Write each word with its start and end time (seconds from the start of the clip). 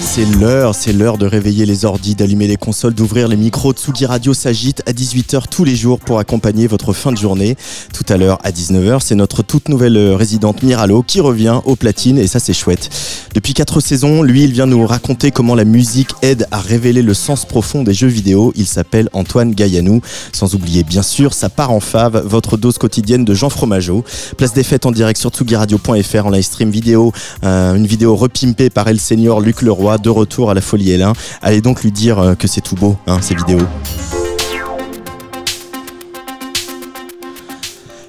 C'est 0.00 0.24
l'heure, 0.24 0.74
c'est 0.74 0.92
l'heure 0.92 1.18
de 1.18 1.26
réveiller 1.26 1.66
les 1.66 1.84
ordis, 1.84 2.14
d'allumer 2.14 2.46
les 2.46 2.56
consoles, 2.56 2.94
d'ouvrir 2.94 3.28
les 3.28 3.36
micros. 3.36 3.72
Tsugi 3.72 4.06
Radio 4.06 4.32
s'agite 4.32 4.82
à 4.86 4.92
18h 4.92 5.42
tous 5.50 5.64
les 5.64 5.76
jours 5.76 6.00
pour 6.00 6.18
accompagner 6.18 6.66
votre 6.66 6.92
fin 6.92 7.12
de 7.12 7.18
journée. 7.18 7.56
Tout 7.92 8.04
à 8.08 8.16
l'heure 8.16 8.38
à 8.42 8.50
19h, 8.50 9.00
c'est 9.00 9.14
notre 9.14 9.42
toute 9.42 9.68
nouvelle 9.68 9.98
résidente 10.14 10.62
Miralo 10.62 11.02
qui 11.02 11.20
revient 11.20 11.60
aux 11.64 11.76
platines 11.76 12.18
et 12.18 12.26
ça 12.26 12.40
c'est 12.40 12.54
chouette. 12.54 12.88
Depuis 13.34 13.54
quatre 13.54 13.80
saisons, 13.80 14.22
lui 14.22 14.44
il 14.44 14.52
vient 14.52 14.66
nous 14.66 14.84
raconter 14.84 15.30
comment 15.30 15.54
la 15.54 15.64
musique 15.64 16.10
aide 16.22 16.46
à 16.50 16.58
révéler 16.58 17.02
le 17.02 17.14
sens 17.14 17.44
profond 17.44 17.84
des 17.84 17.94
jeux 17.94 18.08
vidéo. 18.08 18.52
Il 18.56 18.66
s'appelle 18.66 19.08
Antoine 19.12 19.52
Gaillanou. 19.52 20.00
Sans 20.32 20.54
oublier 20.54 20.82
bien 20.82 21.02
sûr 21.02 21.32
sa 21.32 21.48
part 21.48 21.70
en 21.70 21.80
fave, 21.80 22.22
votre 22.26 22.56
dose 22.56 22.78
quotidienne 22.78 23.24
de 23.24 23.34
Jean 23.34 23.48
Fromageau. 23.48 24.04
Place 24.36 24.52
des 24.52 24.64
fêtes 24.64 24.84
en 24.84 24.90
direct 24.90 25.20
sur 25.20 25.30
tsugiradio.fr 25.30 26.26
en 26.26 26.30
live 26.30 26.42
stream 26.42 26.70
vidéo, 26.70 27.12
euh, 27.44 27.74
une 27.74 27.86
vidéo 27.86 28.16
repimpée 28.16 28.68
par 28.68 28.88
El 28.88 28.98
Senior 28.98 29.40
Luc 29.40 29.62
Leroy 29.62 29.98
de 29.98 30.10
retour 30.10 30.50
à 30.50 30.54
la 30.54 30.60
folie 30.60 30.90
L1. 30.90 31.14
Allez 31.40 31.60
donc 31.60 31.82
lui 31.84 31.92
dire 31.92 32.18
euh, 32.18 32.34
que 32.34 32.48
c'est 32.48 32.60
tout 32.60 32.74
beau, 32.74 32.96
hein, 33.06 33.18
ces 33.22 33.34
vidéos. 33.34 33.66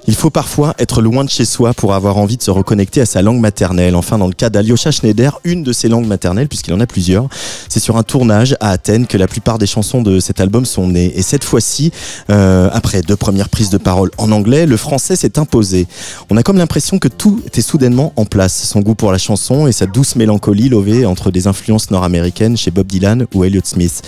Il 0.08 0.16
faut 0.16 0.30
parfois 0.30 0.74
être 0.78 1.00
loin 1.00 1.22
de 1.22 1.30
chez 1.30 1.44
soi 1.44 1.74
pour 1.74 1.94
avoir 1.94 2.16
envie 2.16 2.36
de 2.36 2.42
se 2.42 2.50
reconnecter 2.50 3.00
à 3.00 3.06
sa 3.06 3.22
langue 3.22 3.38
maternelle. 3.38 3.94
Enfin, 3.94 4.18
dans 4.18 4.26
le 4.26 4.32
cas 4.32 4.50
d'Alyosha 4.50 4.90
Schneider, 4.90 5.40
une 5.44 5.62
de 5.62 5.72
ses 5.72 5.88
langues 5.88 6.06
maternelles, 6.06 6.48
puisqu'il 6.48 6.74
en 6.74 6.80
a 6.80 6.86
plusieurs, 6.86 7.28
c'est 7.68 7.78
sur 7.78 7.96
un 7.96 8.02
tournage 8.02 8.56
à 8.58 8.70
Athènes 8.70 9.06
que 9.06 9.16
la 9.16 9.28
plupart 9.28 9.58
des 9.58 9.66
chansons 9.66 10.02
de 10.02 10.18
cet 10.18 10.40
album 10.40 10.64
sont 10.64 10.88
nées. 10.88 11.12
Et 11.16 11.22
cette 11.22 11.44
fois-ci, 11.44 11.92
euh, 12.30 12.68
après 12.72 13.02
deux 13.02 13.14
premières 13.14 13.48
prises 13.48 13.70
de 13.70 13.78
parole 13.78 14.10
en 14.18 14.32
anglais, 14.32 14.66
le 14.66 14.76
français 14.76 15.14
s'est 15.14 15.38
imposé. 15.38 15.86
On 16.30 16.36
a 16.36 16.42
comme 16.42 16.58
l'impression 16.58 16.98
que 16.98 17.08
tout 17.08 17.40
était 17.46 17.62
soudainement 17.62 18.12
en 18.16 18.24
place. 18.24 18.64
Son 18.64 18.80
goût 18.80 18.96
pour 18.96 19.12
la 19.12 19.18
chanson 19.18 19.68
et 19.68 19.72
sa 19.72 19.86
douce 19.86 20.16
mélancolie 20.16 20.68
lovée 20.68 21.06
entre 21.06 21.30
des 21.30 21.46
influences 21.46 21.92
nord-américaines 21.92 22.56
chez 22.56 22.72
Bob 22.72 22.88
Dylan 22.88 23.26
ou 23.34 23.44
Elliott 23.44 23.66
Smith. 23.66 24.02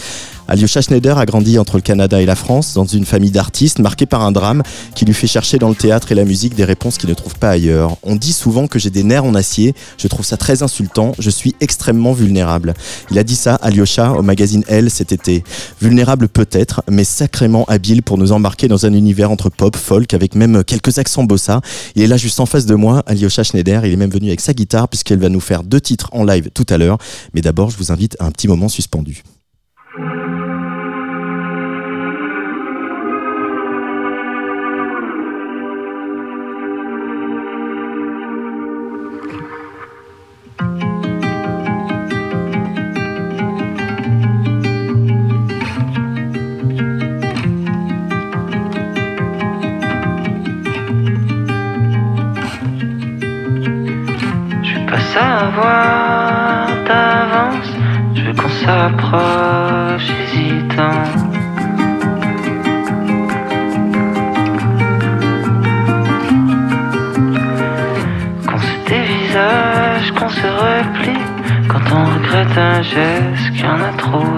Alyosha 0.47 0.83
Schneider 0.83 1.17
a 1.17 1.25
grandi 1.25 1.59
entre 1.59 1.77
le 1.77 1.81
Canada 1.81 2.21
et 2.21 2.27
la 2.27 2.35
France, 2.35 2.75
dans 2.75 2.85
une 2.85 3.07
famille 3.07 3.31
d'artistes 3.31 3.79
marquée 3.79 4.05
par 4.05 4.23
un 4.23 4.31
drame 4.31 4.63
qui 4.95 5.07
lui 5.07 5.15
fait 5.15 5.27
chercher 5.27 5.59
dans 5.59 5.71
le 5.71 5.75
théâtre 5.75 6.13
et 6.13 6.15
la 6.15 6.25
musique 6.25 6.55
des 6.55 6.65
réponses 6.65 6.99
qu'il 6.99 7.09
ne 7.09 7.15
trouve 7.15 7.37
pas 7.37 7.51
ailleurs. 7.51 7.97
On 8.03 8.15
dit 8.15 8.35
souvent 8.35 8.67
que 8.67 8.79
j'ai 8.79 8.91
des 8.91 9.05
nerfs 9.05 9.25
en 9.25 9.35
acier, 9.35 9.75
je 9.97 10.07
trouve 10.07 10.25
ça 10.25 10.37
très 10.37 10.63
insultant, 10.63 11.13
je 11.19 11.31
suis 11.31 11.55
extrêmement 11.61 12.13
vulnérable. 12.13 12.75
Il 13.11 13.19
a 13.19 13.25
dit 13.25 13.37
ça, 13.37 13.55
Alyosha, 13.57 14.13
au 14.13 14.23
magazine 14.23 14.65
Elle 14.69 14.91
cet 14.91 15.13
été. 15.13 15.45
Vulnérable 15.81 16.29
peut-être, 16.29 16.83
mais 16.91 17.05
sacrément 17.05 17.65
habile 17.65 18.03
pour 18.03 18.19
nous 18.19 18.33
embarquer 18.33 18.69
dans 18.69 18.85
un 18.85 18.93
univers 18.93 19.31
entre 19.31 19.49
pop, 19.49 19.77
folk, 19.77 20.13
avec 20.13 20.35
même 20.35 20.63
quelques 20.63 20.99
accents 20.99 21.25
bossa. 21.25 21.63
Il 21.95 22.03
est 22.03 22.07
là 22.07 22.19
juste 22.19 22.39
en 22.41 22.47
face 22.47 22.67
de 22.67 22.75
moi, 22.75 23.03
Alyosha 23.07 23.45
Schneider, 23.45 23.87
il 23.87 23.93
est 23.95 23.97
même 23.97 24.11
venu 24.11 24.29
avec 24.29 24.43
sa 24.43 24.53
guitare 24.53 24.89
puisqu'elle 24.89 25.21
va 25.21 25.31
nous 25.31 25.41
faire 25.41 25.63
deux 25.63 25.81
titres 25.81 26.11
en 26.13 26.25
live 26.25 26.51
tout 26.53 26.67
à 26.69 26.77
l'heure. 26.77 26.99
Mais 27.33 27.41
d'abord, 27.41 27.71
je 27.71 27.79
vous 27.79 27.93
invite 27.93 28.17
à 28.21 28.27
un 28.27 28.31
petit 28.31 28.49
moment 28.49 28.69
suspendu. 28.69 29.23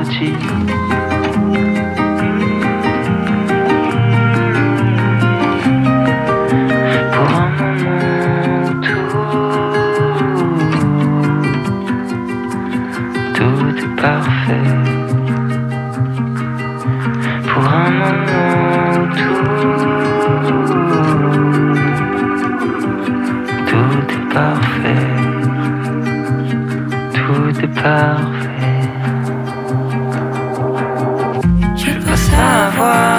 Pour 0.06 0.18
un 7.34 7.50
moment 7.58 8.70
tout, 8.82 9.10
tout 13.34 13.68
est 13.76 13.94
parfait. 14.00 14.70
Pour 17.48 17.64
un 17.68 17.90
moment 17.90 19.08
tout, 19.16 19.56
tout 23.66 24.00
est 27.60 27.74
parfait. 27.74 28.75
Pas 32.76 33.15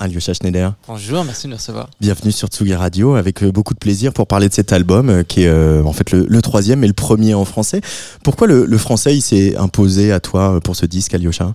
Alyosha 0.00 0.34
Schneider. 0.34 0.74
Bonjour, 0.88 1.24
merci 1.24 1.46
de 1.46 1.50
nous 1.50 1.56
recevoir. 1.56 1.88
Bienvenue 2.00 2.32
sur 2.32 2.48
Tsugi 2.48 2.74
Radio 2.74 3.14
avec 3.14 3.42
euh, 3.42 3.52
beaucoup 3.52 3.74
de 3.74 3.78
plaisir 3.78 4.12
pour 4.12 4.26
parler 4.26 4.48
de 4.48 4.54
cet 4.54 4.72
album 4.72 5.08
euh, 5.10 5.22
qui 5.22 5.42
est 5.42 5.46
euh, 5.46 5.84
en 5.84 5.92
fait 5.92 6.10
le, 6.10 6.26
le 6.28 6.42
troisième 6.42 6.82
et 6.82 6.86
le 6.86 6.92
premier 6.94 7.34
en 7.34 7.44
français. 7.44 7.80
Pourquoi 8.24 8.46
le, 8.46 8.64
le 8.64 8.78
français 8.78 9.14
il 9.16 9.20
s'est 9.20 9.56
imposé 9.56 10.10
à 10.10 10.18
toi 10.18 10.60
pour 10.60 10.74
ce 10.74 10.86
disque, 10.86 11.14
Alyosha? 11.14 11.54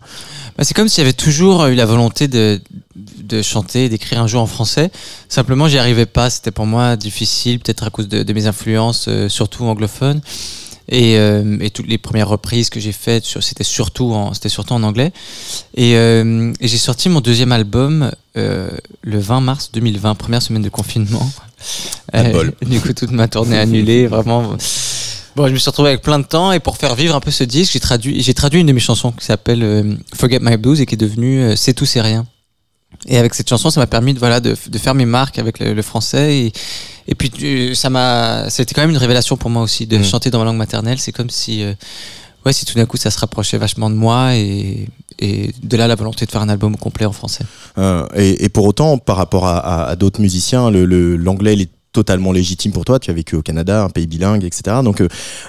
Bah, 0.57 0.63
c'est 0.63 0.74
comme 0.74 0.88
s'il 0.88 1.01
y 1.01 1.06
avait 1.06 1.13
toujours 1.13 1.65
eu 1.65 1.75
la 1.75 1.86
volonté 1.86 2.27
de, 2.27 2.62
de 2.95 3.42
chanter, 3.42 3.89
d'écrire 3.89 4.21
un 4.21 4.27
jour 4.27 4.42
en 4.42 4.47
français. 4.47 4.92
Simplement, 5.27 5.68
j'y 5.68 5.77
arrivais 5.77 6.06
pas. 6.06 6.30
C'était 6.30 6.51
pour 6.51 6.65
moi 6.65 6.95
difficile, 6.95 7.59
peut-être 7.59 7.83
à 7.83 7.89
cause 7.89 8.07
de, 8.07 8.24
de 8.24 8.33
mes 8.33 8.45
influences, 8.45 9.07
euh, 9.07 9.27
surtout 9.27 9.65
anglophones. 9.65 10.21
Et, 10.90 11.18
euh, 11.18 11.58
et 11.62 11.70
toutes 11.72 11.88
les 11.88 11.98
premières 11.98 12.28
reprises 12.30 12.70
que 12.70 12.80
j'ai 12.80 12.92
faites, 12.92 13.24
sur- 13.26 13.42
c'était 13.44 13.64
surtout, 13.64 14.14
en- 14.14 14.34
c'était 14.34 14.50
surtout 14.50 14.74
en 14.74 14.84
anglais. 14.84 15.12
Et, 15.76 15.96
euh, 15.96 16.54
et 16.60 16.68
j'ai 16.68 16.78
sorti 16.78 17.10
mon 17.10 17.22
deuxième 17.22 17.52
album 17.52 18.12
euh, 18.38 18.70
le 19.02 19.20
20 19.20 19.42
mars 19.42 19.70
2020, 19.74 20.14
première 20.16 20.42
semaine 20.42 20.62
de 20.62 20.70
confinement. 20.70 21.28
De 22.14 22.32
bol. 22.32 22.54
du 22.62 22.80
coup, 22.82 22.94
toute 22.94 23.12
ma 23.12 23.28
tournée 23.28 23.58
annulée, 23.58 24.06
vraiment. 24.16 24.56
Bon, 25.36 25.48
je 25.48 25.54
me 25.54 25.58
suis 25.58 25.70
retrouvé 25.70 25.90
avec 25.90 26.02
plein 26.02 26.20
de 26.20 26.24
temps 26.26 26.52
et 26.54 26.60
pour 26.60 26.78
faire 26.78 26.96
vivre 26.96 27.14
un 27.16 27.20
peu 27.20 27.31
ce 27.31 27.44
disque, 27.44 27.74
j'ai 27.74 27.80
traduit, 27.80 28.22
j'ai 28.22 28.34
traduit 28.34 28.62
une 28.62 28.68
de 28.68 28.72
mes 28.72 28.80
chansons 28.80 29.12
qui 29.12 29.26
s'appelle 29.26 29.64
euh, 29.64 29.96
Forget 30.14 30.40
My 30.42 30.56
Blues 30.56 30.80
et 30.80 30.86
qui 30.86 30.94
est 30.96 30.98
devenue 30.98 31.42
euh, 31.42 31.56
C'est 31.58 31.74
tout, 31.74 31.86
c'est 31.86 32.00
rien. 32.02 32.26
Et 33.07 33.18
avec 33.18 33.33
cette 33.33 33.50
chanson, 33.50 33.69
ça 33.69 33.80
m'a 33.80 33.88
permis 33.88 34.13
de, 34.13 34.19
voilà, 34.19 34.39
de, 34.39 34.56
de 34.68 34.77
faire 34.77 34.95
mes 34.95 35.06
marques 35.06 35.38
avec 35.39 35.59
le, 35.59 35.74
le 35.74 35.81
français. 35.81 36.38
Et, 36.38 36.53
et 37.07 37.15
puis, 37.15 37.75
ça 37.75 37.89
m'a, 37.89 38.50
c'était 38.50 38.74
quand 38.74 38.81
même 38.81 38.89
une 38.92 38.97
révélation 38.97 39.38
pour 39.38 39.50
moi 39.50 39.62
aussi 39.63 39.86
de 39.88 39.97
Mhm. 39.97 40.03
chanter 40.03 40.30
dans 40.31 40.39
ma 40.39 40.45
langue 40.45 40.57
maternelle. 40.57 40.97
C'est 41.00 41.12
comme 41.12 41.30
si, 41.30 41.63
euh, 41.63 41.74
ouais, 42.45 42.53
si 42.53 42.65
tout 42.65 42.75
d'un 42.75 42.86
coup 42.86 42.97
ça 42.97 43.12
se 43.12 43.19
rapprochait 43.19 43.57
vachement 43.57 43.89
de 43.89 43.95
moi 43.95 44.36
et, 44.36 44.88
et 45.19 45.51
de 45.63 45.77
là 45.77 45.88
la 45.88 45.95
volonté 45.95 46.25
de 46.25 46.31
faire 46.31 46.42
un 46.42 46.50
album 46.50 46.75
complet 46.77 47.06
en 47.06 47.12
français. 47.13 47.44
Euh, 47.77 48.06
et, 48.15 48.44
et 48.45 48.50
pour 48.50 48.65
autant, 48.65 48.97
par 48.97 49.18
rapport 49.18 49.45
à, 49.45 49.57
à- 49.59 49.89
à 49.92 49.95
d'autres 49.95 50.19
musiciens, 50.21 50.69
le- 50.71 50.86
le- 50.86 51.15
l'anglais 51.15 51.53
il 51.53 51.62
est 51.62 51.69
totalement 51.95 52.33
légitime 52.33 52.74
pour 52.74 52.83
toi. 52.83 53.00
Tu 53.00 53.09
as 53.09 53.13
vécu 53.13 53.38
au 53.38 53.42
Canada, 53.42 53.83
un 53.83 53.89
pays 53.89 54.06
bilingue, 54.06 54.44
etc. 54.44 54.77
Donc, 54.83 55.00
euh, 55.00 55.07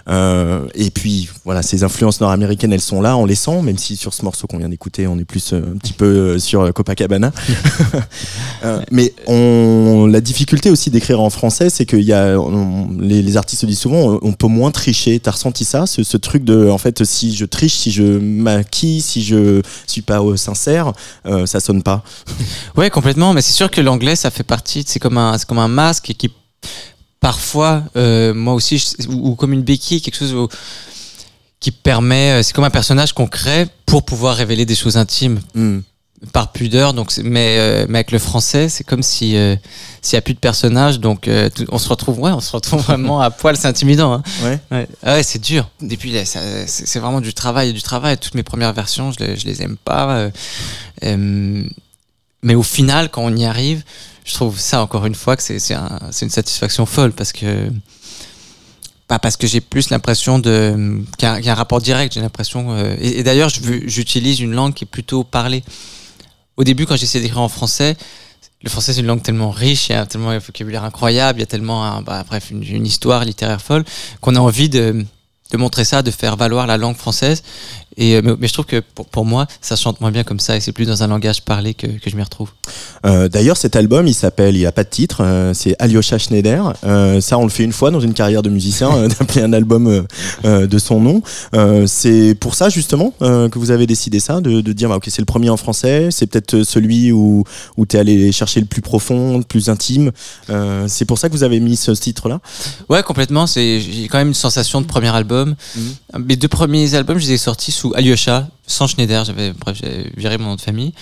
euh, 0.08 0.60
et 0.76 0.90
puis 0.90 1.28
voilà, 1.44 1.62
ces 1.62 1.82
influences 1.82 2.20
nord-américaines, 2.20 2.72
elles 2.72 2.80
sont 2.80 3.00
là, 3.00 3.16
on 3.16 3.26
les 3.26 3.34
sent, 3.34 3.62
même 3.62 3.78
si 3.78 3.96
sur 3.96 4.14
ce 4.14 4.24
morceau 4.24 4.46
qu'on 4.46 4.58
vient 4.58 4.68
d'écouter, 4.68 5.08
on 5.08 5.18
est 5.18 5.24
plus 5.24 5.52
euh, 5.52 5.72
un 5.74 5.76
petit 5.78 5.92
peu 5.92 6.06
euh, 6.06 6.38
sur 6.38 6.72
Copacabana. 6.72 7.32
Mais 8.92 9.12
on, 9.26 10.06
la 10.10 10.20
difficulté 10.20 10.70
aussi 10.70 10.90
d'écrire 10.90 11.20
en 11.20 11.30
français, 11.30 11.68
c'est 11.68 11.84
que 11.84 11.96
y 11.96 12.12
a, 12.12 12.38
on- 12.38 12.90
les, 12.98 13.22
les 13.22 13.36
artistes 13.36 13.64
disent 13.64 13.80
souvent, 13.80 14.18
on, 14.22 14.32
peut 14.32 14.46
moins 14.46 14.70
tricher. 14.70 15.18
T'as 15.18 15.32
ressenti 15.32 15.64
ça, 15.64 15.86
ce, 15.86 16.04
ce 16.04 16.16
truc 16.16 16.44
de, 16.44 16.68
en 16.70 16.78
fait, 16.78 17.04
si 17.04 17.34
je 17.34 17.44
triche, 17.44 17.74
si 17.74 17.90
je 17.90 18.04
maquille, 18.04 19.00
si 19.00 19.22
je 19.22 19.62
suis 19.86 20.02
pas 20.02 20.20
sincère, 20.36 20.92
ça 21.46 21.60
sonne 21.60 21.82
pas. 21.82 22.04
Ouais, 22.76 22.90
complètement. 22.90 23.32
Mais 23.32 23.42
c'est 23.42 23.52
sûr 23.52 23.70
que 23.70 23.80
l'anglais, 23.80 24.16
ça 24.16 24.30
fait 24.30 24.42
partie. 24.44 24.84
C'est 24.86 25.00
comme 25.00 25.18
un, 25.18 25.36
comme 25.46 25.58
un 25.58 25.68
masque 25.68 26.12
qui 26.16 26.30
parfois, 27.20 27.82
euh, 27.96 28.34
moi 28.34 28.54
aussi, 28.54 28.78
je- 28.78 29.08
ou, 29.08 29.30
ou 29.30 29.34
comme 29.34 29.52
une 29.52 29.62
béquille, 29.62 30.00
quelque 30.00 30.16
chose 30.16 30.34
où- 30.34 30.48
qui 31.60 31.70
permet. 31.70 32.32
euh, 32.32 32.42
C'est 32.42 32.52
comme 32.52 32.64
un 32.64 32.70
personnage 32.70 33.12
qu'on 33.12 33.26
crée 33.26 33.66
pour 33.86 34.04
pouvoir 34.04 34.36
révéler 34.36 34.66
des 34.66 34.74
choses 34.74 34.96
intimes 34.96 35.40
Hmm. 35.54 35.80
par 36.32 36.52
pudeur. 36.52 36.92
Donc, 36.94 37.12
mais, 37.22 37.56
euh, 37.58 37.86
mais 37.88 37.98
avec 37.98 38.10
le 38.12 38.18
français, 38.18 38.68
c'est 38.68 38.84
comme 38.84 39.02
si 39.02 39.36
euh, 39.36 39.56
s'il 40.02 40.16
y 40.16 40.18
a 40.18 40.22
plus 40.22 40.34
de 40.34 40.38
personnages, 40.38 41.00
donc 41.00 41.28
tout- 41.54 41.64
on 41.70 41.78
se 41.78 41.88
retrouve, 41.88 42.20
ouais, 42.20 42.30
on 42.30 42.40
se 42.40 42.52
retrouve 42.52 42.80
vraiment 42.86 43.20
à 43.20 43.30
poil. 43.30 43.56
C'est 43.56 43.68
intimidant. 43.68 44.12
Hein. 44.12 44.22
Ouais. 44.42 44.58
Ouais, 44.70 44.88
Ah 45.02 45.14
ouais, 45.14 45.22
c'est 45.22 45.38
dur. 45.42 45.68
Et 45.90 45.96
puis, 45.96 46.14
c'est 46.24 46.98
vraiment 46.98 47.20
du 47.20 47.32
travail 47.34 47.72
du 47.72 47.82
travail. 47.82 48.18
Toutes 48.18 48.34
mes 48.34 48.42
premières 48.44 48.72
versions, 48.74 49.10
je 49.12 49.24
les, 49.24 49.36
je 49.36 49.46
les 49.46 49.62
aime 49.62 49.76
pas. 49.82 50.28
mais 52.42 52.54
au 52.54 52.62
final, 52.62 53.10
quand 53.10 53.22
on 53.22 53.34
y 53.34 53.44
arrive, 53.44 53.82
je 54.26 54.34
trouve 54.34 54.58
ça 54.58 54.82
encore 54.82 55.06
une 55.06 55.14
fois 55.14 55.36
que 55.36 55.42
c'est 55.42 55.58
c'est 55.60 55.74
un- 55.74 56.00
c'est 56.10 56.26
une 56.26 56.30
satisfaction 56.30 56.84
folle 56.84 57.12
parce 57.12 57.32
que 57.32 57.70
parce 59.08 59.36
que 59.36 59.46
j'ai 59.46 59.60
plus 59.60 59.90
l'impression 59.90 60.40
de 60.40 61.00
qu'il 61.16 61.28
y, 61.28 61.30
a- 61.30 61.36
qu'il 61.36 61.46
y 61.46 61.48
a 61.48 61.52
un 61.52 61.54
rapport 61.54 61.80
direct. 61.80 62.12
J'ai 62.12 62.20
l'impression 62.20 62.72
euh, 62.72 62.96
et, 63.00 63.22
d'ailleurs, 63.22 63.48
j'utilise 63.48 64.40
une 64.40 64.52
langue 64.52 64.74
qui 64.74 64.82
est 64.84 64.92
plutôt 64.98 65.22
parlée. 65.22 65.62
Au 66.56 66.64
début, 66.64 66.86
quand 66.86 66.96
j'essayais 66.96 67.22
d'écrire 67.22 67.42
en 67.42 67.48
français, 67.48 67.96
le 68.62 68.68
français 68.68 68.92
c'est 68.92 69.00
une 69.00 69.06
langue 69.06 69.22
tellement 69.22 69.50
riche, 69.50 69.90
il 69.90 69.92
y 69.92 69.94
a 69.94 70.06
tellement 70.06 70.30
un 70.30 70.38
vocabulaire 70.38 70.82
incroyable, 70.82 71.38
il 71.38 71.42
y 71.42 71.44
a 71.44 71.46
tellement 71.46 71.84
un- 71.84 72.02
bah, 72.02 72.24
bref 72.26 72.50
une, 72.50 72.84
histoire 72.84 73.24
littéraire 73.24 73.60
folle 73.62 73.84
qu'on 74.20 74.34
a 74.34 74.40
envie 74.40 74.68
de 74.68 75.06
montrer 75.54 75.84
ça, 75.84 76.02
de 76.02 76.10
faire 76.10 76.36
valoir 76.36 76.66
la 76.66 76.76
langue 76.76 76.96
française. 76.96 77.44
Et, 77.96 78.16
euh, 78.16 78.22
mais, 78.24 78.32
mais 78.38 78.48
je 78.48 78.52
trouve 78.52 78.66
que 78.66 78.82
pour, 78.94 79.06
pour 79.06 79.24
moi, 79.24 79.46
ça 79.60 79.76
chante 79.76 80.00
moins 80.00 80.10
bien 80.10 80.24
comme 80.24 80.40
ça 80.40 80.56
et 80.56 80.60
c'est 80.60 80.72
plus 80.72 80.86
dans 80.86 81.02
un 81.02 81.06
langage 81.06 81.42
parlé 81.42 81.74
que, 81.74 81.86
que 81.86 82.10
je 82.10 82.16
m'y 82.16 82.22
retrouve. 82.22 82.50
Euh, 83.04 83.28
D'ailleurs, 83.28 83.56
cet 83.56 83.76
album, 83.76 84.06
il 84.06 84.14
s'appelle, 84.14 84.56
il 84.56 84.66
a 84.66 84.72
pas 84.72 84.84
de 84.84 84.88
titre, 84.88 85.22
euh, 85.22 85.52
c'est 85.54 85.76
Alyosha 85.78 86.18
Schneider. 86.18 86.74
Euh, 86.84 87.20
ça, 87.20 87.38
on 87.38 87.44
le 87.44 87.50
fait 87.50 87.64
une 87.64 87.72
fois 87.72 87.90
dans 87.90 88.00
une 88.00 88.14
carrière 88.14 88.42
de 88.42 88.50
musicien, 88.50 89.08
d'appeler 89.08 89.42
un 89.42 89.52
album 89.52 90.06
de 90.44 90.78
son 90.78 91.00
nom. 91.00 91.22
C'est 91.86 92.36
pour 92.38 92.54
ça 92.54 92.68
justement 92.68 93.12
que 93.20 93.58
vous 93.58 93.70
avez 93.70 93.86
décidé 93.86 94.20
ça, 94.20 94.40
de, 94.40 94.60
de 94.60 94.72
dire, 94.72 94.88
bah, 94.88 94.96
ok, 94.96 95.04
c'est 95.08 95.22
le 95.22 95.26
premier 95.26 95.50
en 95.50 95.56
français, 95.56 96.08
c'est 96.10 96.26
peut-être 96.26 96.62
celui 96.62 97.12
où 97.12 97.44
où 97.76 97.86
t'es 97.86 97.98
allé 97.98 98.32
chercher 98.32 98.60
le 98.60 98.66
plus 98.66 98.82
profond, 98.82 99.38
le 99.38 99.44
plus 99.44 99.68
intime. 99.68 100.12
C'est 100.86 101.04
pour 101.04 101.18
ça 101.18 101.28
que 101.28 101.34
vous 101.34 101.44
avez 101.44 101.60
mis 101.60 101.76
ce 101.76 101.92
titre-là. 101.92 102.40
Ouais, 102.88 103.02
complètement. 103.02 103.46
J'ai 103.46 104.08
quand 104.10 104.18
même 104.18 104.28
une 104.28 104.34
sensation 104.34 104.80
de 104.80 104.86
premier 104.86 105.14
album. 105.14 105.54
Mes 106.18 106.36
deux 106.36 106.48
premiers 106.48 106.94
albums, 106.94 107.18
je 107.18 107.26
les 107.26 107.32
ai 107.32 107.38
sortis 107.38 107.72
sous 107.72 107.85
Alyosha, 107.94 108.48
sans 108.66 108.86
Schneider. 108.86 109.24
J'avais 109.24 109.52
bref, 109.52 109.78
j'avais 109.80 110.10
viré 110.16 110.38
mon 110.38 110.46
nom 110.46 110.54
de 110.56 110.60
famille 110.60 110.92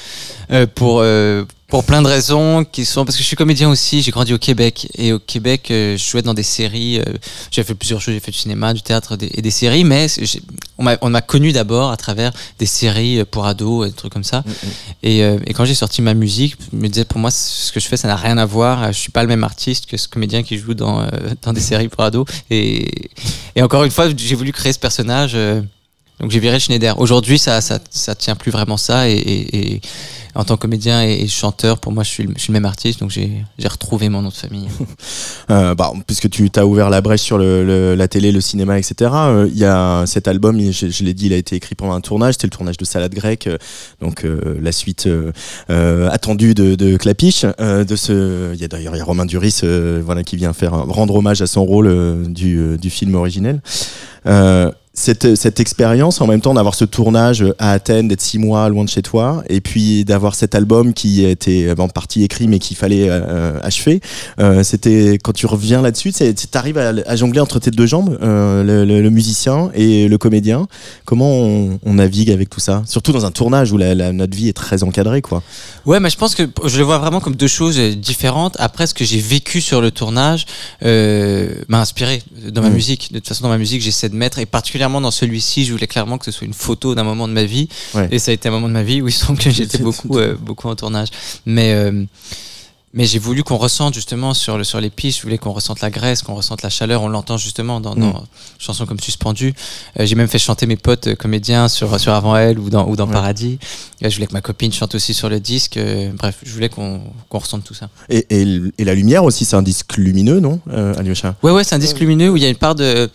euh, 0.50 0.66
pour 0.66 1.00
euh, 1.02 1.44
pour 1.68 1.82
plein 1.84 2.02
de 2.02 2.06
raisons 2.06 2.64
qui 2.64 2.84
sont 2.84 3.04
parce 3.04 3.16
que 3.16 3.22
je 3.22 3.26
suis 3.26 3.36
comédien 3.36 3.68
aussi. 3.68 4.00
J'ai 4.02 4.10
grandi 4.12 4.32
au 4.34 4.38
Québec 4.38 4.86
et 4.96 5.12
au 5.12 5.18
Québec, 5.18 5.68
euh, 5.70 5.96
je 5.96 6.04
jouais 6.10 6.22
dans 6.22 6.34
des 6.34 6.42
séries. 6.44 7.00
j'ai 7.50 7.64
fait 7.64 7.74
plusieurs 7.74 8.00
choses. 8.00 8.14
J'ai 8.14 8.20
fait 8.20 8.30
du 8.30 8.38
cinéma, 8.38 8.72
du 8.74 8.82
théâtre 8.82 9.16
des- 9.16 9.30
et 9.34 9.42
des 9.42 9.50
séries, 9.50 9.82
mais 9.84 10.06
on 10.78 10.82
m'a 10.84 10.96
on 11.00 11.10
m'a 11.10 11.22
connu 11.22 11.52
d'abord 11.52 11.90
à 11.90 11.96
travers 11.96 12.32
des 12.58 12.66
séries 12.66 13.24
pour 13.30 13.46
ados, 13.46 13.86
et 13.86 13.90
des 13.90 13.96
trucs 13.96 14.12
comme 14.12 14.24
ça. 14.24 14.44
Et, 15.02 15.24
euh, 15.24 15.38
et 15.46 15.52
quand 15.54 15.64
j'ai 15.64 15.74
sorti 15.74 16.00
ma 16.02 16.14
musique, 16.14 16.54
je 16.72 16.76
me 16.78 16.86
disais 16.88 17.04
pour 17.04 17.18
moi 17.18 17.30
ce 17.30 17.72
que 17.72 17.80
je 17.80 17.86
fais 17.88 17.96
ça 17.96 18.06
n'a 18.08 18.16
rien 18.16 18.38
à 18.38 18.46
voir. 18.46 18.92
Je 18.92 18.98
suis 18.98 19.10
pas 19.10 19.22
le 19.22 19.28
même 19.28 19.42
artiste 19.42 19.86
que 19.86 19.96
ce 19.96 20.06
comédien 20.06 20.42
qui 20.42 20.58
joue 20.58 20.74
dans, 20.74 21.04
dans 21.42 21.52
des 21.52 21.60
séries 21.60 21.88
pour 21.88 22.04
ados. 22.04 22.26
Et, 22.50 22.88
et 23.56 23.62
encore 23.62 23.82
une 23.84 23.90
fois, 23.90 24.06
j'ai 24.16 24.34
voulu 24.36 24.52
créer 24.52 24.72
ce 24.72 24.78
personnage. 24.78 25.36
Donc 26.20 26.30
j'ai 26.30 26.38
viré 26.40 26.58
Schneider. 26.60 26.98
Aujourd'hui, 27.00 27.38
ça, 27.38 27.60
ça, 27.60 27.78
ça 27.90 28.14
tient 28.14 28.36
plus 28.36 28.50
vraiment 28.52 28.76
ça. 28.76 29.08
Et, 29.08 29.14
et- 29.14 29.74
et 29.74 29.80
en 30.36 30.42
tant 30.42 30.56
que 30.56 30.62
comédien 30.62 31.00
et, 31.04 31.28
chanteur, 31.28 31.78
pour 31.78 31.92
moi, 31.92 32.02
je 32.02 32.08
suis, 32.10 32.24
le, 32.24 32.34
même 32.52 32.64
artiste. 32.64 32.98
Donc 33.00 33.10
j'ai 33.10 33.44
j'ai 33.56 33.68
retrouvé 33.68 34.08
mon 34.08 34.20
nom 34.22 34.28
de 34.30 34.34
famille. 34.34 34.68
Euh, 35.50 35.74
bah, 35.74 35.92
puisque 36.06 36.30
tu 36.30 36.48
t'as 36.48 36.64
ouvert 36.64 36.88
la 36.88 37.02
brèche 37.02 37.20
sur 37.20 37.36
le, 37.36 37.64
le- 37.64 37.94
la 37.94 38.08
télé, 38.08 38.32
le 38.32 38.40
cinéma, 38.40 38.78
etc. 38.78 39.10
euh, 39.14 39.46
Il 39.52 39.58
y 39.58 39.64
a 39.66 40.04
cet 40.06 40.26
album, 40.26 40.58
je, 40.72 41.04
l'ai 41.04 41.12
dit, 41.12 41.26
il 41.26 41.34
a 41.34 41.36
été 41.36 41.54
écrit 41.54 41.74
pendant 41.74 41.92
un 41.92 42.00
tournage. 42.00 42.34
C'était 42.34 42.46
le 42.46 42.50
tournage 42.52 42.78
de 42.78 42.84
Salade 42.86 43.12
grecque, 43.14 43.46
euh, 43.48 43.58
donc 44.00 44.24
euh, 44.24 44.58
la 44.62 44.72
suite 44.72 45.06
euh, 45.06 46.08
attendue 46.10 46.54
de, 46.54 46.74
de 46.76 46.96
Clapiche. 46.96 47.44
de 47.44 47.96
ce, 47.96 48.54
il 48.54 48.60
y 48.60 48.64
a 48.64 48.68
d'ailleurs 48.68 48.94
il 48.96 48.98
y 48.98 49.02
a 49.02 49.04
Romain 49.04 49.26
Duris, 49.26 49.60
voilà, 50.02 50.24
qui 50.24 50.36
vient 50.36 50.54
faire 50.54 50.72
rendre 50.72 51.14
hommage 51.16 51.42
à 51.42 51.46
son 51.46 51.64
rôle 51.66 52.24
du, 52.32 52.78
du 52.78 52.88
film 52.88 53.14
originel. 53.16 53.60
Euh, 54.26 54.70
cette, 54.96 55.34
cette 55.34 55.58
expérience, 55.58 56.20
en 56.20 56.26
même 56.28 56.40
temps 56.40 56.54
d'avoir 56.54 56.76
ce 56.76 56.84
tournage 56.84 57.44
à 57.58 57.72
Athènes, 57.72 58.06
d'être 58.06 58.20
six 58.20 58.38
mois 58.38 58.68
loin 58.68 58.84
de 58.84 58.88
chez 58.88 59.02
toi, 59.02 59.42
et 59.48 59.60
puis 59.60 60.04
d'avoir 60.04 60.36
cet 60.36 60.54
album 60.54 60.94
qui 60.94 61.24
était 61.24 61.74
en 61.76 61.88
partie 61.88 62.22
écrit 62.22 62.46
mais 62.46 62.60
qu'il 62.60 62.76
fallait 62.76 63.08
euh, 63.10 63.58
achever, 63.62 64.00
euh, 64.38 64.62
c'était 64.62 65.18
quand 65.20 65.32
tu 65.32 65.46
reviens 65.46 65.82
là-dessus, 65.82 66.12
tu 66.12 66.24
arrives 66.54 66.78
à, 66.78 66.92
à 67.06 67.16
jongler 67.16 67.40
entre 67.40 67.58
tes 67.58 67.72
deux 67.72 67.86
jambes, 67.86 68.16
euh, 68.22 68.62
le, 68.62 68.84
le- 68.84 69.02
le 69.02 69.10
musicien 69.10 69.70
et 69.74 70.06
le 70.06 70.16
comédien. 70.16 70.68
Comment 71.04 71.30
on, 71.32 71.80
on 71.84 71.94
navigue 71.94 72.30
avec 72.30 72.48
tout 72.48 72.60
ça? 72.60 72.84
Surtout 72.86 73.10
dans 73.12 73.26
un 73.26 73.32
tournage 73.32 73.72
où 73.72 73.76
la, 73.76 73.96
la- 73.96 74.12
notre 74.12 74.36
vie 74.36 74.48
est 74.48 74.52
très 74.52 74.84
encadrée, 74.84 75.22
quoi. 75.22 75.42
Ouais, 75.86 75.98
mais 75.98 76.08
je 76.08 76.16
pense 76.16 76.36
que 76.36 76.44
je 76.66 76.78
le 76.78 76.84
vois 76.84 76.98
vraiment 76.98 77.18
comme 77.20 77.34
deux 77.34 77.48
choses 77.48 77.78
euh, 77.80 77.94
différentes. 77.96 78.54
Après, 78.60 78.86
ce 78.86 78.94
que 78.94 79.04
j'ai 79.04 79.18
vécu 79.18 79.60
sur 79.60 79.80
le 79.80 79.90
tournage 79.90 80.46
euh, 80.84 81.52
m'a 81.68 81.80
inspiré 81.80 82.22
dans 82.52 82.62
ma 82.62 82.70
Mm. 82.70 82.74
musique. 82.74 83.12
De 83.12 83.18
toute 83.18 83.26
façon, 83.28 83.42
dans 83.42 83.48
ma 83.50 83.58
musique, 83.58 83.82
j'essaie 83.82 84.08
de 84.08 84.14
mettre, 84.14 84.38
et 84.38 84.46
particulièrement 84.46 84.83
dans 84.88 85.10
celui-ci, 85.10 85.64
je 85.64 85.72
voulais 85.72 85.86
clairement 85.86 86.18
que 86.18 86.24
ce 86.24 86.30
soit 86.30 86.46
une 86.46 86.54
photo 86.54 86.94
d'un 86.94 87.04
moment 87.04 87.28
de 87.28 87.32
ma 87.32 87.44
vie. 87.44 87.68
Ouais. 87.94 88.08
Et 88.10 88.18
ça 88.18 88.30
a 88.30 88.34
été 88.34 88.48
un 88.48 88.52
moment 88.52 88.68
de 88.68 88.72
ma 88.72 88.82
vie 88.82 89.02
où 89.02 89.08
il 89.08 89.12
semble 89.12 89.38
que 89.38 89.50
j'étais 89.56 89.78
beaucoup, 89.78 90.18
euh, 90.18 90.36
beaucoup 90.38 90.68
en 90.68 90.76
tournage. 90.76 91.08
Mais 91.46 91.72
euh, 91.72 92.04
mais 92.96 93.06
j'ai 93.06 93.18
voulu 93.18 93.42
qu'on 93.42 93.56
ressente 93.56 93.92
justement 93.92 94.34
sur, 94.34 94.56
le, 94.56 94.62
sur 94.62 94.80
les 94.80 94.88
pistes, 94.88 95.18
je 95.18 95.24
voulais 95.24 95.36
qu'on 95.36 95.50
ressente 95.52 95.80
la 95.80 95.90
graisse, 95.90 96.22
qu'on 96.22 96.36
ressente 96.36 96.62
la 96.62 96.70
chaleur, 96.70 97.02
on 97.02 97.08
l'entend 97.08 97.36
justement 97.36 97.80
dans, 97.80 97.96
dans 97.96 98.22
chansons 98.60 98.86
comme 98.86 99.00
Suspendu. 99.00 99.52
Euh, 99.98 100.06
j'ai 100.06 100.14
même 100.14 100.28
fait 100.28 100.38
chanter 100.38 100.66
mes 100.66 100.76
potes 100.76 101.08
euh, 101.08 101.16
comédiens 101.16 101.66
sur, 101.66 101.98
sur 101.98 102.12
Avant 102.12 102.36
Elle 102.36 102.56
ou 102.60 102.70
dans, 102.70 102.86
ou 102.88 102.94
dans 102.94 103.04
Ouais. 103.06 103.12
Paradis. 103.12 103.58
Et 104.00 104.08
je 104.08 104.14
voulais 104.14 104.28
que 104.28 104.32
ma 104.32 104.40
copine 104.40 104.72
chante 104.72 104.94
aussi 104.94 105.12
sur 105.12 105.28
le 105.28 105.40
disque. 105.40 105.76
Euh, 105.76 106.12
bref, 106.16 106.36
je 106.44 106.52
voulais 106.52 106.68
qu'on 106.68 107.02
qu'on 107.28 107.38
ressente 107.40 107.64
tout 107.64 107.74
ça. 107.74 107.88
Et, 108.08 108.26
et, 108.30 108.46
et 108.78 108.84
la 108.84 108.94
lumière 108.94 109.24
aussi, 109.24 109.44
c'est 109.44 109.56
un 109.56 109.62
disque 109.62 109.96
lumineux, 109.96 110.38
non, 110.38 110.60
euh, 110.70 110.94
Alyosha? 110.96 111.34
Ouais, 111.42 111.50
ouais, 111.50 111.64
c'est 111.64 111.74
un 111.74 111.78
disque 111.80 111.98
lumineux 111.98 112.30
où 112.30 112.36
il 112.36 112.44
y 112.44 112.46
a 112.46 112.48
une 112.48 112.56
part 112.56 112.76
de. 112.76 113.10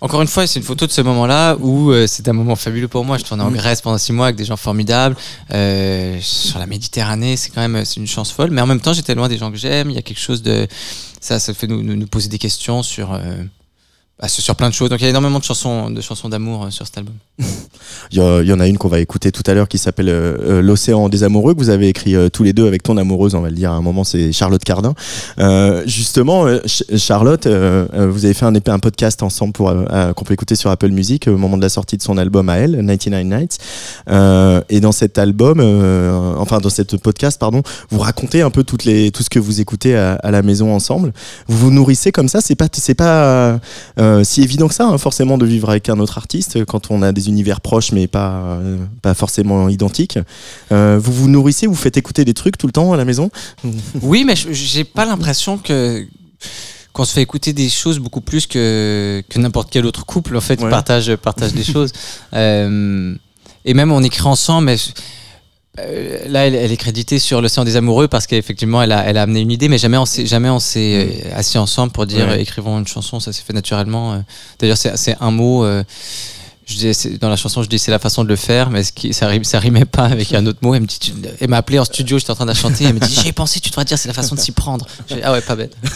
Encore 0.00 0.20
une 0.22 0.28
fois, 0.28 0.46
c'est 0.46 0.58
une 0.58 0.64
photo 0.64 0.86
de 0.86 0.92
ce 0.92 1.00
moment-là 1.00 1.56
où 1.60 1.90
euh, 1.90 2.06
c'est 2.06 2.28
un 2.28 2.32
moment 2.32 2.56
fabuleux 2.56 2.88
pour 2.88 3.04
moi. 3.04 3.18
Je 3.18 3.24
tournais 3.24 3.42
en 3.42 3.50
Mm. 3.50 3.56
Grèce 3.56 3.80
pendant 3.80 3.98
six 3.98 4.12
mois 4.12 4.26
avec 4.26 4.36
des 4.36 4.44
gens 4.44 4.56
formidables. 4.56 5.16
Euh, 5.52 6.18
sur 6.20 6.58
la 6.58 6.66
Méditerranée, 6.66 7.36
c'est 7.36 7.50
quand 7.50 7.66
même 7.66 7.84
c'est 7.84 7.96
une 8.00 8.06
chance 8.06 8.30
folle. 8.30 8.50
Mais 8.50 8.60
en 8.60 8.66
même 8.66 8.80
temps, 8.80 8.92
j'étais 8.92 9.14
loin 9.14 9.28
des 9.28 9.38
gens 9.38 9.50
que 9.50 9.56
j'aime. 9.56 9.90
Il 9.90 9.96
y 9.96 9.98
a 9.98 10.02
quelque 10.02 10.20
chose 10.20 10.42
de. 10.42 10.66
Ça, 11.20 11.38
ça 11.38 11.54
fait 11.54 11.66
nous, 11.66 11.82
nous, 11.82 11.96
nous 11.96 12.06
poser 12.06 12.28
des 12.28 12.38
questions 12.38 12.82
sur. 12.82 13.18
Bah, 14.20 14.28
sur 14.28 14.54
plein 14.56 14.68
de 14.70 14.74
choses. 14.74 14.88
Donc 14.88 15.00
il 15.00 15.04
y 15.04 15.06
a 15.06 15.10
énormément 15.10 15.38
de 15.38 15.44
chansons, 15.44 15.90
de 15.90 16.00
chansons 16.00 16.28
d'amour 16.30 16.64
euh, 16.64 16.70
sur 16.70 16.86
cet 16.86 16.98
album. 16.98 17.14
Il 18.12 18.18
y, 18.18 18.52
en 18.52 18.60
a 18.60 18.66
une 18.68 18.78
qu'on 18.78 18.88
va 18.88 19.00
écouter 19.00 19.32
tout 19.32 19.42
à 19.46 19.54
l'heure 19.54 19.68
qui 19.68 19.78
s'appelle 19.78 20.08
euh, 20.08 20.36
euh, 20.40 20.62
L'océan 20.62 21.08
des 21.08 21.22
amoureux 21.24 21.54
que 21.54 21.58
vous 21.58 21.70
avez 21.70 21.88
écrit 21.88 22.14
tous 22.32 22.42
les 22.44 22.52
deux 22.52 22.66
avec 22.66 22.82
ton 22.82 22.96
amoureuse, 22.96 23.34
on 23.34 23.40
va 23.40 23.48
le 23.48 23.54
dire 23.56 23.72
à 23.72 23.74
un 23.74 23.80
moment, 23.80 24.04
c'est 24.04 24.32
Charlotte 24.32 24.62
Cardin. 24.62 24.94
Justement, 25.86 26.46
Ch- 26.46 26.84
Charlotte, 26.96 27.46
vous 27.46 28.24
avez 28.24 28.34
fait 28.34 28.44
un, 28.46 28.54
un 28.54 28.78
podcast 28.78 29.22
ensemble 29.22 29.52
pour 29.52 29.72
qu'on 30.14 30.24
peut 30.24 30.34
écouter 30.34 30.54
sur 30.54 30.70
Apple 30.70 30.90
Music 30.90 31.26
au 31.28 31.36
moment 31.36 31.56
de 31.56 31.62
la 31.62 31.68
sortie 31.68 31.96
de 31.96 32.02
son 32.02 32.16
album 32.16 32.48
à 32.48 32.56
elle, 32.56 32.76
99 32.86 33.24
Nights. 33.24 33.58
Et 34.70 34.80
dans 34.80 34.92
cet 34.92 35.18
album, 35.18 35.60
enfin 36.38 36.58
dans 36.58 36.70
cette 36.70 36.96
podcast, 36.98 37.38
pardon, 37.40 37.62
vous 37.90 37.98
racontez 37.98 38.42
un 38.42 38.50
peu 38.50 38.62
toutes 38.62 38.84
les, 38.84 39.10
tout 39.10 39.22
ce 39.22 39.30
que 39.30 39.38
vous 39.38 39.60
écoutez 39.60 39.96
à, 39.96 40.14
à 40.14 40.30
la 40.30 40.42
maison 40.42 40.74
ensemble. 40.74 41.12
Vous 41.48 41.58
vous 41.58 41.70
nourrissez 41.70 42.12
comme 42.12 42.28
ça. 42.28 42.40
C'est 42.40 42.54
pas, 42.56 42.68
c'est 42.72 42.94
pas 42.94 43.58
euh, 44.06 44.24
si 44.24 44.42
évident 44.42 44.68
que 44.68 44.74
ça, 44.74 44.86
hein, 44.86 44.98
forcément, 44.98 45.36
de 45.38 45.46
vivre 45.46 45.68
avec 45.70 45.88
un 45.88 45.98
autre 45.98 46.18
artiste 46.18 46.64
quand 46.64 46.90
on 46.90 47.02
a 47.02 47.12
des 47.12 47.28
univers 47.28 47.60
proches 47.60 47.92
mais 47.92 48.06
pas, 48.06 48.30
euh, 48.60 48.76
pas 49.02 49.14
forcément 49.14 49.68
identiques. 49.68 50.18
Euh, 50.72 50.98
vous 51.02 51.12
vous 51.12 51.28
nourrissez, 51.28 51.66
vous 51.66 51.74
faites 51.74 51.96
écouter 51.96 52.24
des 52.24 52.34
trucs 52.34 52.56
tout 52.58 52.66
le 52.66 52.72
temps 52.72 52.92
à 52.92 52.96
la 52.96 53.04
maison? 53.04 53.30
Oui, 54.02 54.24
mais 54.24 54.36
je- 54.36 54.52
j'ai 54.52 54.84
pas 54.84 55.04
l'impression 55.04 55.58
que 55.58 56.06
qu'on 56.92 57.04
se 57.04 57.12
fait 57.12 57.20
écouter 57.22 57.52
des 57.52 57.68
choses 57.68 57.98
beaucoup 57.98 58.22
plus 58.22 58.46
que, 58.46 59.22
que 59.28 59.38
n'importe 59.38 59.68
quel 59.70 59.84
autre 59.84 60.06
couple. 60.06 60.34
En 60.34 60.40
fait, 60.40 60.62
Ouais. 60.62 60.70
partage, 60.70 61.14
partage 61.16 61.52
des 61.52 61.64
choses. 61.64 61.92
Euh, 62.32 63.14
et 63.66 63.74
même 63.74 63.92
on 63.92 64.02
écrit 64.02 64.22
ensemble. 64.26 64.66
Mais, 64.66 64.76
euh, 65.80 66.18
là, 66.28 66.46
elle, 66.46 66.54
elle 66.54 66.72
est 66.72 66.76
créditée 66.76 67.18
sur 67.18 67.40
l'océan 67.42 67.64
des 67.64 67.76
amoureux 67.76 68.08
parce 68.08 68.26
qu'effectivement, 68.26 68.82
elle 68.82 68.92
a, 68.92 69.04
elle 69.04 69.16
a 69.18 69.22
amené 69.22 69.40
une 69.40 69.50
idée, 69.50 69.68
mais 69.68 69.78
jamais 69.78 69.96
on 69.98 70.06
s'est, 70.06 70.26
jamais 70.26 70.48
on 70.50 70.58
s'est 70.58 71.22
euh, 71.26 71.38
assis 71.38 71.58
ensemble 71.58 71.92
pour 71.92 72.06
dire 72.06 72.26
Ouais. 72.26 72.32
euh, 72.34 72.38
écrivons 72.40 72.78
une 72.78 72.86
chanson. 72.86 73.20
Ça 73.20 73.32
s'est 73.32 73.42
fait 73.46 73.52
naturellement. 73.52 74.22
D'ailleurs, 74.58 74.76
c'est, 74.76 74.96
c'est 74.96 75.16
un 75.20 75.30
mot. 75.30 75.66
je 76.66 76.74
dis, 76.76 77.18
dans 77.20 77.28
la 77.28 77.36
chanson, 77.36 77.62
je 77.62 77.68
dis 77.68 77.78
c'est 77.78 77.90
la 77.92 77.98
façon 78.00 78.24
de 78.24 78.28
le 78.28 78.34
faire, 78.36 78.70
mais 78.70 78.82
ce 78.82 78.90
qui, 78.92 79.12
ça, 79.14 79.28
rime, 79.28 79.44
ça 79.44 79.58
rimait 79.60 79.84
pas 79.84 80.06
avec 80.06 80.32
un 80.34 80.44
autre 80.46 80.58
mot. 80.62 80.74
Elle 80.74 80.82
me 80.82 80.86
dit, 80.86 80.98
tu- 80.98 81.12
elle 81.40 81.48
m'a 81.48 81.58
appelé 81.58 81.78
en 81.78 81.84
studio, 81.84 82.18
j'étais 82.18 82.32
en 82.32 82.34
train 82.34 82.44
de 82.46 82.50
la 82.50 82.54
chanter. 82.56 82.84
Elle 82.84 82.94
me 82.94 83.00
dit, 83.00 83.20
j'ai 83.24 83.32
pensé, 83.32 83.60
tu 83.60 83.70
devrais 83.70 83.84
dire 83.84 83.98
c'est 83.98 84.08
la 84.08 84.14
façon 84.14 84.34
de 84.34 84.40
s'y 84.40 84.52
prendre. 84.52 84.86
Dit, 85.08 85.14
ah 85.22 85.32
ouais, 85.32 85.40
pas 85.40 85.54
bête. 85.56 85.76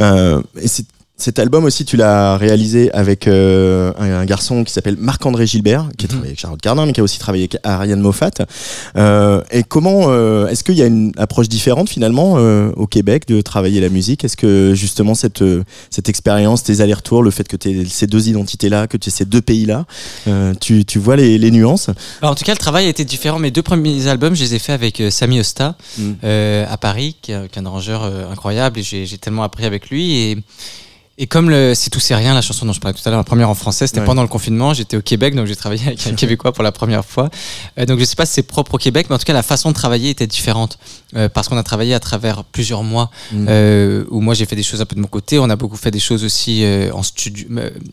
Euh, 0.00 0.42
et 0.60 0.68
c'est- 0.68 0.86
cet 1.22 1.38
album 1.38 1.64
aussi, 1.64 1.84
tu 1.84 1.96
l'as 1.96 2.36
réalisé 2.36 2.92
avec 2.92 3.26
euh, 3.28 3.92
un, 3.98 4.10
un 4.12 4.24
garçon 4.24 4.64
qui 4.64 4.72
s'appelle 4.72 4.96
Marc-André 4.98 5.46
Gilbert, 5.46 5.88
qui 5.96 6.04
a 6.04 6.06
Mhm. 6.06 6.08
travaillé 6.08 6.28
avec 6.30 6.40
Charlotte 6.40 6.60
Cardin, 6.60 6.84
mais 6.86 6.92
qui 6.92 7.00
a 7.00 7.04
aussi 7.04 7.18
travaillé 7.18 7.44
avec 7.44 7.58
Ariane 7.62 8.00
Moffat. 8.00 8.30
Euh, 8.96 9.40
et 9.50 9.62
comment, 9.62 10.06
euh, 10.08 10.48
est-ce 10.48 10.64
qu'il 10.64 10.74
y 10.76 10.82
a 10.82 10.86
une 10.86 11.12
approche 11.16 11.48
différente 11.48 11.88
finalement 11.88 12.32
au 12.76 12.86
Québec 12.86 13.26
de 13.28 13.40
travailler 13.40 13.80
la 13.80 13.88
musique? 13.88 14.24
Est-ce 14.24 14.36
que 14.36 14.72
justement 14.74 15.14
cette, 15.14 15.44
cette 15.90 16.08
expérience, 16.08 16.62
tes 16.64 16.80
allers-retours, 16.80 17.22
le 17.22 17.30
fait 17.30 17.46
que 17.46 17.56
tu 17.56 17.70
aies 17.70 17.84
ces 17.86 18.06
deux 18.06 18.28
identités-là, 18.28 18.86
que 18.88 18.96
tu 18.96 19.08
aies 19.08 19.12
ces 19.12 19.24
deux 19.24 19.40
pays-là, 19.40 19.86
tu, 20.60 20.84
tu 20.84 20.98
vois 20.98 21.16
les, 21.16 21.38
les 21.38 21.50
nuances? 21.50 21.88
Alors, 22.20 22.32
en 22.32 22.34
tout 22.34 22.44
cas, 22.44 22.52
le 22.52 22.58
travail 22.58 22.86
a 22.86 22.88
été 22.88 23.04
différent. 23.04 23.38
Mes 23.38 23.50
deux 23.50 23.62
premiers 23.62 24.06
albums, 24.08 24.34
je 24.34 24.42
les 24.42 24.54
ai 24.56 24.58
faits 24.58 24.74
avec 24.74 25.02
Sami 25.10 25.38
Osta 25.40 25.76
Mm. 25.98 26.12
à 26.68 26.76
Paris, 26.78 27.16
qui 27.22 27.32
est, 27.32 27.48
qui 27.50 27.58
est 27.58 27.62
un 27.62 27.66
arrangeur 27.66 28.02
incroyable, 28.30 28.78
et 28.80 28.82
j'ai 28.82 29.06
j'ai 29.06 29.18
tellement 29.18 29.42
appris 29.44 29.64
avec 29.64 29.90
lui. 29.90 30.16
Et, 30.16 30.38
et 31.18 31.26
comme 31.26 31.50
le 31.50 31.74
C'est 31.74 31.90
tout, 31.90 32.00
c'est 32.00 32.14
rien, 32.14 32.34
la 32.34 32.42
chanson 32.42 32.64
dont 32.66 32.72
je 32.72 32.80
parlais 32.80 32.96
tout 32.98 33.06
à 33.06 33.10
l'heure, 33.10 33.20
la 33.20 33.24
première 33.24 33.50
en 33.50 33.54
français, 33.54 33.86
c'était 33.86 34.00
Ouais. 34.00 34.06
pendant 34.06 34.22
le 34.22 34.28
confinement. 34.28 34.72
J'étais 34.74 34.96
au 34.96 35.02
Québec, 35.02 35.34
donc 35.34 35.46
j'ai 35.46 35.56
travaillé 35.56 35.86
avec 35.86 36.06
un 36.06 36.14
Québécois 36.16 36.52
pour 36.52 36.64
la 36.64 36.72
première 36.72 37.04
fois. 37.04 37.28
Euh, 37.78 37.84
donc 37.86 37.98
je 37.98 38.04
sais 38.04 38.16
pas 38.16 38.26
si 38.26 38.32
c'est 38.34 38.42
propre 38.42 38.74
au 38.74 38.78
Québec, 38.78 39.06
mais 39.10 39.16
en 39.16 39.18
tout 39.18 39.24
cas, 39.24 39.32
la 39.34 39.42
façon 39.42 39.68
de 39.70 39.74
travailler 39.74 40.10
était 40.10 40.26
différente. 40.26 40.78
Euh, 41.14 41.28
parce 41.28 41.48
qu'on 41.48 41.58
a 41.58 41.62
travaillé 41.62 41.92
à 41.94 42.00
travers 42.00 42.42
plusieurs 42.44 42.82
mois, 42.82 43.10
Mm. 43.32 43.46
euh, 43.48 44.04
où 44.10 44.20
moi 44.20 44.34
j'ai 44.34 44.46
fait 44.46 44.56
des 44.56 44.62
choses 44.62 44.80
un 44.80 44.86
peu 44.86 44.96
de 44.96 45.00
mon 45.00 45.08
côté. 45.08 45.38
On 45.38 45.50
a 45.50 45.56
beaucoup 45.56 45.76
fait 45.76 45.90
des 45.90 45.98
choses 46.00 46.24
aussi 46.24 46.64
euh, 46.64 46.90
en, 46.92 47.02
studio, 47.02 47.46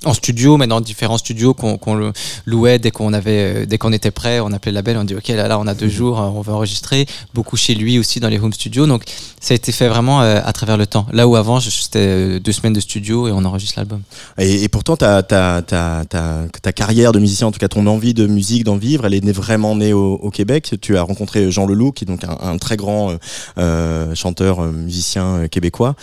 en 0.05 0.13
studio, 0.13 0.57
mais 0.57 0.67
dans 0.67 0.79
différents 0.81 1.17
studios 1.17 1.53
qu'on 1.53 2.11
louait 2.45 2.79
dès 2.79 2.91
qu'on 2.91 3.11
avait, 3.13 3.65
dès 3.65 3.77
qu'on 3.77 3.91
était 3.91 4.11
prêt. 4.11 4.39
On 4.39 4.51
appelait 4.53 4.71
le 4.71 4.75
label, 4.75 4.97
on 4.97 5.03
dit 5.03 5.15
ok 5.15 5.27
là 5.29 5.47
là 5.47 5.59
on 5.59 5.67
a 5.67 5.73
deux 5.73 5.89
jours, 5.89 6.19
euh, 6.19 6.29
on 6.33 6.41
va 6.41 6.53
enregistrer. 6.53 7.05
Beaucoup 7.33 7.57
chez 7.57 7.75
lui 7.75 7.99
aussi 7.99 8.19
dans 8.19 8.29
les 8.29 8.39
home 8.39 8.53
studios. 8.53 8.87
Donc 8.87 9.03
ça 9.41 9.53
a 9.53 9.55
été 9.55 9.71
fait 9.71 9.87
vraiment 9.89 10.21
à 10.21 10.53
travers 10.53 10.77
le 10.77 10.85
temps. 10.87 11.05
Là 11.11 11.27
où 11.27 11.35
avant 11.35 11.59
c'était 11.59 12.39
deux 12.39 12.51
semaines 12.51 12.73
de 12.73 12.79
studio 12.79 13.27
et 13.27 13.31
on 13.31 13.43
enregistre 13.45 13.79
l'album. 13.79 14.01
Et, 14.37 14.63
et 14.63 14.69
pourtant, 14.69 14.95
ta, 14.95 15.23
ta, 15.23 15.61
ta, 15.61 16.03
ta, 16.09 16.71
carrière 16.73 17.11
de 17.11 17.19
musicien, 17.19 17.47
en 17.47 17.51
tout 17.51 17.59
cas 17.59 17.67
ton 17.67 17.85
envie 17.87 18.13
de 18.13 18.27
musique, 18.27 18.63
d'en 18.63 18.77
vivre, 18.77 19.05
elle 19.05 19.13
est 19.13 19.31
vraiment 19.31 19.75
née 19.75 19.93
au, 19.93 20.13
au 20.15 20.29
Québec. 20.29 20.75
Tu 20.81 20.97
as 20.97 21.01
rencontré 21.01 21.51
Jean 21.51 21.65
Leloup, 21.65 21.91
qui 21.91 22.05
est 22.05 22.07
donc 22.07 22.23
un, 22.23 22.37
un 22.41 22.57
très 22.57 22.77
grand 22.77 23.08
euh, 23.09 23.17
euh, 23.57 24.15
chanteur, 24.15 24.59
euh, 24.59 24.71
musicien 24.71 25.47
québécois, 25.47 25.95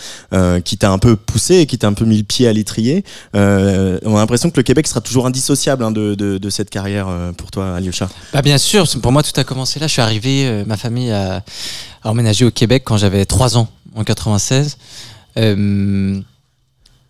qui 0.63 0.77
t'a 0.77 0.91
un 0.91 0.97
peu 0.97 1.15
poussé 1.15 1.55
et 1.55 1.65
qui 1.65 1.77
t'a 1.77 1.87
un 1.87 1.93
peu 1.93 2.05
mis 2.05 2.17
le 2.17 2.23
pied 2.23 2.47
à 2.47 2.53
l'étrier. 2.53 3.03
On 3.33 4.15
a 4.15 4.19
l'impression 4.19 4.49
que 4.49 4.57
le 4.57 4.63
Québec 4.63 4.87
sera 4.87 5.01
toujours 5.01 5.25
indissociable 5.25 5.83
hein, 5.83 5.91
de, 5.91 6.49
cette 6.49 6.69
carrière 6.69 7.07
pour 7.37 7.51
toi, 7.51 7.75
Alyosha. 7.75 8.09
Bah 8.33 8.41
bien 8.41 8.57
sûr, 8.57 8.87
pour 9.01 9.11
moi 9.11 9.23
tout 9.23 9.37
a 9.39 9.43
commencé 9.43 9.79
là. 9.79 9.87
Je 9.87 9.93
suis 9.93 10.01
arrivé, 10.01 10.63
ma 10.65 10.77
famille 10.77 11.11
a, 11.11 11.43
a 12.03 12.09
emménagé 12.09 12.45
au 12.45 12.51
Québec 12.51 12.83
quand 12.85 12.97
j'avais 12.97 13.25
3 13.25 13.57
ans, 13.57 13.67
en 13.95 14.03
96. 14.03 14.77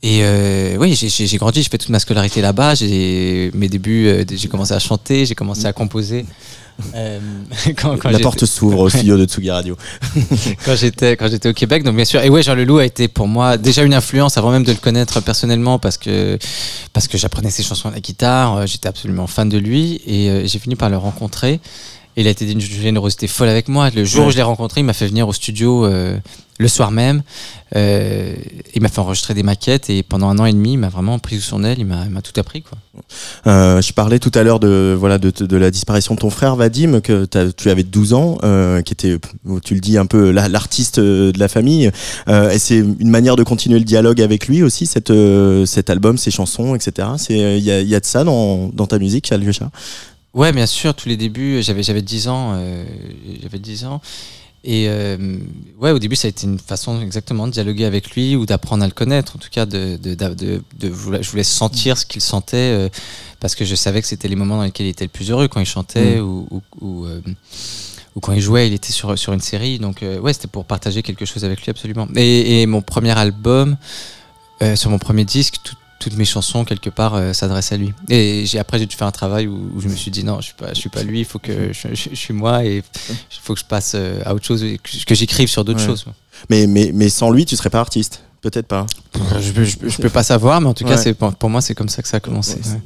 Et 0.10 0.20
euh, 0.24 0.78
oui, 0.80 0.96
j'ai- 0.96 1.38
grandi, 1.38 1.62
j'ai 1.62 1.70
fait 1.70 1.78
toute 1.78 1.90
ma 1.90 2.00
scolarité 2.00 2.40
là-bas. 2.42 2.76
J'ai 2.76 3.52
mes 3.54 3.68
débuts, 3.68 4.08
euh, 4.08 4.24
j'ai 4.32 4.48
commencé 4.48 4.74
à 4.74 4.80
chanter, 4.80 5.26
j'ai 5.26 5.36
commencé 5.36 5.66
à 5.66 5.74
composer. 5.74 6.26
Euh, 6.94 7.18
quand, 7.76 7.98
quand 7.98 8.04
La 8.10 8.12
j'étais- 8.12 8.22
porte 8.24 8.46
s'ouvre 8.46 8.82
au 8.82 8.88
studio 8.90 9.18
de 9.18 9.26
Tsugi 9.26 9.50
Radio. 9.50 9.76
quand 10.64 10.76
j'étais 10.76 11.18
quand 11.18 11.28
j'étais 11.28 11.50
au 11.50 11.54
Québec 11.54 11.82
donc 11.84 11.96
bien 11.96 12.06
sûr 12.06 12.22
et 12.22 12.30
ouais 12.30 12.44
Jean 12.44 12.54
Leloup 12.54 12.78
a 12.78 12.86
été 12.86 13.08
pour 13.08 13.28
moi 13.28 13.58
déjà 13.58 13.82
une 13.82 13.96
influence 13.96 14.38
avant 14.38 14.52
même 14.52 14.64
de 14.64 14.72
le 14.74 14.78
connaître 14.78 15.20
personnellement 15.22 15.80
parce 15.80 15.98
que 15.98 16.38
parce 16.94 17.08
que 17.08 17.18
j'apprenais 17.18 17.50
ses 17.50 17.64
chansons 17.64 17.90
à 17.90 17.94
la 17.94 18.00
guitare 18.00 18.68
j'étais 18.68 18.88
absolument 18.88 19.26
fan 19.26 19.50
de 19.50 19.58
lui 19.58 20.02
et 20.06 20.44
j'ai 20.46 20.60
fini 20.60 20.76
par 20.76 20.92
le 20.92 20.98
rencontrer 20.98 21.54
et 22.16 22.22
il 22.22 22.28
a 22.28 22.30
été 22.30 22.46
d'une 22.46 22.62
générosité 22.62 23.26
folle 23.28 23.50
avec 23.50 23.70
moi 23.70 23.90
le 23.90 24.06
jour 24.06 24.22
Ouais. 24.22 24.28
où 24.28 24.32
je 24.32 24.36
l'ai 24.38 24.44
rencontré 24.44 24.82
il 24.82 24.84
m'a 24.84 24.94
fait 24.94 25.08
venir 25.08 25.28
au 25.28 25.34
studio 25.34 25.84
euh, 25.88 26.16
le 26.60 26.68
soir 26.68 26.92
même 26.92 27.22
euh, 27.76 28.34
il 28.74 28.82
m'a 28.82 28.88
fait 28.90 29.00
enregistrer 29.00 29.34
des 29.34 29.44
maquettes 29.44 29.90
et 29.90 30.02
pendant 30.02 30.30
un 30.30 30.40
an 30.40 30.46
et 30.46 30.54
demi 30.54 30.74
il 30.74 30.78
m'a 30.78 30.90
vraiment 30.90 31.20
pris 31.20 31.36
sous 31.36 31.42
son 31.50 31.64
aile 31.64 31.78
il 31.80 31.86
m'a 31.86 32.22
tout 32.22 32.40
appris 32.40 32.62
quoi. 32.64 32.78
Euh, 33.46 33.82
je 33.82 33.94
parlais 33.94 34.18
tout 34.20 34.32
à 34.34 34.42
l'heure 34.44 34.60
de 34.60 34.96
voilà 34.98 35.18
de, 35.18 35.30
de 35.30 35.58
la 35.58 35.70
disparition 35.70 36.16
de 36.16 36.20
ton 36.20 36.30
frère 36.30 36.56
Vadim 36.56 37.02
que 37.02 37.26
tu 37.52 37.70
avais 37.70 37.84
12 37.84 38.14
ans 38.14 38.38
euh, 38.44 38.82
qui 38.82 38.94
était 38.94 39.18
tu 39.64 39.74
le 39.76 39.80
dis 39.82 39.98
un 39.98 40.06
peu 40.06 40.32
la- 40.32 40.50
l'artiste 40.50 41.00
euh, 41.00 41.32
de 41.32 41.40
la 41.40 41.48
famille. 41.48 41.92
Et 42.28 42.60
c'est 42.60 42.78
une 42.78 43.10
manière 43.10 43.36
de 43.36 43.44
continuer 43.44 43.80
le 43.80 43.86
dialogue 43.86 44.22
avec 44.22 44.48
lui 44.48 44.64
aussi 44.64 44.86
cette, 44.88 45.12
cet 45.66 45.90
album 45.90 46.18
ces 46.18 46.32
chansons 46.32 46.74
etc 46.76 47.10
il 47.30 47.60
y 47.60 47.72
a, 47.72 47.82
y 47.82 47.96
a 47.96 48.00
de 48.00 48.06
ça 48.06 48.24
dans, 48.24 48.70
dans 48.70 48.88
ta 48.88 48.98
musique 49.00 49.32
Alyosha 49.32 49.70
Ouais, 50.34 50.52
bien 50.52 50.68
sûr, 50.68 50.94
tous 50.94 51.10
les 51.10 51.18
débuts, 51.18 51.64
j'avais 51.64 51.82
j'avais 51.82 52.04
10 52.04 52.28
ans, 52.28 52.60
j'avais 53.42 53.58
10 53.58 53.86
ans. 53.86 54.02
Et 54.64 54.88
euh, 54.90 55.38
ouais, 55.80 55.92
au 55.92 56.00
début, 56.00 56.16
ça 56.16 56.28
a 56.28 56.30
été 56.30 56.46
une 56.46 56.60
façon 56.60 57.00
exactement 57.02 57.48
de 57.48 57.52
dialoguer 57.54 57.86
avec 57.86 58.12
lui 58.12 58.36
ou 58.36 58.46
d'apprendre 58.46 58.84
à 58.84 58.88
le 58.88 58.92
connaître. 58.94 59.36
En 59.36 59.40
tout 59.40 59.50
cas, 59.50 59.66
de, 59.66 59.98
de, 59.98 60.14
de, 60.16 60.62
je 60.82 61.30
voulais- 61.30 61.44
sentir 61.44 61.98
ce 61.98 62.06
qu'il 62.06 62.22
sentait 62.22 62.58
euh, 62.58 62.90
parce 63.40 63.56
que 63.56 63.64
je 63.64 63.76
savais 63.76 64.02
que 64.02 64.08
c'était 64.08 64.28
les 64.28 64.36
moments 64.36 64.58
dans 64.58 64.64
lesquels 64.64 64.88
il 64.88 64.90
était 64.90 65.06
le 65.06 65.10
plus 65.10 65.32
heureux 65.32 65.48
quand 65.48 65.60
il 65.62 65.66
chantait 65.66 66.20
ou, 66.20 66.48
ou, 66.52 66.62
ou, 66.82 67.06
euh, 67.06 67.22
ou 68.16 68.20
quand 68.20 68.34
il 68.34 68.42
jouait, 68.42 68.68
il 68.68 68.74
était 68.74 68.92
sur, 68.92 69.18
sur 69.18 69.32
une 69.32 69.40
série. 69.42 69.80
Donc 69.80 70.02
ouais, 70.02 70.34
c'était 70.34 70.48
pour 70.48 70.66
partager 70.66 71.02
quelque 71.02 71.24
chose 71.24 71.46
avec 71.46 71.62
lui 71.64 71.70
absolument. 71.70 72.08
Et, 72.16 72.62
et 72.62 72.66
mon 72.66 72.82
premier 72.82 73.18
album, 73.18 73.78
sur 74.76 74.90
mon 74.90 74.98
premier 75.00 75.24
disque, 75.24 75.58
tout- 75.64 75.76
toutes 76.10 76.18
mes 76.18 76.26
chansons 76.26 76.64
quelque 76.66 76.90
part 76.90 77.16
euh, 77.16 77.34
s'adressent 77.34 77.72
à 77.72 77.78
lui. 77.78 77.94
Et 78.10 78.46
j'ai 78.46 78.60
après 78.60 78.80
j'ai 78.80 78.86
dû 78.86 78.96
faire 78.96 79.08
un 79.08 79.12
travail 79.12 79.48
où, 79.48 79.72
où 79.76 79.82
je 79.82 79.88
me 79.88 79.96
suis 79.96 80.12
dit 80.12 80.24
non, 80.24 80.38
je 80.40 80.46
suis 80.48 80.54
pas, 80.56 80.70
je 80.74 80.80
suis 80.80 80.90
pas 80.90 81.04
lui. 81.04 81.20
Il 81.20 81.26
faut 81.26 81.40
que 81.40 81.74
je, 81.74 81.90
je- 81.94 82.10
je 82.12 82.16
suis 82.16 82.34
moi 82.34 82.64
et 82.66 82.78
il 82.78 83.40
faut 83.42 83.54
que 83.54 83.60
je 83.60 83.66
passe 83.66 83.94
euh, 83.96 84.22
à 84.26 84.34
autre 84.34 84.46
chose, 84.46 84.62
que, 84.62 85.06
que 85.06 85.16
j'écrive 85.16 85.50
sur 85.50 85.64
d'autres 85.66 85.80
Ouais. 85.82 85.86
choses. 85.86 86.06
mais, 86.50 86.68
mais, 86.68 86.92
mais 86.94 87.10
sans 87.10 87.30
lui 87.32 87.46
tu 87.46 87.56
serais 87.56 87.70
pas 87.70 87.80
artiste 87.80 88.22
peut-être 88.42 88.68
pas 88.68 88.86
Je, 89.42 89.52
peux- 89.52 89.64
je, 89.66 89.78
peux- 89.78 89.90
je 89.90 89.98
peux 89.98 90.10
pas 90.10 90.24
savoir, 90.24 90.62
mais 90.62 90.68
en 90.68 90.74
tout 90.74 90.86
cas 90.86 90.92
Ouais. 90.92 90.98
c'est 91.02 91.14
pour, 91.14 91.34
pour 91.36 91.50
moi 91.50 91.60
c'est 91.62 91.74
comme 91.76 91.90
ça 91.90 92.02
que 92.02 92.08
ça 92.08 92.18
a 92.18 92.20
commencé. 92.20 92.56
Ouais. 92.56 92.82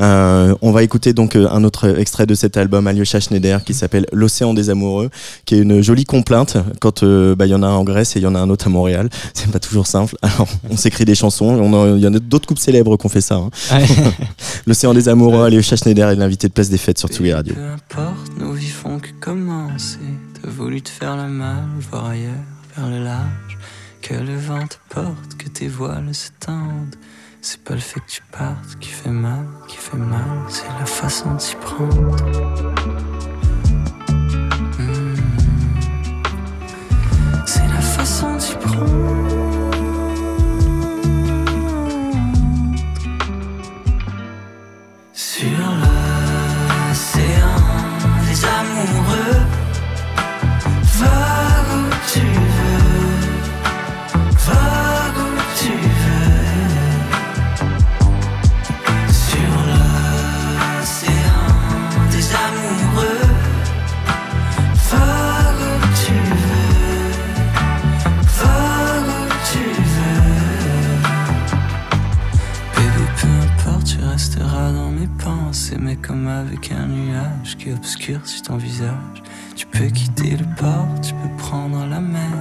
Euh, 0.00 0.54
on 0.62 0.72
va 0.72 0.82
écouter 0.82 1.12
donc 1.12 1.36
euh, 1.36 1.48
un 1.50 1.64
autre 1.64 1.98
extrait 1.98 2.26
de 2.26 2.34
cet 2.34 2.56
album 2.56 2.86
Alyosha 2.86 3.20
Schneider 3.20 3.62
qui 3.64 3.74
s'appelle 3.74 4.06
L'océan 4.12 4.54
des 4.54 4.70
amoureux, 4.70 5.10
qui 5.44 5.54
est 5.56 5.58
une 5.58 5.82
jolie 5.82 6.04
complainte 6.04 6.56
quand 6.80 7.02
euh, 7.02 7.34
bah, 7.34 7.46
il 7.46 7.50
y 7.50 7.54
en 7.54 7.62
a 7.62 7.66
un 7.66 7.74
en 7.74 7.84
Grèce 7.84 8.16
et 8.16 8.20
il 8.20 8.22
y 8.22 8.26
en 8.26 8.34
a 8.34 8.38
un 8.38 8.50
autre 8.50 8.66
à 8.66 8.70
Montréal. 8.70 9.08
C'est 9.34 9.50
pas 9.50 9.58
toujours 9.58 9.86
simple. 9.86 10.16
Alors, 10.22 10.48
on 10.70 10.76
s'écrit 10.76 11.04
des 11.04 11.14
chansons, 11.14 11.56
il 11.96 12.02
y 12.02 12.06
en 12.06 12.14
a 12.14 12.18
d'autres 12.18 12.46
couples 12.46 12.60
célèbres 12.60 12.96
qui 12.96 13.06
ont 13.06 13.10
fait 13.10 13.20
ça. 13.20 13.36
hein. 13.36 13.50
Ouais. 13.72 13.84
L'océan 14.66 14.94
des 14.94 15.08
amoureux, 15.08 15.44
Alyosha 15.44 15.76
Schneider 15.76 16.08
est 16.10 16.16
l'invité 16.16 16.48
de 16.48 16.52
Place 16.52 16.68
des 16.70 16.78
Fêtes 16.78 16.98
sur 16.98 17.08
Tsugi 17.08 17.32
Radio. 17.32 17.54
Peu 17.54 17.60
importe, 18.00 18.32
nous 18.38 18.52
vivons 18.52 18.98
que 18.98 19.08
commencer. 19.20 19.98
T'as 20.42 20.48
voulu 20.50 20.80
te 20.82 20.88
faire 20.90 21.16
le 21.16 21.28
mal, 21.28 21.64
voir 21.90 22.06
ailleurs, 22.06 22.32
vers 22.76 22.88
le 22.88 23.04
large. 23.04 23.58
Que 24.02 24.14
le 24.14 24.36
vent 24.36 24.66
te 24.66 24.76
porte, 24.94 25.36
que 25.38 25.48
tes 25.48 25.68
voiles 25.68 26.14
se 26.14 26.30
tendent. 26.40 26.96
C'est 27.42 27.62
pas 27.64 27.72
le 27.74 27.80
fait 27.80 28.00
que 28.00 28.06
tu 28.06 28.22
partes 28.30 28.78
qui 28.80 28.90
fait 28.90 29.08
mal, 29.08 29.46
qui 29.66 29.76
fait 29.78 29.96
mal, 29.96 30.44
c'est 30.48 30.68
la 30.78 30.84
façon 30.84 31.34
de 31.34 31.40
s'y 31.40 31.56
prendre. 31.56 32.16
Hmm. 34.78 35.14
C'est 37.46 37.66
la 37.66 37.80
façon 37.80 38.34
de 38.34 38.58
prendre. 38.58 39.39
Comme 76.10 76.26
avec 76.26 76.72
un 76.72 76.86
nuage 76.88 77.56
qui 77.56 77.70
obscurcit 77.70 78.42
ton 78.42 78.56
visage. 78.56 79.22
Tu 79.54 79.64
peux 79.66 79.86
quitter 79.86 80.36
le 80.36 80.44
port, 80.56 80.88
tu 81.00 81.12
peux 81.12 81.36
prendre 81.38 81.86
la 81.86 82.00
mer. 82.00 82.36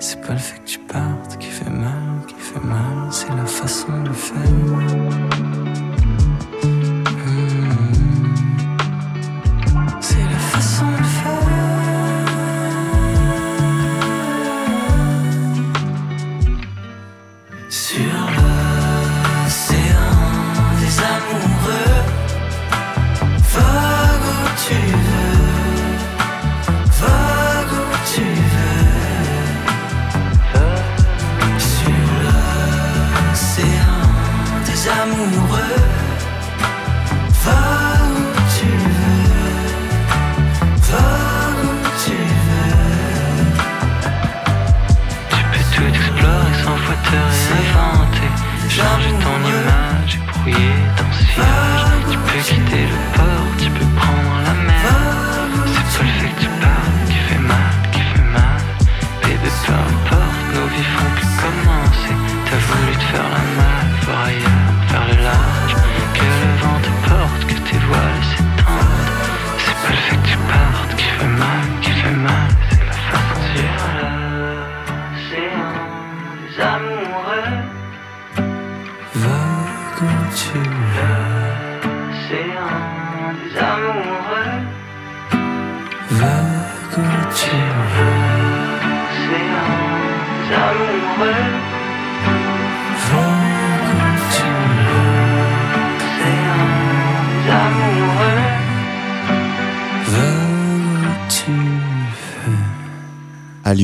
C'est 0.00 0.20
pas 0.20 0.34
le 0.34 0.38
fait 0.38 0.58
que 0.58 0.66
tu 0.66 0.78
partes 0.80 1.38
qui 1.38 1.48
fait 1.48 1.70
mal, 1.70 2.26
qui 2.28 2.34
fait 2.34 2.62
mal, 2.62 3.08
c'est 3.10 3.34
la 3.34 3.46
façon 3.46 4.02
de 4.02 4.12
faire. 4.12 5.19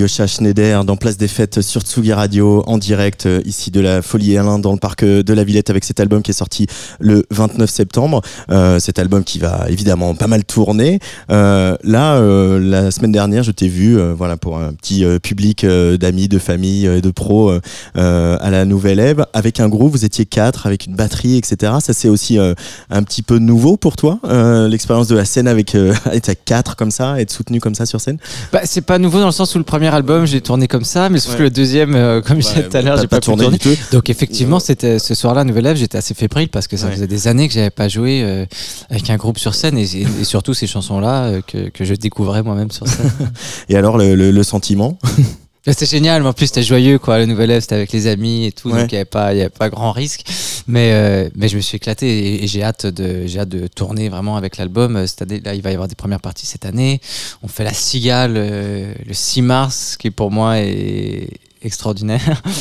Alyosha 0.06 0.28
Schneider 0.28 0.84
dans 0.84 0.96
Place 0.96 1.16
des 1.16 1.26
Fêtes 1.26 1.62
sur 1.62 1.80
Tsugi 1.80 2.12
Radio 2.12 2.62
en 2.68 2.78
direct 2.78 3.26
euh, 3.26 3.40
ici 3.44 3.72
de 3.72 3.80
la 3.80 4.02
Folie 4.02 4.38
Alain 4.38 4.60
dans 4.60 4.72
le 4.72 4.78
parc 4.78 5.02
euh, 5.02 5.24
de 5.24 5.32
la 5.32 5.42
Villette 5.42 5.68
avec 5.68 5.82
cet 5.82 5.98
album 5.98 6.22
qui 6.22 6.30
est 6.30 6.34
sorti 6.34 6.68
le 7.00 7.26
29 7.32 7.68
septembre. 7.68 8.22
Euh, 8.48 8.78
cet 8.78 9.00
album 9.00 9.24
qui 9.24 9.40
va 9.40 9.66
évidemment 9.68 10.14
pas 10.14 10.28
mal 10.28 10.44
tourner. 10.44 11.00
là, 11.28 11.76
la 11.82 12.90
semaine 12.92 13.10
dernière, 13.10 13.42
je 13.42 13.50
t'ai 13.50 13.66
vu, 13.66 13.98
voilà, 14.12 14.36
pour 14.36 14.58
un 14.58 14.74
petit 14.74 15.04
public 15.20 15.66
d'amis, 15.66 16.28
de 16.28 16.38
famille, 16.38 16.86
de 16.86 17.10
pros 17.10 17.50
à 17.94 18.50
la 18.50 18.64
Nouvelle 18.64 19.00
Ève 19.00 19.26
avec 19.32 19.58
un 19.58 19.68
groupe. 19.68 19.90
Vous 19.90 20.04
étiez 20.04 20.24
quatre 20.24 20.68
avec 20.68 20.86
une 20.86 20.94
batterie, 20.94 21.36
etc. 21.36 21.72
Ça 21.80 21.92
c'est 21.92 22.08
aussi 22.08 22.38
un 22.38 23.02
petit 23.02 23.22
peu 23.22 23.38
nouveau 23.38 23.76
pour 23.76 23.96
toi, 23.96 24.20
l'expérience 24.68 25.08
de 25.08 25.16
la 25.16 25.24
scène 25.24 25.48
avec 25.48 25.74
être 26.12 26.28
à 26.28 26.34
quatre 26.36 26.76
comme 26.76 26.92
ça, 26.92 27.20
être 27.20 27.32
soutenu 27.32 27.58
comme 27.60 27.74
ça 27.74 27.86
sur 27.86 28.00
scène? 28.00 28.18
Bah, 28.52 28.60
c'est 28.64 28.82
pas 28.82 28.98
nouveau 28.98 29.18
dans 29.18 29.26
le 29.26 29.32
sens 29.32 29.54
où 29.54 29.58
le 29.58 29.64
premier 29.64 29.92
album, 29.96 30.26
j'ai 30.26 30.40
tourné 30.40 30.68
comme 30.68 30.84
ça, 30.84 31.08
mais 31.08 31.18
sauf 31.18 31.36
que 31.36 31.42
le 31.42 31.50
deuxième, 31.50 31.94
euh, 31.94 32.20
comme 32.20 32.40
je 32.40 32.46
disais 32.46 32.68
tout 32.68 32.76
à 32.76 32.82
l'heure, 32.82 32.98
j'ai 32.98 33.08
pas, 33.08 33.20
tourné. 33.20 33.48
Du 33.48 33.58
tout. 33.58 33.76
Donc 33.92 34.08
effectivement, 34.10 34.60
c'était 34.60 34.98
ce 34.98 35.14
soir-là, 35.14 35.44
Nouvelle 35.44 35.66
Ève, 35.66 35.76
j'étais 35.76 35.98
assez 35.98 36.14
fébrile 36.14 36.48
parce 36.48 36.68
que 36.68 36.76
ça 36.76 36.90
faisait 36.90 37.06
des 37.06 37.28
années 37.28 37.48
que 37.48 37.54
j'avais 37.54 37.70
pas 37.70 37.88
joué 37.88 38.22
euh, 38.22 38.46
avec 38.90 39.10
un 39.10 39.16
groupe 39.16 39.38
sur 39.38 39.54
scène 39.54 39.78
et, 39.78 39.86
surtout 40.22 40.54
ces 40.54 40.66
chansons-là 40.66 41.24
euh, 41.24 41.40
que, 41.46 41.68
que, 41.68 41.84
je 41.84 41.94
découvrais 41.94 42.42
moi-même 42.42 42.70
sur 42.70 42.86
scène. 42.86 43.10
et 43.68 43.76
alors 43.76 43.98
le, 43.98 44.14
le, 44.14 44.42
sentiment? 44.42 44.98
c'était 45.72 45.86
génial, 45.86 46.22
mais 46.22 46.28
en 46.28 46.32
plus 46.32 46.46
c'était 46.46 46.62
joyeux 46.62 46.98
quoi. 46.98 47.18
Le 47.18 47.26
nouvel 47.26 47.50
Ève 47.50 47.60
c'était 47.60 47.74
avec 47.74 47.92
les 47.92 48.06
amis 48.06 48.46
et 48.46 48.52
tout, 48.52 48.70
donc 48.70 48.92
il 48.92 48.94
n'y 48.94 48.96
avait 48.96 49.04
pas, 49.04 49.34
il 49.34 49.38
y 49.38 49.40
avait 49.40 49.50
pas 49.50 49.68
grand 49.68 49.92
risque. 49.92 50.22
Mais 50.66 51.30
mais 51.34 51.48
je 51.48 51.56
me 51.56 51.60
suis 51.60 51.76
éclaté 51.76 52.42
et, 52.42 52.46
j'ai 52.46 52.62
hâte 52.62 52.86
de, 52.86 53.26
j'ai 53.26 53.40
hâte 53.40 53.48
de 53.48 53.66
tourner 53.66 54.08
vraiment 54.08 54.36
avec 54.36 54.56
l'album. 54.56 55.06
Cette 55.06 55.22
année, 55.22 55.40
là, 55.40 55.54
il 55.54 55.62
va 55.62 55.70
y 55.70 55.74
avoir 55.74 55.88
des 55.88 55.94
premières 55.94 56.20
parties 56.20 56.46
cette 56.46 56.66
année. 56.66 57.00
On 57.42 57.48
fait 57.48 57.64
la 57.64 57.72
Cigale 57.72 58.34
le 58.34 59.14
6 59.14 59.42
mars, 59.42 59.96
qui 59.96 60.10
pour 60.10 60.30
moi 60.30 60.58
est 60.58 61.28
extraordinaire. 61.66 62.42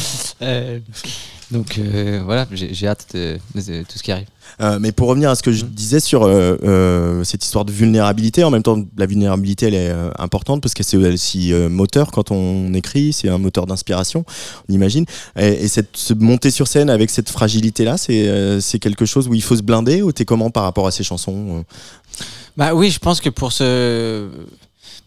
Euh, 0.42 0.80
donc 1.50 1.78
euh, 1.78 2.22
voilà, 2.26 2.46
j'ai 2.52 2.88
hâte 2.88 3.08
de, 3.14 3.38
tout 3.54 3.98
ce 3.98 4.04
qui 4.04 4.12
arrive. 4.12 4.28
Euh, 4.60 4.80
mais 4.82 4.92
pour 4.92 5.08
revenir 5.08 5.30
à 5.30 5.36
ce 5.36 5.44
que 5.44 5.54
je 5.54 5.64
mm. 5.64 5.70
disais 5.70 6.00
sur 6.02 6.30
cette 7.24 7.46
histoire 7.46 7.64
de 7.64 7.72
vulnérabilité, 7.72 8.44
en 8.44 8.52
même 8.52 8.62
temps, 8.62 8.84
la 8.98 9.06
vulnérabilité, 9.06 9.68
elle 9.68 9.76
est 9.76 9.94
importante 10.20 10.62
parce 10.62 10.74
que 10.74 10.84
c'est 10.84 10.98
aussi 10.98 11.54
moteur 11.54 12.12
quand 12.12 12.32
on 12.32 12.74
écrit, 12.74 13.14
c'est 13.14 13.30
un 13.30 13.38
moteur 13.38 13.66
d'inspiration, 13.66 14.26
on 14.68 14.74
imagine. 14.74 15.06
Et, 15.38 15.70
cette 15.70 15.96
se 15.96 16.14
monter 16.14 16.52
sur 16.52 16.68
scène 16.68 16.90
avec 16.90 17.10
cette 17.10 17.30
fragilité-là, 17.30 17.98
c'est 17.98 18.80
quelque 18.80 19.06
chose 19.06 19.30
où 19.30 19.34
il 19.34 19.42
faut 19.42 19.56
se 19.56 19.64
blinder 19.64 20.02
ou 20.02 20.12
t'es 20.12 20.26
comment 20.26 20.50
par 20.50 20.64
rapport 20.64 20.86
à 20.86 20.92
ces 20.92 21.06
chansons 21.06 21.64
Bah 22.58 22.74
oui, 22.74 22.90
je 22.92 23.00
pense 23.00 23.22
que 23.22 23.30
pour 23.30 23.54
ce 23.54 24.28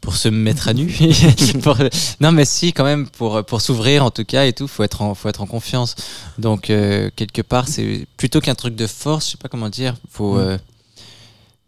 pour 0.01 0.17
se 0.17 0.29
mettre 0.29 0.69
à 0.69 0.75
nu. 0.75 0.87
non, 2.21 2.33
mais 2.33 2.45
si, 2.45 2.73
quand 2.73 2.85
même, 2.85 3.09
pour, 3.09 3.45
pour 3.45 3.61
s'ouvrir 3.61 4.05
en 4.05 4.11
tout 4.11 4.25
cas 4.25 4.47
et 4.47 4.53
tout, 4.53 4.69
faut 4.69 4.83
être 4.83 5.03
en, 5.03 5.15
faut 5.15 5.29
être 5.29 5.43
en 5.43 5.47
confiance. 5.47 5.97
Donc, 6.39 6.71
euh, 6.71 7.11
quelque 7.17 7.43
part, 7.43 7.69
c'est 7.69 8.07
plutôt 8.17 8.41
qu'un 8.41 8.55
truc 8.55 8.75
de 8.75 8.87
force, 8.87 9.27
je 9.27 9.31
sais 9.33 9.39
pas 9.39 9.49
comment 9.49 9.69
dire, 9.69 9.95
faut. 10.11 10.35
Mm. 10.35 10.39
Euh, 10.39 10.59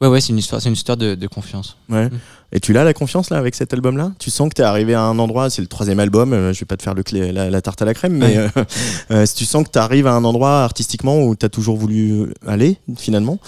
ouais, 0.00 0.08
ouais, 0.08 0.20
c'est 0.20 0.30
une 0.30 0.38
histoire, 0.38 0.60
c'est 0.60 0.68
une 0.68 0.74
histoire 0.74 0.96
de, 0.96 1.14
de 1.14 1.26
confiance. 1.26 1.76
Ouais. 1.88 2.06
Mm. 2.06 2.18
Et 2.52 2.58
tu 2.58 2.72
l'as 2.72 2.82
la 2.82 2.94
confiance 2.94 3.30
là 3.30 3.36
avec 3.36 3.54
cet 3.54 3.72
album-là? 3.72 4.10
Tu 4.18 4.30
sens 4.30 4.48
que 4.48 4.54
tu 4.54 4.62
es 4.62 4.64
arrivé 4.64 4.94
à 4.94 5.02
un 5.02 5.18
endroit, 5.20 5.50
c'est 5.50 5.62
le 5.62 5.68
troisième 5.68 6.00
album, 6.00 6.32
euh, 6.32 6.52
je 6.52 6.60
vais 6.60 6.66
pas 6.66 6.76
te 6.76 6.82
faire 6.82 6.94
le 6.94 7.04
clé, 7.04 7.30
la, 7.30 7.62
tarte 7.62 7.80
à 7.80 7.84
la 7.84 7.94
crème, 7.94 8.14
mais 8.14 8.36
euh, 8.36 8.48
euh, 9.12 9.26
tu 9.36 9.44
sens 9.44 9.64
que 9.64 9.70
tu 9.70 9.78
arrives 9.78 10.08
à 10.08 10.12
un 10.12 10.24
endroit 10.24 10.64
artistiquement 10.64 11.22
où 11.22 11.36
tu 11.36 11.46
as 11.46 11.48
toujours 11.48 11.76
voulu 11.76 12.32
aller 12.46 12.76
finalement? 12.96 13.38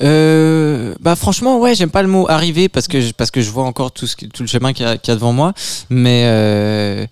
Bah 0.00 1.16
franchement, 1.16 1.58
ouais, 1.58 1.74
j'aime 1.74 1.90
pas 1.90 2.02
le 2.02 2.08
mot 2.08 2.28
arriver 2.28 2.68
parce 2.68 2.86
que 2.86 3.00
je, 3.00 3.12
parce 3.12 3.30
que 3.30 3.40
je 3.40 3.50
vois 3.50 3.64
encore 3.64 3.92
tout, 3.92 4.06
ce, 4.06 4.14
tout 4.16 4.42
le 4.42 4.48
chemin 4.48 4.74
qu'il 4.74 4.84
y, 4.86 5.10
a 5.10 5.14
devant 5.14 5.32
moi, 5.32 5.54
mais 5.88 7.08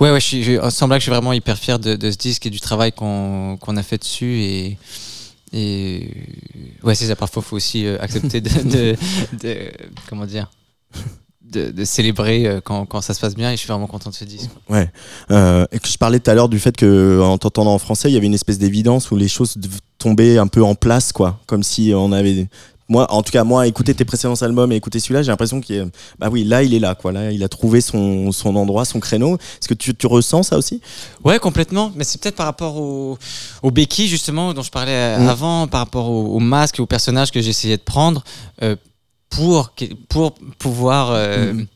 ouais, 0.00 0.10
ouais, 0.10 0.20
je 0.20 0.26
suis, 0.26 0.42
je, 0.42 0.68
semble 0.68 0.94
que 0.94 0.98
je 0.98 1.04
suis 1.04 1.12
vraiment 1.12 1.32
hyper 1.32 1.56
fier 1.56 1.78
de, 1.78 2.10
ce 2.10 2.16
disque 2.18 2.44
et 2.44 2.50
du 2.50 2.60
travail 2.60 2.92
qu'on 2.92 3.76
a 3.76 3.82
fait 3.82 3.98
dessus 3.98 4.42
et 4.42 4.76
et 5.56 6.10
ouais, 6.82 6.96
c'est 6.96 7.06
ça. 7.06 7.14
Parfois, 7.14 7.40
faut 7.40 7.54
aussi 7.54 7.86
accepter 7.86 8.40
de, 8.40 8.96
comment 10.08 10.26
dire, 10.26 10.50
de, 11.42 11.84
célébrer 11.84 12.46
euh, 12.46 12.60
quand, 12.60 12.86
quand, 12.86 13.00
ça 13.00 13.14
se 13.14 13.20
passe 13.20 13.36
bien 13.36 13.50
et 13.50 13.52
je 13.52 13.58
suis 13.58 13.68
vraiment 13.68 13.86
content 13.86 14.10
de 14.10 14.14
ce 14.14 14.24
disque. 14.24 14.50
Ouais. 14.68 14.90
Euh, 15.30 15.64
et 15.70 15.78
je 15.84 15.96
parlais 15.96 16.18
tout 16.18 16.28
à 16.30 16.34
l'heure 16.34 16.48
du 16.48 16.58
fait 16.58 16.76
que 16.76 17.20
en 17.22 17.38
t'entendant 17.38 17.74
en 17.74 17.78
français, 17.78 18.10
il 18.10 18.14
y 18.14 18.16
avait 18.16 18.26
une 18.26 18.34
espèce 18.34 18.58
d'évidence 18.58 19.12
où 19.12 19.16
les 19.16 19.28
choses 19.28 19.56
tombaient 19.98 20.38
un 20.38 20.48
peu 20.48 20.64
en 20.64 20.74
place, 20.74 21.12
quoi, 21.12 21.40
comme 21.46 21.62
si 21.62 21.92
on 21.94 22.10
avait 22.10 22.48
moi, 22.88 23.10
en 23.10 23.22
tout 23.22 23.32
cas, 23.32 23.44
moi, 23.44 23.66
écouter 23.66 23.94
tes 23.94 24.04
précédents 24.04 24.34
albums 24.42 24.70
et 24.72 24.76
écouter 24.76 25.00
celui-là, 25.00 25.22
j'ai 25.22 25.30
l'impression 25.30 25.60
qu'il 25.60 25.90
bah 26.18 26.28
oui, 26.30 26.44
là, 26.44 26.62
il 26.62 26.74
est 26.74 26.78
là, 26.78 26.94
quoi. 26.94 27.12
Là, 27.12 27.32
il 27.32 27.42
a 27.42 27.48
trouvé 27.48 27.80
son, 27.80 28.30
son 28.30 28.56
endroit, 28.56 28.84
son 28.84 29.00
créneau. 29.00 29.36
Est-ce 29.36 29.68
que 29.68 29.74
tu, 29.74 29.94
tu, 29.94 30.06
ressens 30.06 30.44
ça 30.44 30.58
aussi? 30.58 30.80
Ouais, 31.24 31.38
complètement. 31.38 31.92
Mais 31.96 32.04
c'est 32.04 32.20
peut-être 32.20 32.36
par 32.36 32.46
rapport 32.46 32.76
au, 32.76 33.18
au 33.62 33.70
Becky, 33.70 34.06
justement, 34.06 34.52
dont 34.52 34.62
je 34.62 34.70
parlais 34.70 35.18
mmh. 35.18 35.28
avant, 35.28 35.66
par 35.66 35.80
rapport 35.80 36.10
au, 36.10 36.40
masque 36.40 36.78
et 36.78 36.82
au 36.82 36.86
personnage 36.86 37.30
que 37.30 37.40
j'essayais 37.40 37.78
de 37.78 37.82
prendre. 37.82 38.22
Euh, 38.62 38.76
pour, 39.34 39.72
pour 40.08 40.34
pouvoir. 40.58 41.10
Euh, 41.10 41.52
mm. 41.52 41.66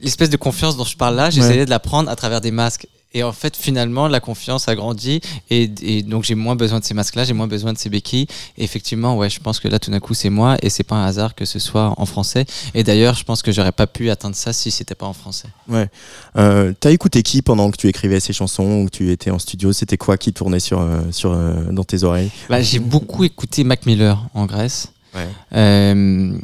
L'espèce 0.00 0.30
de 0.30 0.36
confiance 0.36 0.76
dont 0.76 0.84
je 0.84 0.96
parle 0.96 1.16
là, 1.16 1.28
j'essayais 1.28 1.64
de 1.64 1.70
la 1.70 1.80
prendre 1.80 2.08
à 2.08 2.14
travers 2.14 2.40
des 2.40 2.52
masques. 2.52 2.86
Et 3.14 3.22
en 3.22 3.32
fait, 3.32 3.56
finalement, 3.56 4.08
la 4.08 4.20
confiance 4.20 4.68
a 4.68 4.74
grandi. 4.74 5.20
Et, 5.48 5.68
donc, 6.02 6.24
j'ai 6.24 6.34
moins 6.34 6.54
besoin 6.54 6.80
de 6.80 6.84
ces 6.84 6.92
masques-là, 6.92 7.24
j'ai 7.24 7.32
moins 7.32 7.46
besoin 7.46 7.72
de 7.72 7.78
ces 7.78 7.88
béquilles. 7.88 8.26
Et 8.58 8.64
effectivement, 8.64 9.16
ouais, 9.16 9.30
je 9.30 9.40
pense 9.40 9.58
que 9.58 9.68
là, 9.68 9.78
tout 9.78 9.90
d'un 9.90 10.00
coup, 10.00 10.12
c'est 10.12 10.28
moi. 10.28 10.56
Et 10.60 10.68
c'est 10.68 10.82
pas 10.82 10.96
un 10.96 11.06
hasard 11.06 11.34
que 11.34 11.44
ce 11.44 11.58
soit 11.58 11.94
en 11.96 12.04
français. 12.04 12.44
Et 12.74 12.84
d'ailleurs, 12.84 13.14
je 13.14 13.24
pense 13.24 13.40
que 13.42 13.52
j'aurais 13.52 13.72
pas 13.72 13.86
pu 13.86 14.10
atteindre 14.10 14.36
ça 14.36 14.52
si 14.52 14.70
c'était 14.70 14.94
pas 14.94 15.06
en 15.06 15.14
français. 15.14 15.48
Ouais. 15.68 15.88
Euh, 16.36 16.72
T'as 16.78 16.90
écouté 16.90 17.22
qui 17.22 17.40
pendant 17.40 17.70
que 17.70 17.76
tu 17.76 17.88
écrivais 17.88 18.20
ces 18.20 18.32
chansons 18.34 18.82
ou 18.82 18.86
que 18.86 18.90
tu 18.90 19.10
étais 19.10 19.30
en 19.30 19.38
studio? 19.38 19.72
C'était 19.72 19.96
quoi 19.96 20.18
qui 20.18 20.32
tournait 20.34 20.60
sur, 20.60 20.80
euh, 20.80 21.00
sur, 21.10 21.34
dans 21.72 21.84
tes 21.84 22.04
oreilles? 22.04 22.30
Bah, 22.50 22.60
J'ai 22.60 22.80
beaucoup 22.80 23.24
écouté 23.24 23.64
Mac 23.64 23.86
Miller 23.86 24.20
en 24.34 24.44
Grèce. 24.44 24.92
Ouais. 25.14 25.28
Euh, 25.54 26.36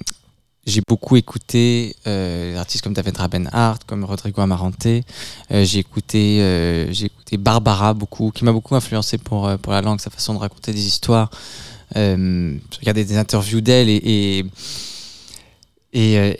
j'ai 0.65 0.83
beaucoup 0.87 1.17
écouté 1.17 1.97
euh, 2.07 2.53
des 2.53 2.59
artistes 2.59 2.85
comme 2.85 2.95
David 2.95 3.17
Rabenhart, 3.17 3.79
comme 3.87 4.05
Rodrigo 4.05 4.41
Amarante. 4.41 4.87
Euh, 4.87 5.65
j'ai 5.65 5.81
écouté, 5.81 6.41
euh, 6.41 6.93
j'ai 6.93 7.07
écouté 7.07 7.37
Barbara 7.37 7.95
beaucoup, 7.95 8.31
qui 8.31 8.45
m'a 8.45 8.53
beaucoup 8.53 8.75
influencé 8.75 9.19
pour 9.19 9.49
euh, 9.49 9.57
pour 9.57 9.73
la 9.73 9.83
langue, 9.83 10.01
sa 10.01 10.11
façon 10.11 10.35
de 10.35 10.39
raconter 10.39 10.73
des 10.73 10.87
histoires. 10.87 11.31
Euh, 11.97 12.57
je 12.73 12.79
regardais 12.79 13.05
des 13.05 13.17
interviews 13.17 13.61
d'elle 13.61 13.89
et 13.89 14.45
et, 15.93 16.17
euh, 16.19 16.33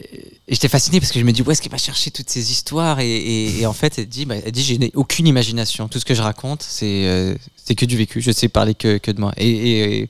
et 0.49 0.55
j'étais 0.55 0.69
fasciné 0.69 0.99
parce 0.99 1.13
que 1.13 1.21
je 1.21 1.25
me 1.25 1.33
dis 1.33 1.43
où 1.43 1.51
est-ce 1.51 1.61
qu'elle 1.61 1.73
va 1.73 1.79
chercher 1.79 2.11
toutes 2.11 2.31
ces 2.31 2.51
histoires? 2.51 3.01
Et, 3.01 3.11
et, 3.11 3.61
et 3.61 3.67
en 3.67 3.75
fait 3.75 3.99
elle 3.99 4.07
dit 4.09 4.25
bah, 4.25 4.37
elle 4.45 4.53
dit 4.53 4.63
j'ai 4.63 4.79
n'ai 4.79 4.91
aucune 4.95 5.27
imagination 5.27 5.89
tout 5.89 5.99
ce 5.99 6.05
que 6.07 6.15
je 6.15 6.23
raconte 6.23 6.63
c'est 6.63 7.07
euh, 7.07 7.35
c'est 7.57 7.75
que 7.75 7.85
du 7.85 7.97
vécu 7.97 8.23
je 8.23 8.33
sais 8.33 8.49
parler 8.49 8.75
que, 8.75 8.97
que 8.99 9.11
de 9.11 9.21
moi 9.21 9.33
et, 9.37 10.09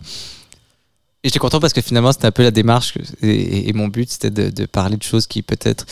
et, 1.24 1.28
j'étais 1.28 1.38
content 1.38 1.60
parce 1.60 1.72
que 1.72 1.80
finalement 1.80 2.12
c'était 2.12 2.26
un 2.26 2.32
peu 2.32 2.42
la 2.42 2.50
démarche 2.50 2.94
et, 3.22 3.68
et 3.68 3.72
mon 3.72 3.88
but 3.88 4.10
c'était 4.10 4.30
de, 4.30 4.50
de 4.50 4.66
parler 4.66 4.96
de 4.96 5.02
choses 5.02 5.26
qui 5.26 5.42
peut-être 5.42 5.86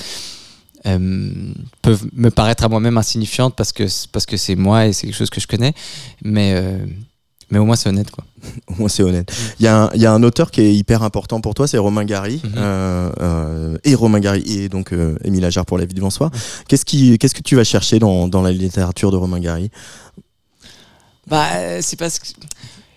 euh, 0.87 1.53
peuvent 1.83 2.07
me 2.15 2.31
paraître 2.31 2.65
à 2.65 2.69
moi-même 2.69 2.97
insignifiantes 2.99 3.55
parce 3.55 3.73
que 3.73 3.85
parce 4.13 4.27
que 4.27 4.37
c'est 4.37 4.57
moi 4.57 4.87
et 4.87 4.93
c'est 4.93 5.07
quelque 5.07 5.17
chose 5.17 5.31
que 5.31 5.41
je 5.41 5.47
connais 5.47 5.75
mais 6.23 6.53
euh, 6.55 6.85
mais 7.51 7.59
au 7.59 7.65
moins 7.65 7.77
c'est 7.77 7.89
honnête 7.89 8.11
quoi 8.11 8.25
Au 8.69 8.75
moins, 8.75 8.89
c'est 8.89 9.03
honnête. 9.03 9.31
Il 9.59 9.65
y, 9.65 9.69
a 9.69 9.83
un- 9.83 9.91
il 9.95 10.01
y 10.01 10.07
a 10.07 10.13
un 10.13 10.23
auteur 10.23 10.51
qui 10.51 10.63
est 10.63 10.75
hyper 10.75 11.03
important 11.03 11.43
pour 11.43 11.53
toi, 11.53 11.67
c'est 11.69 11.77
Romain 11.77 12.05
Gary. 12.05 12.41
Mhm. 12.43 12.53
euh, 12.57 13.77
et 13.85 13.95
Romain 13.95 14.21
Gary, 14.21 14.41
et 14.47 14.69
donc 14.71 14.95
Émile 15.25 15.45
Ajar 15.45 15.67
pour 15.67 15.77
La 15.77 15.85
vie 15.85 15.93
devant 15.95 16.09
soi. 16.09 16.31
Qu'est-ce, 16.69 16.87
qui, 16.87 17.19
qu'est-ce 17.19 17.35
que 17.35 17.43
tu 17.43 17.57
vas 17.57 17.65
chercher 17.65 17.99
dans, 17.99 18.29
dans 18.29 18.41
la 18.41 18.53
littérature 18.53 19.11
de 19.11 19.17
Romain 19.19 19.41
Gary? 19.41 19.71
Bah, 21.27 21.83
c'est 21.83 21.99
parce 21.99 22.19
que 22.19 22.29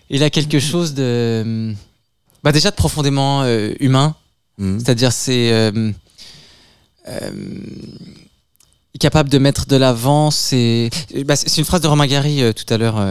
il 0.08 0.22
a 0.22 0.30
quelque 0.30 0.60
chose 0.60 0.94
de, 0.94 1.74
bah 2.44 2.52
déjà 2.52 2.70
de 2.70 2.76
profondément 2.76 3.42
euh, 3.42 3.72
humain. 3.80 4.14
Mhm. 4.58 4.78
C'est-à-dire, 4.78 5.12
c'est 5.12 5.50
euh, 5.50 5.90
euh, 7.08 7.30
capable 9.00 9.30
de 9.30 9.38
mettre 9.38 9.66
de 9.66 9.76
l'avant. 9.76 10.30
C'est, 10.30 10.90
bah, 11.24 11.36
c'est 11.36 11.56
une 11.56 11.64
phrase 11.64 11.80
de 11.80 11.88
Romain 11.88 12.06
Gary 12.06 12.42
tout 12.54 12.72
à 12.72 12.76
l'heure 12.76 13.02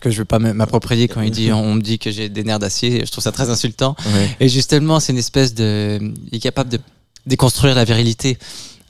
que 0.00 0.10
je 0.10 0.18
veux 0.18 0.24
pas 0.24 0.40
m'approprier 0.40 1.06
quand 1.06 1.20
il 1.22 1.30
dit, 1.30 1.52
on 1.52 1.74
me 1.74 1.80
dit 1.80 2.00
que 2.00 2.10
j'ai 2.10 2.28
des 2.28 2.42
nerfs 2.42 2.58
d'acier. 2.58 3.06
Je 3.06 3.12
trouve 3.12 3.22
ça 3.22 3.30
très 3.30 3.50
insultant. 3.50 3.94
Ouais. 4.04 4.36
Et 4.40 4.48
justement, 4.48 4.98
c'est 4.98 5.12
une 5.12 5.18
espèce 5.18 5.54
de. 5.54 6.00
Il 6.32 6.36
est 6.36 6.40
capable 6.40 6.70
de 6.70 6.80
déconstruire 7.26 7.76
la 7.76 7.84
virilité 7.84 8.36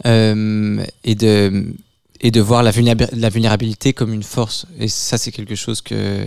et 0.05 1.15
de 1.15 1.75
et 2.21 2.31
de 2.31 2.41
voir 2.41 2.63
la 2.63 2.71
vulnérabilité 2.71 3.93
comme 3.93 4.15
une 4.15 4.23
force. 4.23 4.65
Et 4.81 4.89
ça, 4.89 5.19
c'est 5.19 5.31
quelque 5.31 5.55
chose 5.55 5.83
que 5.83 6.25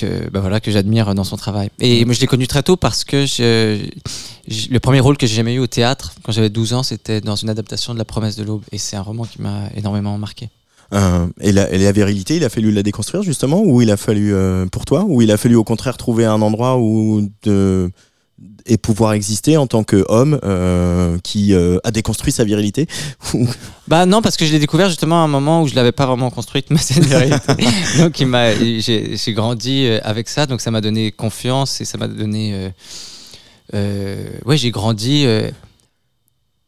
que 0.00 0.28
bah 0.30 0.40
voilà 0.40 0.60
que 0.60 0.70
j'admire 0.70 1.14
dans 1.14 1.24
son 1.24 1.36
travail. 1.36 1.70
Et 1.80 2.04
moi, 2.04 2.14
je 2.14 2.20
l'ai 2.20 2.26
connu 2.26 2.46
très 2.46 2.62
tôt 2.62 2.76
parce 2.76 3.04
que 3.04 3.26
le 3.40 4.78
premier 4.78 5.00
rôle 5.00 5.16
que 5.16 5.26
j'ai 5.26 5.36
jamais 5.36 5.54
eu 5.54 5.58
au 5.58 5.66
théâtre, 5.66 6.14
quand 6.22 6.32
j'avais 6.32 6.50
12 6.50 6.74
ans, 6.74 6.82
c'était 6.82 7.20
dans 7.20 7.36
une 7.36 7.50
adaptation 7.50 7.92
de 7.92 7.98
La 7.98 8.04
Promesse 8.04 8.36
de 8.36 8.44
l'aube. 8.44 8.62
Et 8.72 8.78
c'est 8.78 8.96
un 8.96 9.02
roman 9.02 9.24
qui 9.24 9.40
m'a 9.42 9.68
énormément 9.76 10.16
marqué. 10.18 10.48
Euh, 10.92 11.26
et, 11.40 11.52
la, 11.52 11.70
la 11.70 11.92
virilité, 11.92 12.36
il 12.36 12.44
a 12.44 12.48
fallu 12.48 12.72
la 12.72 12.82
déconstruire 12.82 13.22
justement, 13.22 13.62
ou 13.62 13.80
il 13.80 13.90
a 13.90 13.96
fallu 13.96 14.34
euh, 14.34 14.66
pour 14.66 14.84
toi, 14.84 15.04
ou 15.06 15.22
il 15.22 15.30
a 15.30 15.36
fallu 15.36 15.54
au 15.54 15.64
contraire 15.64 15.96
trouver 15.96 16.24
un 16.24 16.42
endroit 16.42 16.78
où 16.78 17.28
de 17.44 17.90
et 18.66 18.78
pouvoir 18.78 19.12
exister 19.12 19.56
en 19.56 19.66
tant 19.66 19.84
qu'homme 19.84 20.38
euh, 20.44 21.18
qui 21.22 21.54
euh, 21.54 21.78
a 21.84 21.90
déconstruit 21.90 22.32
sa 22.32 22.44
virilité. 22.44 22.86
Bah 23.88 24.06
non, 24.06 24.22
parce 24.22 24.36
que 24.36 24.46
je 24.46 24.52
l'ai 24.52 24.60
découvert 24.60 24.88
justement 24.88 25.20
à 25.20 25.24
un 25.24 25.28
moment 25.28 25.62
où 25.62 25.66
je 25.66 25.74
l'avais 25.74 25.90
pas 25.90 26.06
vraiment 26.06 26.30
construite, 26.30 26.66
une 26.70 26.76
vérité. 26.76 27.36
donc 27.98 28.20
il 28.20 28.26
m'a, 28.28 28.54
j'ai, 28.54 29.16
j'ai 29.16 29.32
grandi 29.32 29.84
euh, 29.84 29.98
avec 30.04 30.28
ça, 30.28 30.46
donc 30.46 30.60
ça 30.60 30.70
m'a 30.70 30.80
donné 30.80 31.10
confiance 31.10 31.80
et 31.80 31.84
ça 31.84 31.98
m'a 31.98 32.06
donné, 32.06 32.70
euh, 33.74 34.30
ouais, 34.44 34.56
j'ai 34.56 34.70
grandi 34.70 35.26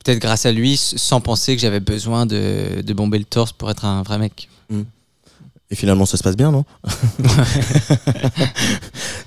peut-être 0.03 0.19
grâce 0.19 0.47
à 0.47 0.51
lui, 0.51 0.77
sans 0.77 1.21
penser 1.21 1.55
que 1.55 1.63
j'avais 1.63 1.79
besoin 1.79 2.27
de, 2.27 2.83
de 2.83 2.93
bomber 2.93 3.19
le 3.19 3.25
torse 3.25 3.53
pour 3.53 3.71
être 3.71 3.85
un 3.85 4.03
vrai 4.03 4.19
mec. 4.19 4.49
Et 5.73 5.75
finalement, 5.75 6.05
ça 6.05 6.19
se 6.19 6.23
passe 6.23 6.37
bien, 6.37 6.53
non 6.53 6.65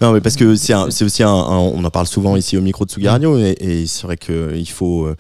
Non, 0.02 0.12
mais 0.12 0.22
parce 0.22 0.36
que 0.36 0.56
c'est 0.56 0.74
aussi 1.04 1.24
un, 1.24 1.30
un- 1.30 1.58
On 1.58 1.84
en 1.84 1.90
parle 1.90 2.06
souvent 2.08 2.36
ici 2.36 2.56
au 2.56 2.62
micro 2.62 2.86
de 2.86 2.92
Sugario, 2.92 3.38
et, 3.40 3.56
et 3.60 3.88
c'est 3.88 4.04
vrai 4.04 4.16
qu'il 4.16 4.70
faut 4.70 5.06
euh, 5.08 5.16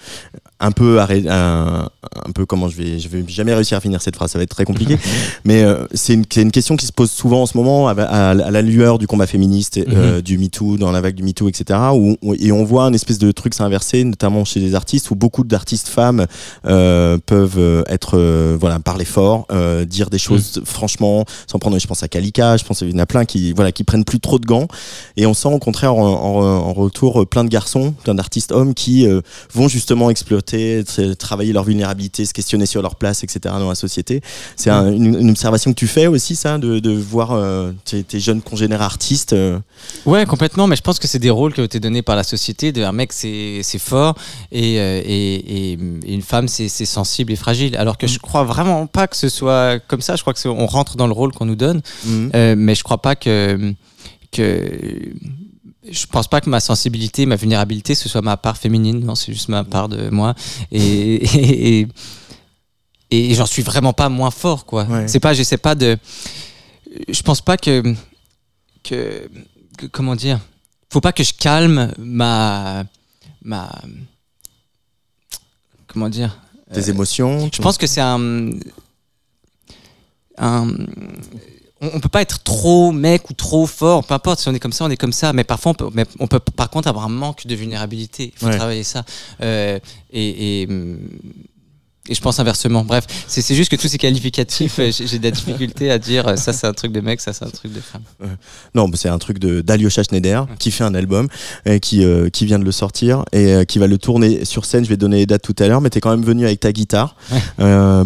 un 0.60 0.72
peu 0.72 1.00
arrêter. 1.00 1.28
Un, 1.30 1.90
un 2.26 2.32
peu 2.32 2.46
comment 2.46 2.68
je 2.70 2.78
vais. 2.78 3.00
Je 3.00 3.08
vais 3.10 3.24
jamais 3.28 3.54
réussir 3.54 3.78
à 3.78 3.82
finir 3.82 4.02
cette 4.02 4.16
phrase, 4.16 4.32
ça 4.32 4.38
va 4.40 4.44
être 4.44 4.50
très 4.52 4.64
compliqué. 4.66 4.98
mais 5.44 5.64
euh, 5.64 5.86
c'est 5.94 6.14
une, 6.14 6.24
une 6.38 6.52
question 6.52 6.76
qui 6.78 6.86
se 6.86 6.92
pose 6.92 7.12
souvent 7.12 7.42
en 7.42 7.46
ce 7.46 7.58
moment 7.58 7.88
à, 7.88 7.92
à- 7.94 8.30
à 8.30 8.52
la 8.52 8.62
lueur 8.62 8.98
du 8.98 9.08
combat 9.08 9.28
féministe, 9.28 9.78
euh, 9.78 10.22
du 10.22 10.38
MeToo, 10.38 10.78
dans 10.78 10.92
la 10.92 11.02
vague 11.02 11.16
du 11.16 11.24
MeToo, 11.24 11.50
etc. 11.50 11.80
Où, 11.94 12.16
où- 12.22 12.34
et 12.36 12.52
on 12.52 12.64
voit 12.64 12.84
un 12.86 12.94
espèce 12.94 13.18
de 13.18 13.32
truc 13.32 13.54
s'inverser, 13.54 14.04
notamment 14.04 14.46
chez 14.46 14.60
des 14.60 14.76
artistes, 14.76 15.12
où 15.12 15.16
beaucoup 15.16 15.44
d'artistes 15.44 15.88
femmes 15.88 16.26
euh, 16.66 17.18
peuvent 17.26 17.58
euh, 17.58 17.84
être. 17.88 18.18
voilà, 18.60 18.80
parler 18.80 19.06
fort, 19.06 19.48
dire 19.88 20.10
des 20.10 20.18
choses 20.18 20.62
franchement 20.66 21.26
sans 21.48 21.60
prendre 21.60 21.78
je 21.80 21.88
pense 21.88 22.04
à 22.04 22.08
Kalika 22.08 22.58
je 22.58 22.64
pense 22.64 22.80
qu'il 22.80 22.92
y 22.92 22.96
en 22.96 23.00
a 23.00 23.06
plein 23.06 23.26
qui 23.26 23.52
voilà 23.54 23.72
qui 23.72 23.84
prennent 23.84 24.06
plus 24.06 24.20
trop 24.20 24.40
de 24.40 24.46
gants 24.46 24.68
et 25.18 25.26
on 25.26 25.34
sent 25.34 25.50
au 25.50 25.60
contraire 25.60 25.94
en, 25.96 26.06
en- 26.06 26.42
en 26.44 26.74
retour 26.74 27.28
plein 27.28 27.44
de 27.44 27.50
garçons 27.50 27.94
plein 28.04 28.16
d'artistes 28.16 28.52
hommes 28.52 28.74
qui 28.74 29.08
vont 29.54 29.68
justement 29.68 30.10
exploiter 30.10 30.45
tra- 30.46 31.16
travailler 31.16 31.54
leur 31.54 31.64
vulnérabilité 31.64 32.26
se 32.26 32.34
questionner 32.34 32.66
sur 32.66 32.82
leur 32.82 32.96
place 32.96 33.24
etc 33.24 33.40
dans 33.60 33.70
la 33.70 33.76
société 33.76 34.22
c'est 34.56 34.70
un- 34.70 34.92
une, 34.92 35.20
une 35.20 35.30
observation 35.30 35.72
que 35.72 35.80
tu 35.80 35.88
fais 35.88 36.08
aussi 36.08 36.36
ça 36.36 36.58
de, 36.58 36.80
de 36.80 36.92
voir 36.92 37.32
euh, 37.32 37.72
tes, 37.86 38.04
tes 38.04 38.20
jeunes 38.20 38.42
congénères 38.42 38.82
artistes 38.82 39.34
euh, 39.34 39.60
Ouais, 40.06 40.26
complètement, 40.26 40.68
mais 40.68 40.76
je 40.76 40.82
pense 40.82 41.00
que 41.00 41.08
c'est 41.08 41.20
des 41.20 41.30
rôles 41.30 41.54
qui 41.54 41.62
ont 41.62 41.66
été 41.66 41.80
donnés 41.80 42.02
par 42.02 42.16
la 42.16 42.24
société. 42.24 42.72
De 42.72 42.82
un 42.84 42.92
mec, 42.92 43.12
c'est 43.14 43.62
fort 43.80 44.16
et, 44.52 44.80
euh, 44.80 45.02
et, 45.06 45.74
une 46.08 46.22
femme, 46.22 46.48
c'est 46.48 46.68
sensible 46.70 47.32
et 47.32 47.36
fragile. 47.36 47.76
Alors 47.78 47.98
que 47.98 48.08
je 48.08 48.20
crois 48.20 48.44
vraiment 48.44 48.88
pas 48.88 49.08
que 49.08 49.16
ce 49.16 49.30
soit 49.30 49.80
comme 49.88 50.02
ça. 50.02 50.16
Je 50.16 50.22
crois 50.22 50.34
que 50.34 50.48
on 50.48 50.66
rentre 50.66 50.96
dans 50.98 51.08
le 51.08 51.14
rôle 51.14 51.32
qu'on 51.34 51.46
nous 51.46 51.56
donne, 51.56 51.82
Mhm. 52.06 52.32
Euh, 52.36 52.56
mais 52.58 52.76
je 52.76 52.84
crois 52.84 53.02
pas 53.02 53.16
que 53.16 53.74
que 54.32 54.70
je 55.90 56.06
pense 56.08 56.28
pas 56.28 56.42
que 56.42 56.50
ma 56.50 56.60
sensibilité, 56.60 57.26
ma 57.26 57.36
vulnérabilité, 57.36 57.96
ce 57.96 58.10
soit 58.10 58.22
ma 58.22 58.38
part 58.38 58.58
féminine. 58.58 59.00
Non, 59.06 59.16
c'est 59.16 59.32
juste 59.34 59.50
ma 59.50 59.64
part 59.64 59.88
de 59.90 60.10
moi. 60.10 60.34
Et, 60.72 61.16
et, 61.16 61.88
et, 63.12 63.32
et 63.32 63.34
j'en 63.36 63.46
suis 63.46 63.62
vraiment 63.62 63.94
pas 63.94 64.10
moins 64.10 64.32
fort, 64.32 64.66
quoi. 64.66 64.86
Ouais. 64.86 65.08
C'est 65.08 65.20
pas, 65.20 65.34
j'essaie 65.34 65.58
pas 65.58 65.76
de. 65.76 65.98
Je 67.08 67.22
pense 67.22 67.42
pas 67.42 67.58
que, 67.58 67.94
que, 68.84 69.30
que- 69.78 69.86
comment 69.88 70.16
dire. 70.16 70.40
Faut 70.92 71.02
pas 71.02 71.12
que 71.12 71.24
je 71.24 71.34
calme 71.34 71.92
ma 71.98 72.84
ma. 73.44 73.70
Comment 75.88 76.10
dire. 76.10 76.40
tes 76.74 76.80
Euh, 76.80 76.92
émotions 76.94 77.50
je 77.54 77.62
pense 77.62 77.78
que 77.78 77.88
c'est 77.88 78.02
un. 78.02 78.50
un 80.38 80.68
on, 81.94 81.98
on 81.98 82.00
peut 82.00 82.10
pas 82.10 82.22
être 82.22 82.44
trop 82.44 82.92
mec 82.92 83.30
ou 83.30 83.34
trop 83.34 83.66
fort, 83.66 84.04
peu 84.06 84.14
importe 84.14 84.40
si 84.40 84.50
on 84.50 84.54
est 84.54 84.60
comme 84.60 84.74
ça, 84.74 84.86
on 84.86 84.90
est 84.90 84.98
comme 84.98 85.14
ça, 85.14 85.34
mais 85.34 85.44
parfois 85.44 85.72
on 85.72 85.76
peut, 85.76 85.90
mais 85.94 86.06
on 86.20 86.28
peut 86.28 86.40
par 86.40 86.70
contre 86.70 86.88
avoir 86.88 87.06
un 87.06 87.10
manque 87.10 87.46
de 87.48 87.56
vulnérabilité. 87.56 88.32
Il 88.34 88.40
faut 88.40 88.48
Ouais. 88.48 88.58
travailler 88.58 88.84
ça. 88.84 89.04
Euh, 89.42 89.80
et, 90.12 90.62
et, 90.62 90.68
hum, 90.68 91.00
et 92.08 92.14
je 92.16 92.22
pense 92.22 92.40
inversement. 92.40 92.84
Bref, 92.84 93.06
c'est 93.28 93.56
juste 93.56 93.72
que 93.72 93.76
tous 93.76 93.88
ces 93.88 93.98
qualificatifs, 93.98 94.80
euh, 94.80 94.92
j'ai 94.92 95.18
de 95.20 95.24
la 95.24 95.32
difficulté 95.32 95.90
à 95.92 95.98
dire 96.00 96.28
euh, 96.28 96.36
ça 96.36 96.54
c'est 96.54 96.68
un 96.68 96.74
truc 96.74 96.92
de 96.92 97.02
mec, 97.02 97.22
ça 97.22 97.34
c'est 97.34 97.46
un 97.46 97.50
truc 97.50 97.74
de 97.74 97.80
femme. 97.82 98.02
Non, 98.74 98.90
c'est 98.94 99.10
un 99.10 99.18
truc 99.18 99.40
d'Alyosha 99.40 100.04
Schneider 100.04 100.46
qui 100.60 100.72
fait 100.72 100.84
un 100.84 100.94
album 100.96 101.28
et 101.66 101.80
qui 101.80 102.04
euh, 102.06 102.30
qui 102.30 102.46
vient 102.46 102.60
de 102.60 102.64
le 102.66 102.72
sortir 102.72 103.24
et 103.32 103.54
euh, 103.54 103.64
qui 103.64 103.80
va 103.80 103.88
le 103.88 103.98
tourner 103.98 104.46
sur 104.46 104.66
scène. 104.66 104.84
Je 104.84 104.90
vais 104.90 104.98
donner 104.98 105.18
les 105.18 105.26
dates 105.26 105.42
tout 105.42 105.56
à 105.60 105.68
l'heure, 105.68 105.82
mais 105.82 105.90
t'es 105.90 106.00
quand 106.00 106.12
même 106.12 106.24
venu 106.26 106.46
avec 106.46 106.60
ta 106.60 106.72
guitare 106.72 107.16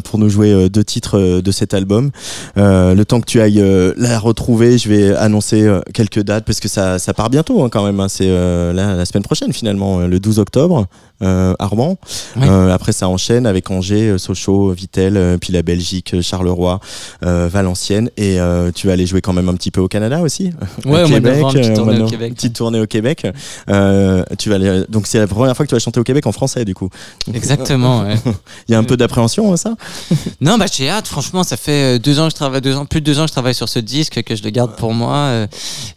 pour 0.03 0.19
nous 0.19 0.29
jouer 0.29 0.69
deux 0.69 0.83
titres 0.83 1.41
de 1.41 1.51
cet 1.51 1.73
album. 1.73 2.11
Le 2.55 3.03
temps 3.03 3.19
que 3.21 3.25
tu 3.25 3.41
ailles 3.41 3.63
la 3.97 4.19
retrouver, 4.19 4.77
je 4.77 4.89
vais 4.89 5.15
annoncer 5.15 5.67
quelques 5.93 6.21
dates 6.23 6.45
parce 6.45 6.59
que 6.59 6.67
ça 6.67 6.99
ça 6.99 7.13
part 7.13 7.29
bientôt 7.29 7.63
hein, 7.63 7.69
quand 7.69 7.85
même. 7.85 7.99
hein. 7.99 8.07
C'est 8.09 8.29
la, 8.29 8.95
la 8.95 9.05
semaine 9.05 9.23
prochaine 9.23 9.53
finalement, 9.53 9.99
le 9.99 10.19
12 10.19 10.39
octobre. 10.39 10.87
Euh, 11.21 11.53
Armand. 11.59 11.97
Ouais. 12.37 12.47
Euh, 12.47 12.73
après, 12.73 12.91
ça 12.93 13.09
enchaîne 13.09 13.45
avec 13.45 13.69
Angers, 13.71 14.09
euh, 14.11 14.17
Sochaux, 14.17 14.71
Vittel, 14.71 15.17
euh, 15.17 15.37
puis 15.37 15.51
la 15.51 15.61
Belgique, 15.63 16.13
euh, 16.13 16.21
Charleroi, 16.21 16.79
euh, 17.25 17.49
Valenciennes. 17.51 18.09
Et 18.15 18.39
euh, 18.39 18.71
tu 18.73 18.87
vas 18.87 18.93
aller 18.93 19.05
jouer 19.05 19.19
quand 19.21 19.33
même 19.33 19.49
un 19.49 19.55
petit 19.55 19.71
peu 19.71 19.81
au 19.81 19.87
Canada 19.87 20.21
aussi. 20.21 20.51
Ouais, 20.85 21.03
au 21.03 21.07
petite 21.07 21.55
euh, 21.57 21.75
tournée 21.75 22.01
au 22.01 22.05
Québec. 22.07 22.33
Petite 22.35 22.55
tournée 22.55 22.79
au 22.79 22.87
Québec. 22.87 23.27
Euh, 23.69 24.23
tu 24.37 24.49
vas 24.49 24.55
aller, 24.55 24.83
donc 24.87 25.07
c'est 25.07 25.19
la 25.19 25.27
première 25.27 25.55
fois 25.55 25.65
que 25.65 25.69
tu 25.69 25.75
vas 25.75 25.79
chanter 25.79 25.99
au 25.99 26.03
Québec 26.03 26.25
en 26.25 26.31
français 26.31 26.63
du 26.63 26.73
coup. 26.73 26.89
Exactement. 27.33 28.01
ouais. 28.03 28.15
Il 28.67 28.71
y 28.71 28.75
a 28.75 28.79
un 28.79 28.83
peu 28.83 28.95
d'appréhension 28.97 29.51
à 29.51 29.57
ça? 29.57 29.75
Non, 30.41 30.57
bah 30.57 30.65
j'ai 30.71 30.89
hâte. 30.89 31.07
Franchement, 31.07 31.43
ça 31.43 31.57
fait 31.57 31.97
euh, 31.97 31.99
deux 31.99 32.19
ans 32.19 32.25
que 32.25 32.31
je 32.31 32.35
travaille, 32.35 32.61
deux 32.61 32.75
ans, 32.75 32.85
plus 32.85 33.01
de 33.01 33.05
deux 33.05 33.19
ans 33.19 33.23
que 33.23 33.27
je 33.27 33.33
travaille 33.33 33.53
sur 33.53 33.67
ce 33.67 33.79
disque, 33.79 34.23
que 34.23 34.35
je 34.35 34.43
le 34.43 34.51
garde 34.51 34.75
pour 34.77 34.93
moi. 34.93 35.15
euh, 35.15 35.47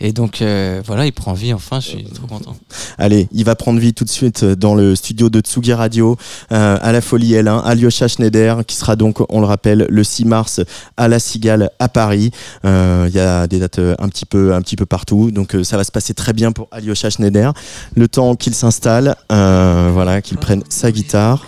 et 0.00 0.12
donc 0.12 0.42
euh, 0.42 0.82
voilà, 0.84 1.06
il 1.06 1.12
prend 1.12 1.32
vie. 1.32 1.52
Enfin, 1.54 1.78
je 1.80 1.88
suis 1.88 2.04
trop 2.04 2.26
content. 2.26 2.56
Allez, 2.98 3.28
il 3.32 3.44
va 3.44 3.54
prendre 3.54 3.78
vie 3.78 3.94
tout 3.94 4.04
de 4.04 4.10
suite 4.10 4.44
dans 4.44 4.74
le 4.74 4.96
studio 4.96 5.11
studios 5.12 5.28
de 5.28 5.40
Tsugi 5.40 5.74
Radio, 5.74 6.16
euh, 6.52 6.78
à 6.80 6.90
la 6.90 7.02
Folie 7.02 7.34
L1, 7.34 7.62
Alyosha 7.64 8.08
Schneider, 8.08 8.64
qui 8.66 8.76
sera 8.76 8.96
donc, 8.96 9.18
on 9.28 9.40
le 9.40 9.46
rappelle, 9.46 9.86
le 9.90 10.04
6 10.04 10.24
mars 10.24 10.60
à 10.96 11.06
la 11.06 11.18
Cigale 11.18 11.70
à 11.78 11.88
Paris. 11.88 12.30
Euh, 12.64 13.06
Il 13.10 13.14
y 13.14 13.20
a 13.20 13.46
des 13.46 13.58
dates 13.58 13.78
euh, 13.78 13.94
un 13.98 14.08
petit 14.08 14.24
peu, 14.24 14.54
un 14.54 14.62
petit 14.62 14.76
peu 14.76 14.86
partout, 14.86 15.30
donc 15.30 15.54
euh, 15.54 15.64
ça 15.64 15.76
va 15.76 15.84
se 15.84 15.92
passer 15.92 16.14
très 16.14 16.32
bien 16.32 16.50
pour 16.52 16.68
Alyosha 16.70 17.10
Schneider. 17.10 17.52
Le 17.94 18.08
temps 18.08 18.36
qu'il 18.36 18.54
s'installe, 18.54 19.16
euh, 19.30 19.90
voilà, 19.92 20.22
qu'il 20.22 20.38
prenne 20.38 20.62
sa 20.70 20.90
guitare. 20.90 21.44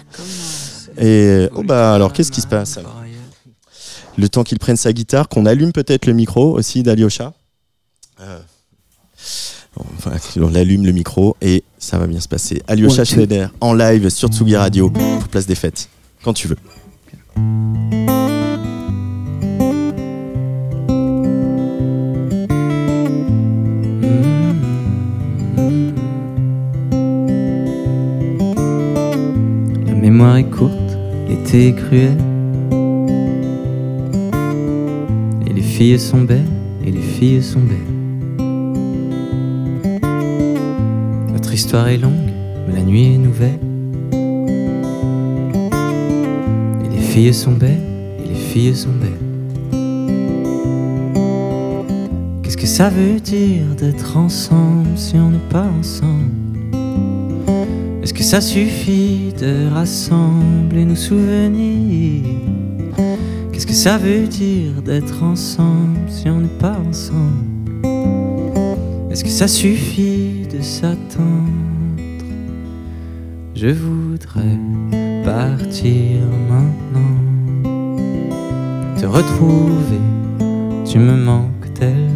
Et 0.99 1.49
oh 1.55 1.63
bah 1.65 1.95
alors 1.95 2.13
qu'est-ce 2.13 2.31
qui 2.31 2.43
se 2.43 2.47
passe? 2.47 2.79
Le 4.19 4.29
temps 4.29 4.45
qu'il 4.45 4.59
prenne 4.59 4.77
sa 4.77 4.93
guitare, 4.93 5.29
qu'on 5.29 5.47
allume 5.47 5.73
peut-être 5.73 6.05
le 6.07 6.13
micro 6.13 6.53
aussi 6.53 6.83
d'Alyosha. 6.83 7.33
Euh, 8.21 8.39
Enfin, 9.77 10.13
on 10.41 10.55
allume 10.55 10.87
le 10.87 10.93
micro 10.93 11.37
et 11.41 11.65
ça 11.79 11.99
va 11.99 12.07
bien 12.07 12.21
se 12.21 12.29
passer. 12.29 12.63
Alyosha 12.69 13.05
two. 13.05 13.15
Schneider 13.15 13.53
en 13.61 13.75
live 13.75 14.09
sur 14.09 14.29
Tsugi 14.29 14.57
Radio 14.57 14.91
pour 14.91 15.29
Place 15.29 15.47
des 15.47 15.55
Fêtes. 15.55 15.89
Quand 16.23 16.33
tu 16.33 16.49
veux. 16.49 16.57
La 29.87 29.95
mémoire 29.95 30.37
est 30.37 30.45
courte, 30.45 30.73
l'été 31.29 31.69
est 31.69 31.75
cruel. 31.75 32.17
Et 35.47 35.53
les 35.53 35.63
filles 35.63 35.99
sont 35.99 36.23
belles, 36.23 36.47
et 36.87 36.91
les 36.91 37.03
filles 37.03 37.43
sont 37.43 37.61
belles. 37.61 37.94
Notre 41.55 41.67
histoire 41.67 41.87
est 41.87 41.99
longue, 41.99 42.33
mais 42.67 42.75
la 42.75 42.83
nuit 42.83 43.15
est 43.15 43.17
nouvelle. 43.17 43.61
Et 46.83 46.89
les 46.93 47.01
filles 47.01 47.33
sont 47.33 47.53
belles, 47.53 47.79
et 48.19 48.29
les 48.29 48.35
filles 48.35 48.75
sont 48.75 48.91
belles. 48.91 49.13
Qu'est-ce 52.43 52.57
que 52.57 52.67
ça 52.67 52.89
veut 52.91 53.21
dire 53.21 53.67
d'être 53.79 54.17
ensemble 54.17 54.89
si 54.97 55.15
on 55.15 55.31
n'est 55.31 55.49
pas 55.49 55.69
ensemble? 55.79 56.33
Est-ce 58.03 58.13
que 58.13 58.25
ça 58.25 58.41
suffit 58.41 59.33
de 59.41 59.73
rassembler 59.73 60.85
nos 60.85 60.97
souvenirs? 60.97 62.25
Qu'est-ce 63.53 63.69
que 63.69 63.75
ça 63.75 63.97
veut 63.97 64.27
dire 64.27 64.83
d'être 64.85 65.23
ensemble 65.23 66.01
si 66.09 66.29
on 66.29 66.41
n'est 66.41 66.59
pas 66.59 66.77
ensemble? 66.89 67.54
Est-ce 69.15 69.23
que 69.23 69.31
ça 69.31 69.47
suffit 69.47 70.45
de 70.53 70.61
s'attendre? 70.61 71.23
Je 73.55 73.69
voudrais 73.69 74.59
partir 75.25 76.19
maintenant. 76.49 77.21
Te 79.01 79.07
retrouver, 79.07 80.01
tu 80.85 80.99
me 80.99 81.15
manques 81.15 81.73
tellement 81.75 82.14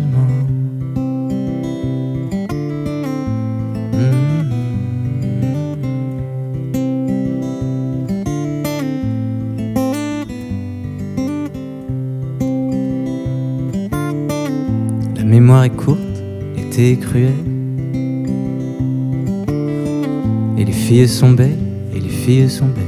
est 16.78 16.96
cruel. 16.96 17.32
Et 20.56 20.64
les 20.64 20.72
filles 20.72 21.08
sont 21.08 21.32
belles, 21.32 21.58
et 21.94 22.00
les 22.00 22.08
filles 22.08 22.48
sont 22.48 22.66
belles. 22.66 22.84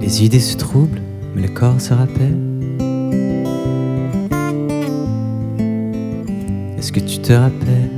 Les 0.00 0.24
idées 0.24 0.40
se 0.40 0.56
troublent, 0.56 1.02
mais 1.34 1.42
le 1.42 1.48
corps 1.48 1.80
se 1.80 1.92
rappelle. 1.92 2.38
Est-ce 6.78 6.92
que 6.92 7.00
tu 7.00 7.18
te 7.18 7.32
rappelles? 7.34 7.90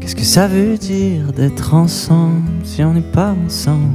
Qu'est-ce 0.00 0.16
que 0.16 0.22
ça 0.22 0.46
veut 0.46 0.76
dire 0.76 1.32
d'être 1.32 1.72
ensemble 1.72 2.42
si 2.62 2.82
on 2.84 2.92
n'est 2.92 3.00
pas 3.00 3.34
ensemble? 3.46 3.94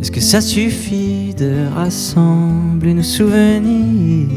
Est-ce 0.00 0.10
que 0.10 0.20
ça 0.20 0.40
suffit 0.40 1.23
de 1.36 1.66
rassembler 1.74 2.94
nos 2.94 3.02
souvenirs. 3.02 4.28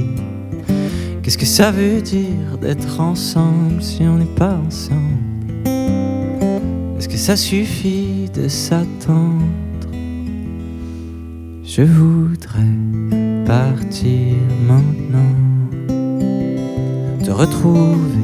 Qu'est-ce 1.21 1.37
que 1.37 1.45
ça 1.45 1.71
veut 1.71 2.01
dire 2.01 2.57
d'être 2.61 2.99
ensemble 2.99 3.81
si 3.81 4.03
on 4.03 4.17
n'est 4.17 4.25
pas 4.25 4.59
ensemble? 4.65 5.01
Est-ce 6.97 7.09
que 7.09 7.17
ça 7.17 7.35
suffit 7.35 8.29
de 8.33 8.47
s'attendre? 8.47 9.43
Je 11.63 11.81
voudrais 11.83 12.73
partir 13.45 14.35
maintenant. 14.67 15.35
Te 17.23 17.31
retrouver, 17.31 18.23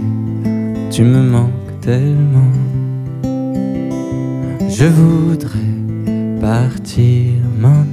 tu 0.89 1.03
me 1.03 1.21
manques 1.21 1.79
tellement. 1.81 2.51
Je 4.69 4.85
voudrais 4.85 5.59
partir 6.41 7.33
maintenant. 7.59 7.92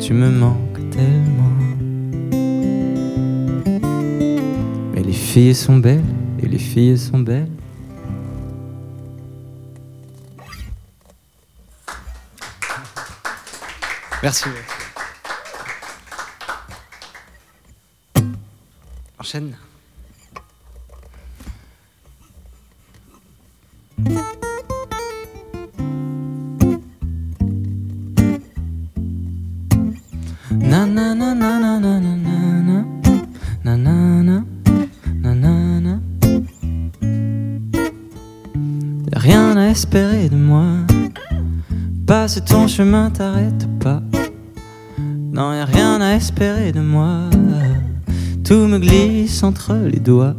tu 0.00 0.12
me 0.12 0.28
manques 0.28 0.90
tellement 0.90 1.50
Mais 4.92 5.02
les 5.02 5.12
filles 5.12 5.54
sont 5.54 5.78
belles, 5.78 6.04
et 6.42 6.46
les 6.46 6.58
filles 6.58 6.98
sont 6.98 7.20
belles 7.20 7.48
Merci. 14.22 14.44
Enchaîne. 19.18 19.54
Espérer 39.74 40.28
de 40.28 40.36
moi 40.36 40.64
Passe 42.06 42.40
ton 42.44 42.68
chemin, 42.68 43.10
t'arrête 43.10 43.66
pas 43.80 44.00
Non, 45.08 45.52
y'a 45.52 45.64
rien 45.64 46.00
à 46.00 46.14
espérer 46.14 46.70
de 46.70 46.80
moi 46.80 47.28
Tout 48.44 48.68
me 48.68 48.78
glisse 48.78 49.42
entre 49.42 49.74
les 49.74 49.98
doigts 49.98 50.36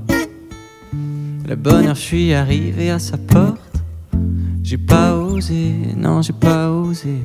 Le 1.45 1.55
bonheur, 1.55 1.95
je 1.95 2.01
suis 2.01 2.33
arrivé 2.33 2.89
à 2.89 2.99
sa 2.99 3.17
porte 3.17 3.75
J'ai 4.63 4.77
pas 4.77 5.17
osé, 5.17 5.75
non, 5.97 6.21
j'ai 6.21 6.33
pas 6.33 6.71
osé 6.71 7.19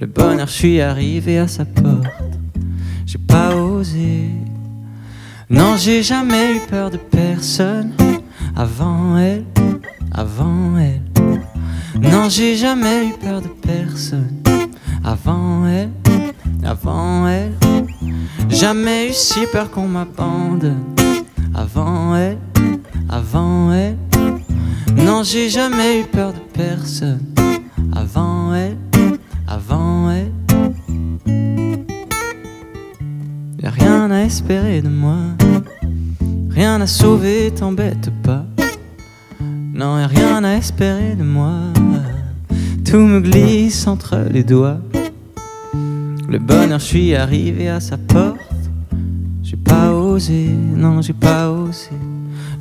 le 0.00 0.08
bonheur, 0.08 0.48
je 0.48 0.52
suis 0.52 0.80
arrivé 0.80 1.38
à 1.38 1.46
sa 1.46 1.64
porte. 1.64 2.34
J'ai 3.06 3.18
pas 3.18 3.54
osé. 3.54 4.28
Non, 5.48 5.76
j'ai 5.76 6.02
jamais 6.02 6.56
eu 6.56 6.60
peur 6.68 6.90
de 6.90 6.96
personne. 6.96 7.92
Avant 8.56 9.16
elle, 9.16 9.44
avant 10.12 10.76
elle. 10.76 11.13
Non, 12.00 12.28
j'ai 12.28 12.56
jamais 12.56 13.08
eu 13.08 13.12
peur 13.12 13.40
de 13.40 13.48
personne. 13.48 14.42
Avant 15.04 15.66
elle, 15.66 15.90
avant 16.64 17.28
elle. 17.28 17.52
Jamais 18.48 19.10
eu 19.10 19.12
si 19.12 19.46
peur 19.52 19.70
qu'on 19.70 19.86
m'abandonne. 19.86 20.82
Avant 21.54 22.16
elle, 22.16 22.38
avant 23.08 23.72
elle. 23.72 23.96
Non, 24.96 25.22
j'ai 25.22 25.48
jamais 25.48 26.00
eu 26.00 26.04
peur 26.04 26.32
de 26.32 26.38
personne. 26.52 27.20
Avant 27.94 28.54
elle, 28.54 28.76
avant 29.46 30.10
elle. 30.10 30.32
Y'a 33.62 33.70
rien 33.70 34.10
à 34.10 34.22
espérer 34.22 34.82
de 34.82 34.88
moi. 34.88 35.16
Rien 36.50 36.80
à 36.80 36.86
sauver, 36.86 37.52
t'embête 37.54 38.10
pas. 38.22 38.44
Non, 39.74 40.06
rien 40.06 40.44
à 40.44 40.54
espérer 40.54 41.16
de 41.16 41.24
moi. 41.24 41.72
Tout 42.88 43.00
me 43.00 43.20
glisse 43.20 43.88
entre 43.88 44.24
les 44.30 44.44
doigts. 44.44 44.78
Le 46.28 46.38
bonheur, 46.38 46.78
je 46.78 46.84
suis 46.84 47.14
arrivé 47.16 47.68
à 47.68 47.80
sa 47.80 47.96
porte. 47.96 48.38
J'ai 49.42 49.56
pas 49.56 49.90
osé, 49.92 50.48
non, 50.76 51.02
j'ai 51.02 51.12
pas 51.12 51.50
osé. 51.50 51.90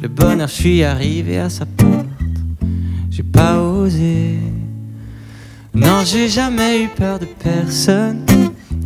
Le 0.01 0.07
bonheur, 0.07 0.47
je 0.47 0.53
suis 0.53 0.83
arrivé 0.83 1.37
à 1.37 1.51
sa 1.51 1.67
porte. 1.67 2.07
J'ai 3.11 3.21
pas 3.21 3.61
osé. 3.61 4.39
Non, 5.75 6.01
j'ai 6.03 6.27
jamais 6.27 6.83
eu 6.83 6.87
peur 6.87 7.19
de 7.19 7.25
personne. 7.25 8.25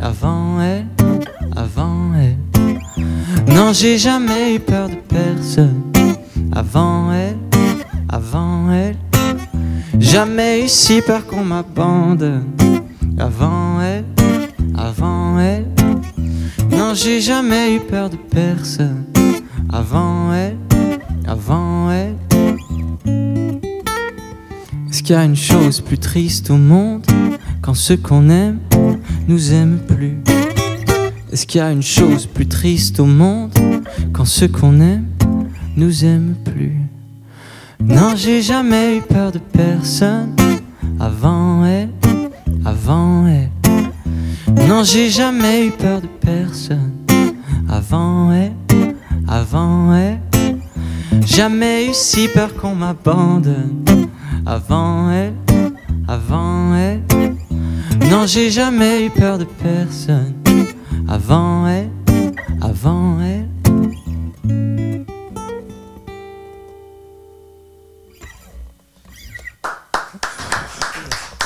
Avant 0.00 0.60
elle, 0.60 0.84
avant 1.56 2.12
elle. 2.14 2.36
Non, 3.54 3.72
j'ai 3.72 3.96
jamais 3.96 4.56
eu 4.56 4.60
peur 4.60 4.90
de 4.90 4.96
personne. 4.96 5.80
Avant 6.52 7.10
elle, 7.12 7.36
avant 8.08 8.70
elle. 8.72 8.96
Jamais 9.98 10.64
eu 10.64 10.68
si 10.68 11.02
peur 11.02 11.26
qu'on 11.26 11.44
m'abandonne. 11.44 12.44
Avant 13.18 13.80
elle, 13.80 14.04
avant 14.76 15.38
elle. 15.38 15.66
Non, 16.70 16.94
j'ai 16.94 17.20
jamais 17.20 17.74
eu 17.74 17.80
peur 17.80 18.10
de 18.10 18.16
personne. 18.16 19.04
Avant 19.70 20.32
elle, 20.32 20.56
avant 21.26 21.90
elle. 21.90 22.16
Est-ce 24.88 25.02
qu'il 25.02 25.14
y 25.14 25.18
a 25.18 25.24
une 25.24 25.36
chose 25.36 25.80
plus 25.80 25.98
triste 25.98 26.50
au 26.50 26.56
monde 26.56 27.04
quand 27.60 27.74
ceux 27.74 27.96
qu'on 27.96 28.30
aime 28.30 28.58
nous 29.26 29.52
aiment 29.52 29.80
plus? 29.86 30.18
Est-ce 31.30 31.46
qu'il 31.46 31.60
y 31.60 31.62
a 31.62 31.70
une 31.70 31.82
chose 31.82 32.26
plus 32.26 32.46
triste 32.46 33.00
au 33.00 33.04
monde 33.04 33.52
quand 34.12 34.24
ceux 34.24 34.48
qu'on 34.48 34.80
aime 34.80 35.04
nous 35.76 36.04
aiment 36.04 36.34
plus? 36.44 36.87
Non, 37.80 38.14
j'ai 38.16 38.42
jamais 38.42 38.96
eu 38.96 39.00
peur 39.00 39.32
de 39.32 39.38
personne 39.38 40.34
avant 41.00 41.64
elle, 41.64 41.90
avant 42.64 43.26
elle. 43.26 43.50
Non, 44.68 44.82
j'ai 44.84 45.08
jamais 45.08 45.66
eu 45.66 45.70
peur 45.70 46.00
de 46.00 46.06
personne 46.06 46.92
avant 47.68 48.32
elle, 48.32 48.52
avant 49.26 49.94
elle. 49.94 50.18
Jamais 51.24 51.86
eu 51.86 51.94
si 51.94 52.28
peur 52.28 52.54
qu'on 52.54 52.74
m'abandonne 52.74 53.84
avant 54.44 55.10
elle, 55.10 55.34
avant 56.06 56.74
elle. 56.74 57.02
Non, 58.10 58.26
j'ai 58.26 58.50
jamais 58.50 59.06
eu 59.06 59.10
peur 59.10 59.38
de 59.38 59.44
personne 59.44 60.34
avant 61.08 61.66
elle, 61.66 61.90
avant 62.60 63.20
elle. 63.20 63.46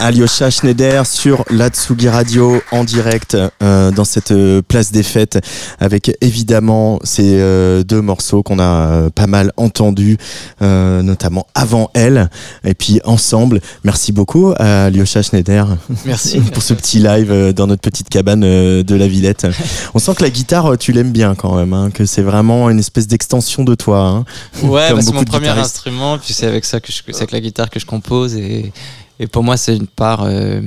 Alyosha 0.03 0.51
Schneider 0.51 1.07
sur 1.07 1.45
la 1.49 1.69
Tsugi 1.69 2.09
Radio 2.09 2.61
en 2.73 2.83
direct 2.83 3.37
euh, 3.63 3.93
dans 3.93 4.05
cette 4.05 4.33
euh, 4.33 4.61
place 4.61 4.91
des 4.91 5.05
fêtes 5.05 5.39
avec 5.79 6.17
évidemment 6.21 6.99
ces 7.05 7.39
euh, 7.39 7.85
deux 7.85 8.01
morceaux 8.01 8.43
qu'on 8.43 8.59
a 8.59 8.65
euh, 8.65 9.11
pas 9.11 9.29
mal 9.29 9.53
entendus 9.57 10.17
euh, 10.61 11.03
notamment 11.03 11.47
avant 11.55 11.89
elle 11.95 12.31
et 12.65 12.75
puis 12.75 13.01
ensemble 13.05 13.61
merci 13.85 14.11
beaucoup 14.11 14.53
à 14.57 14.87
Alyosha 14.87 15.23
Schneider 15.23 15.69
Merci. 16.05 16.41
pour 16.53 16.65
ce 16.65 16.75
petit 16.75 16.99
live 16.99 17.53
dans 17.53 17.69
notre 17.69 17.83
petite 17.83 18.09
cabane 18.09 18.41
de 18.41 18.95
la 18.97 19.07
Villette 19.07 19.47
on 19.95 20.01
sent 20.01 20.17
que 20.17 20.25
la 20.25 20.31
guitare 20.31 20.77
tu 20.79 20.91
l'aimes 20.91 21.13
bien 21.13 21.37
quand 21.37 21.55
même 21.55 21.75
hein, 21.75 21.91
que 21.93 22.07
c'est 22.07 22.23
vraiment 22.23 22.69
une 22.71 22.81
espèce 22.81 23.07
d'extension 23.07 23.63
de 23.63 23.77
toi 23.77 24.01
hein. 24.01 24.25
Ouais, 24.65 24.93
bah, 24.93 25.01
c'est 25.01 25.13
mon 25.13 25.23
premier 25.23 25.49
instrument, 25.49 26.19
puis 26.19 26.35
c'est 26.35 26.47
avec 26.47 26.65
ça 26.65 26.81
que 26.81 26.91
je, 26.91 27.03
c'est 27.07 27.17
avec 27.17 27.31
la 27.31 27.41
guitare 27.41 27.71
que 27.71 27.79
je 27.79 27.87
compose 27.87 28.35
et, 28.35 28.73
et 29.19 29.27
pour 29.27 29.43
moi 29.43 29.57
c'est 29.57 29.77
une 29.77 29.87
part 29.87 30.23
euh, 30.25 30.61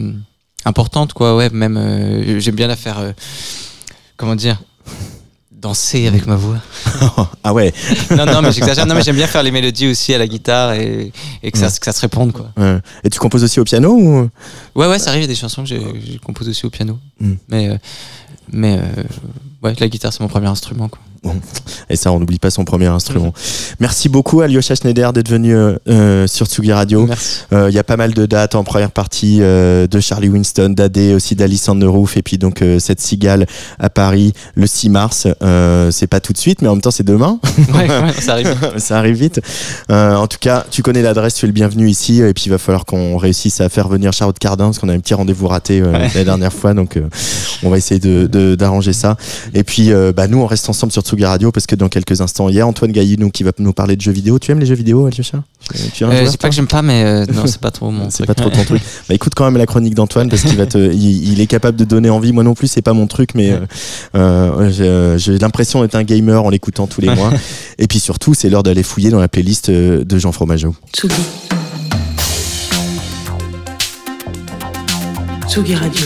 importante 0.66 1.14
quoi. 1.14 1.36
Ouais, 1.36 1.50
même 1.50 1.78
euh, 1.78 2.40
j'aime 2.40 2.56
bien 2.56 2.68
la 2.68 2.76
faire. 2.76 3.00
euh, 3.00 3.12
comment 4.18 4.36
dire 4.36 4.62
Danser 5.52 6.06
avec 6.06 6.28
ma 6.28 6.36
voix. 6.36 6.60
ah 7.44 7.52
ouais 7.54 7.74
Non, 8.12 8.26
non, 8.28 8.42
mais 8.44 8.52
j'exagère. 8.52 8.86
Non, 8.86 8.94
mais 8.94 9.02
j'aime 9.02 9.16
bien 9.16 9.26
faire 9.26 9.42
les 9.42 9.50
mélodies 9.50 9.88
aussi 9.88 10.14
à 10.14 10.20
la 10.20 10.28
guitare 10.28 10.74
et, 10.74 11.12
et 11.42 11.52
que, 11.52 11.58
ça, 11.58 11.68
que 11.70 11.86
ça 11.86 11.92
se 11.92 12.02
réponde 12.02 12.34
quoi. 12.34 12.52
Ouais. 12.56 12.78
et 13.04 13.10
tu 13.10 13.18
composes 13.18 13.44
aussi 13.44 13.60
au 13.60 13.64
piano 13.64 13.92
ou? 13.94 14.30
Ouais, 14.76 14.88
ouais, 14.88 15.00
ça 15.00 15.10
arrive, 15.10 15.22
il 15.22 15.26
y 15.26 15.30
a 15.32 15.34
des 15.34 15.40
chansons 15.40 15.64
que 15.64 15.70
je 15.70 16.18
compose 16.24 16.50
aussi 16.50 16.68
au 16.68 16.70
piano. 16.70 17.00
Mm. 17.20 17.34
Mais, 17.50 17.70
euh, 17.70 17.78
mais 18.52 18.78
euh, 18.80 19.04
ouais, 19.66 19.76
la 19.80 19.88
guitare 19.88 20.14
c'est 20.14 20.22
mon 20.22 20.28
premier 20.30 20.48
instrument 20.48 20.88
quoi. 20.90 21.00
Et 21.90 21.96
ça, 21.96 22.12
on 22.12 22.20
n'oublie 22.20 22.38
pas 22.38 22.52
son 22.52 22.66
premier 22.66 22.86
instrument. 22.86 23.34
Merci 23.80 24.10
beaucoup, 24.10 24.42
Alyosha 24.42 24.76
Schneider, 24.76 25.12
d'être 25.12 25.28
venu 25.32 25.56
euh, 25.56 25.76
euh, 25.90 26.28
sur 26.28 26.46
Tsugi 26.46 26.72
Radio. 26.72 27.08
Merci. 27.08 27.40
Euh, 27.52 27.68
Il 27.72 27.74
y 27.76 27.80
a 27.80 27.84
pas 27.84 27.98
mal 27.98 28.14
de 28.14 28.28
dates 28.28 28.54
en 28.54 28.64
première 28.64 28.92
partie 28.92 29.40
euh, 29.42 29.88
de 29.88 30.00
Charlie 30.00 30.30
Winston, 30.30 30.70
d'Adé, 30.78 31.16
aussi 31.16 31.36
the 31.36 31.44
Roof, 31.84 32.16
et 32.18 32.22
puis 32.22 32.38
donc 32.38 32.64
cette 32.78 33.02
cigale 33.02 33.48
à 33.80 33.90
Paris 33.90 34.34
le 34.54 34.68
6 34.68 34.90
mars. 34.90 35.28
C'est 35.90 36.06
pas 36.06 36.20
tout 36.20 36.32
de 36.32 36.38
suite, 36.38 36.62
mais 36.62 36.68
en 36.68 36.74
même 36.74 36.82
temps, 36.82 36.92
c'est 36.92 37.02
demain. 37.04 37.40
Ouais, 37.74 37.88
ouais, 37.90 38.14
ça 38.22 38.34
arrive. 38.34 38.56
ça 38.78 39.00
arrive 39.00 39.16
vite. 39.16 39.42
En 39.90 40.28
tout 40.28 40.38
cas, 40.40 40.64
tu 40.70 40.84
connais 40.84 41.02
l'adresse, 41.02 41.34
tu 41.34 41.46
es 41.46 41.48
le 41.48 41.54
bienvenu 41.54 41.90
ici, 41.90 42.22
et 42.22 42.34
puis 42.36 42.44
il 42.46 42.50
va 42.50 42.60
falloir 42.60 42.86
qu'on 42.86 43.18
réussisse 43.18 43.62
à 43.62 43.70
faire 43.70 43.88
venir 43.88 44.14
Charlotte 44.14 44.38
Cardin, 44.38 44.66
parce 44.66 44.78
qu'on 44.78 44.90
a 44.90 44.94
un 44.94 45.00
petit 45.00 45.16
rendez-vous 45.16 45.48
raté 45.48 45.82
Ouais. 45.82 46.08
la 46.14 46.24
dernière 46.24 46.54
fois, 46.54 46.76
donc 46.76 47.00
on 47.64 47.72
va 47.72 47.80
essayer 47.80 48.00
de- 48.00 48.28
de- 48.28 48.54
d'arranger 48.54 48.94
ça. 48.94 49.18
Et 49.56 49.64
puis, 49.64 49.94
euh, 49.94 50.12
bah, 50.12 50.28
nous, 50.28 50.38
on 50.38 50.46
reste 50.46 50.68
ensemble 50.68 50.92
sur 50.92 51.02
Tsugi 51.02 51.24
Radio, 51.24 51.50
parce 51.50 51.66
que 51.66 51.76
dans 51.76 51.88
quelques 51.88 52.20
instants, 52.20 52.50
il 52.50 52.56
y 52.56 52.60
a 52.60 52.68
Antoine 52.68 52.92
Gaillinou 52.92 53.32
qui 53.32 53.44
va 53.44 53.52
nous 53.58 53.72
parler 53.72 53.96
de 53.96 54.02
jeux 54.02 54.12
vidéo. 54.12 54.38
Tu 54.38 54.52
aimes 54.52 54.60
les 54.60 54.66
jeux 54.66 54.76
vidéo, 54.76 55.06
un 55.06 55.10
Euh, 55.10 56.26
toi 56.26 56.38
pas 56.40 56.50
que 56.50 56.56
j'aime 56.56 56.68
pas, 56.68 56.82
mais 56.82 57.04
euh, 57.06 57.26
non, 57.34 57.48
c'est 57.48 57.62
pas 57.62 57.72
trop 57.72 57.90
mon 57.90 58.10
c'est 58.10 58.26
truc. 58.26 58.28
pas 58.28 58.34
trop 58.36 58.50
ton 58.50 58.64
truc. 58.64 58.82
Bah 59.08 59.16
écoute 59.16 59.34
quand 59.36 59.46
même 59.46 59.58
la 59.58 59.66
chronique 59.66 59.96
d'Antoine 59.96 60.30
parce 60.30 60.42
qu'il 60.44 60.58
va 60.58 60.66
te, 60.66 60.78
il, 60.78 61.32
il 61.32 61.40
est 61.40 61.48
capable 61.48 61.78
de 61.78 61.86
donner 61.86 62.10
envie. 62.10 62.34
Moi 62.34 62.44
non 62.44 62.54
plus, 62.54 62.68
c'est 62.68 62.82
pas 62.82 62.94
mon 62.94 63.08
truc, 63.08 63.30
mais 63.34 63.52
euh, 63.52 63.66
euh, 64.16 65.18
j'ai, 65.18 65.38
l'impression 65.38 65.82
d'être 65.82 65.96
un 65.96 66.04
gamer 66.04 66.44
en 66.44 66.50
l'écoutant 66.50 66.88
tous 66.88 67.02
les 67.02 67.14
mois. 67.14 67.32
Et 67.78 67.88
puis 67.88 68.00
surtout, 68.00 68.34
c'est 68.34 68.50
l'heure 68.50 68.64
d'aller 68.64 68.84
fouiller 68.84 69.10
dans 69.10 69.20
la 69.20 69.30
playlist 69.30 69.72
de 69.72 70.18
Jean 70.18 70.34
Fromageau. 70.34 70.76
Tsugi. 70.94 71.16
Tsugi 75.48 75.76
Radio. 75.76 76.02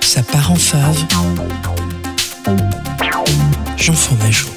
Ça 0.00 0.22
part 0.22 0.50
en 0.50 0.56
fave. 0.56 1.04
Jean 3.76 3.94
Fromageau. 3.94 4.48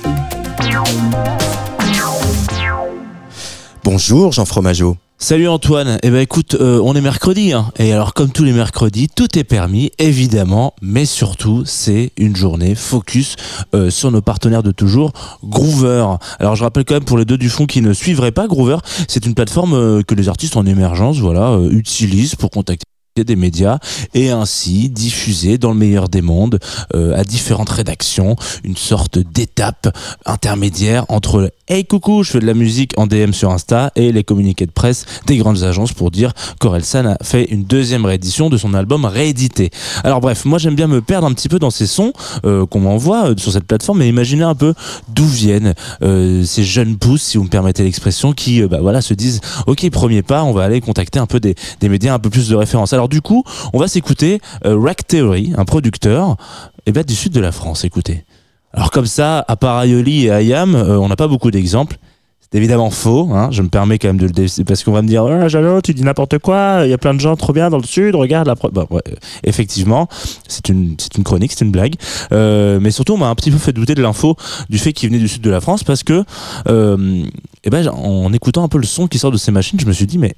Bonjour 3.83 4.31
Jean 4.31 4.45
Fromageau. 4.45 4.97
Salut 5.17 5.47
Antoine, 5.47 5.97
eh 6.03 6.09
ben 6.09 6.19
écoute, 6.19 6.57
euh, 6.59 6.81
on 6.83 6.93
est 6.93 7.01
mercredi, 7.01 7.53
hein. 7.53 7.71
et 7.79 7.93
alors 7.93 8.13
comme 8.13 8.31
tous 8.31 8.43
les 8.43 8.51
mercredis, 8.51 9.07
tout 9.07 9.39
est 9.39 9.45
permis, 9.45 9.89
évidemment, 9.97 10.73
mais 10.81 11.05
surtout 11.05 11.63
c'est 11.65 12.11
une 12.17 12.35
journée 12.35 12.75
focus 12.75 13.37
euh, 13.73 13.89
sur 13.89 14.11
nos 14.11 14.21
partenaires 14.21 14.61
de 14.61 14.71
toujours, 14.71 15.13
Groover. 15.41 16.05
Alors 16.39 16.57
je 16.57 16.63
rappelle 16.65 16.83
quand 16.83 16.95
même 16.95 17.05
pour 17.05 17.17
les 17.17 17.23
deux 17.23 17.37
du 17.37 17.49
fond 17.49 17.65
qui 17.65 17.81
ne 17.81 17.93
suivraient 17.93 18.33
pas 18.33 18.47
Groover, 18.47 18.77
c'est 19.07 19.25
une 19.25 19.35
plateforme 19.35 19.73
euh, 19.73 20.01
que 20.03 20.15
les 20.15 20.27
artistes 20.27 20.57
en 20.57 20.65
émergence, 20.65 21.17
voilà, 21.19 21.57
utilisent 21.71 22.35
pour 22.35 22.51
contacter 22.51 22.85
des 23.23 23.37
médias 23.37 23.79
et 24.13 24.29
ainsi 24.29 24.89
diffuser 24.89 25.57
dans 25.57 25.71
le 25.71 25.77
meilleur 25.77 26.09
des 26.09 26.21
mondes 26.21 26.59
euh, 26.93 27.17
à 27.17 27.23
différentes 27.23 27.69
rédactions 27.69 28.35
une 28.65 28.75
sorte 28.75 29.19
d'étape 29.19 29.95
intermédiaire 30.25 31.05
entre 31.07 31.49
Hey 31.67 31.85
coucou, 31.85 32.23
je 32.23 32.31
fais 32.31 32.39
de 32.39 32.45
la 32.45 32.53
musique 32.53 32.91
en 32.97 33.07
DM 33.07 33.31
sur 33.31 33.51
Insta 33.51 33.91
et 33.95 34.11
les 34.11 34.23
communiqués 34.23 34.65
de 34.65 34.71
presse 34.71 35.05
des 35.25 35.37
grandes 35.37 35.63
agences 35.63 35.93
pour 35.93 36.11
dire 36.11 36.33
qu'Orelsan 36.59 37.05
a 37.05 37.17
fait 37.23 37.45
une 37.45 37.63
deuxième 37.63 38.05
réédition 38.05 38.49
de 38.49 38.57
son 38.57 38.73
album 38.73 39.05
réédité. 39.05 39.71
Alors 40.03 40.19
bref, 40.19 40.43
moi 40.43 40.59
j'aime 40.59 40.75
bien 40.75 40.87
me 40.87 41.01
perdre 41.01 41.25
un 41.25 41.33
petit 41.33 41.49
peu 41.49 41.57
dans 41.57 41.71
ces 41.71 41.87
sons 41.87 42.11
euh, 42.43 42.65
qu'on 42.65 42.81
m'envoie 42.81 43.29
euh, 43.29 43.35
sur 43.37 43.53
cette 43.53 43.65
plateforme 43.65 44.01
et 44.01 44.07
imaginer 44.09 44.43
un 44.43 44.55
peu 44.55 44.73
d'où 45.07 45.25
viennent 45.25 45.73
ces 46.01 46.63
jeunes 46.63 46.97
pousses, 46.97 47.23
si 47.23 47.37
vous 47.37 47.45
me 47.45 47.49
permettez 47.49 47.83
l'expression, 47.83 48.33
qui 48.33 48.61
bah, 48.63 48.79
voilà, 48.81 49.01
se 49.01 49.13
disent 49.13 49.39
ok 49.67 49.89
premier 49.89 50.21
pas, 50.21 50.43
on 50.43 50.51
va 50.51 50.65
aller 50.65 50.81
contacter 50.81 51.19
un 51.19 51.25
peu 51.25 51.39
des, 51.39 51.55
des 51.79 51.89
médias 51.89 52.13
un 52.13 52.19
peu 52.19 52.29
plus 52.29 52.49
de 52.49 52.55
référence. 52.55 52.93
Alors 52.93 53.04
du 53.07 53.21
coup, 53.21 53.43
on 53.73 53.79
va 53.79 53.87
s'écouter 53.87 54.39
euh, 54.65 54.77
Rack 54.79 55.07
Theory, 55.07 55.53
un 55.57 55.65
producteur 55.65 56.37
eh 56.85 56.91
ben, 56.91 57.03
du 57.03 57.15
sud 57.15 57.31
de 57.33 57.39
la 57.39 57.51
France, 57.51 57.83
écoutez. 57.83 58.25
Alors 58.73 58.91
comme 58.91 59.05
ça, 59.05 59.43
à 59.47 59.55
part 59.55 59.83
Aioli 59.83 60.25
et 60.25 60.31
Ayam, 60.31 60.75
euh, 60.75 60.97
on 60.99 61.07
n'a 61.07 61.15
pas 61.15 61.27
beaucoup 61.27 61.49
d'exemples. 61.49 61.97
C'est 62.41 62.59
évidemment 62.59 62.91
faux, 62.91 63.29
hein, 63.33 63.49
je 63.51 63.63
me 63.63 63.69
permets 63.69 63.97
quand 63.97 64.07
même 64.07 64.19
de 64.19 64.27
le 64.27 64.31
dé- 64.31 64.63
parce 64.67 64.83
qu'on 64.83 64.91
va 64.91 65.01
me 65.01 65.07
dire 65.07 65.23
ah, 65.25 65.47
Jalo, 65.47 65.81
tu 65.81 65.95
dis 65.95 66.03
n'importe 66.03 66.37
quoi, 66.37 66.81
il 66.83 66.89
y 66.89 66.93
a 66.93 66.97
plein 66.97 67.13
de 67.15 67.19
gens 67.19 67.35
trop 67.35 67.53
bien 67.53 67.71
dans 67.71 67.79
le 67.79 67.83
sud, 67.83 68.13
regarde 68.15 68.47
la 68.47 68.55
euh, 68.63 68.99
effectivement, 69.43 70.07
c'est 70.47 70.69
une 70.69 70.95
c'est 70.99 71.17
une 71.17 71.23
chronique, 71.23 71.53
c'est 71.53 71.65
une 71.65 71.71
blague. 71.71 71.95
Euh, 72.31 72.79
mais 72.79 72.91
surtout 72.91 73.13
on 73.13 73.17
m'a 73.17 73.29
un 73.29 73.35
petit 73.35 73.49
peu 73.49 73.57
fait 73.57 73.73
douter 73.73 73.95
de 73.95 74.01
l'info 74.01 74.37
du 74.69 74.77
fait 74.77 74.93
qu'il 74.93 75.09
venait 75.09 75.19
du 75.19 75.27
sud 75.27 75.41
de 75.41 75.49
la 75.49 75.59
France 75.59 75.83
parce 75.83 76.03
que 76.03 76.23
euh, 76.67 77.23
eh 77.63 77.69
ben 77.69 77.87
en 77.89 78.31
écoutant 78.31 78.63
un 78.63 78.69
peu 78.69 78.77
le 78.77 78.85
son 78.85 79.07
qui 79.07 79.17
sort 79.17 79.31
de 79.31 79.37
ces 79.37 79.51
machines, 79.51 79.79
je 79.79 79.85
me 79.87 79.91
suis 79.93 80.05
dit 80.05 80.19
mais 80.19 80.35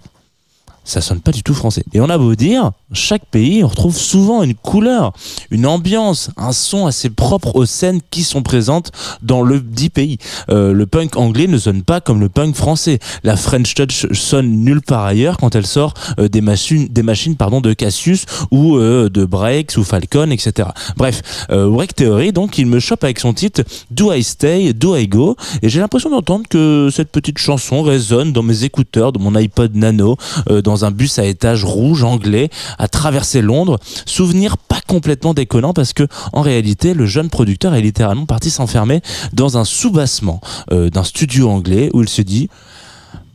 ça 0.88 1.02
sonne 1.02 1.20
pas 1.20 1.32
du 1.34 1.44
tout 1.44 1.54
français. 1.54 1.84
Et 1.94 2.00
on 2.00 2.10
a 2.10 2.18
beau 2.18 2.34
dire, 2.34 2.72
chaque 2.94 3.26
pays, 3.26 3.62
on 3.64 3.68
retrouve 3.68 3.98
souvent 3.98 4.42
une 4.42 4.56
couleur, 4.56 5.12
une 5.52 5.68
ambiance, 5.68 6.32
un 6.38 6.54
son 6.54 6.88
assez 6.88 7.10
propre 7.10 7.56
aux 7.58 7.66
scènes 7.66 8.00
qui 8.10 8.24
sont 8.24 8.42
présentes 8.42 8.92
dans 9.22 9.42
le 9.42 9.60
dit 9.60 9.90
pays. 9.90 10.18
Euh, 10.50 10.72
le 10.72 10.86
punk 10.86 11.18
anglais 11.18 11.48
ne 11.48 11.58
sonne 11.58 11.84
pas 11.84 12.00
comme 12.00 12.22
le 12.22 12.30
punk 12.30 12.56
français. 12.56 13.00
La 13.24 13.36
French 13.36 13.74
Touch 13.76 14.08
sonne 14.14 14.50
nulle 14.64 14.82
part 14.82 15.04
ailleurs 15.04 15.38
quand 15.38 15.56
elle 15.56 15.66
sort 15.66 15.94
euh, 16.20 16.30
des 16.30 16.42
machines, 16.42 16.88
de 16.88 17.74
Cassius 17.74 18.26
ou 18.52 18.78
euh, 18.78 19.10
de 19.10 19.26
Breaks 19.26 19.76
ou 19.78 19.84
Falcon, 19.84 20.32
etc. 20.32 20.70
Bref, 20.96 21.48
Break 21.50 21.96
Theory, 21.96 22.32
donc, 22.32 22.58
il 22.58 22.66
me 22.66 22.80
chope 22.80 23.04
avec 23.04 23.20
son 23.20 23.34
titre 23.34 23.64
Do 23.92 24.14
I 24.14 24.24
Stay, 24.24 24.74
Do 24.74 24.96
I 24.96 25.08
Go? 25.08 25.36
Et 25.62 25.70
j'ai 25.70 25.80
l'impression 25.80 26.10
d'entendre 26.10 26.46
que 26.50 26.90
cette 26.94 27.12
petite 27.12 27.38
chanson 27.38 27.82
résonne 27.82 28.32
dans 28.32 28.44
mes 28.44 28.64
écouteurs, 28.64 29.12
dans 29.12 29.20
mon 29.20 29.36
iPod 29.36 29.76
Nano, 29.76 30.16
dans 30.64 30.77
dans 30.78 30.86
un 30.86 30.92
bus 30.92 31.18
à 31.18 31.26
étage 31.26 31.64
rouge 31.64 32.04
anglais 32.04 32.50
à 32.78 32.88
traverser 32.88 33.42
Londres. 33.42 33.80
Souvenir 34.06 34.58
pas 34.58 34.82
complètement 34.86 35.34
déconnant 35.34 35.74
parce 35.74 35.94
que 35.94 36.08
en 36.34 36.42
réalité 36.42 36.94
le 36.94 37.06
jeune 37.06 37.30
producteur 37.30 37.74
est 37.74 37.82
littéralement 37.82 38.26
parti 38.26 38.52
s'enfermer 38.52 39.02
dans 39.34 39.58
un 39.58 39.66
soubassement 39.66 40.40
euh, 40.72 40.90
d'un 40.90 41.04
studio 41.04 41.50
anglais 41.50 41.90
où 41.94 42.02
il 42.02 42.10
se 42.10 42.22
dit 42.22 42.50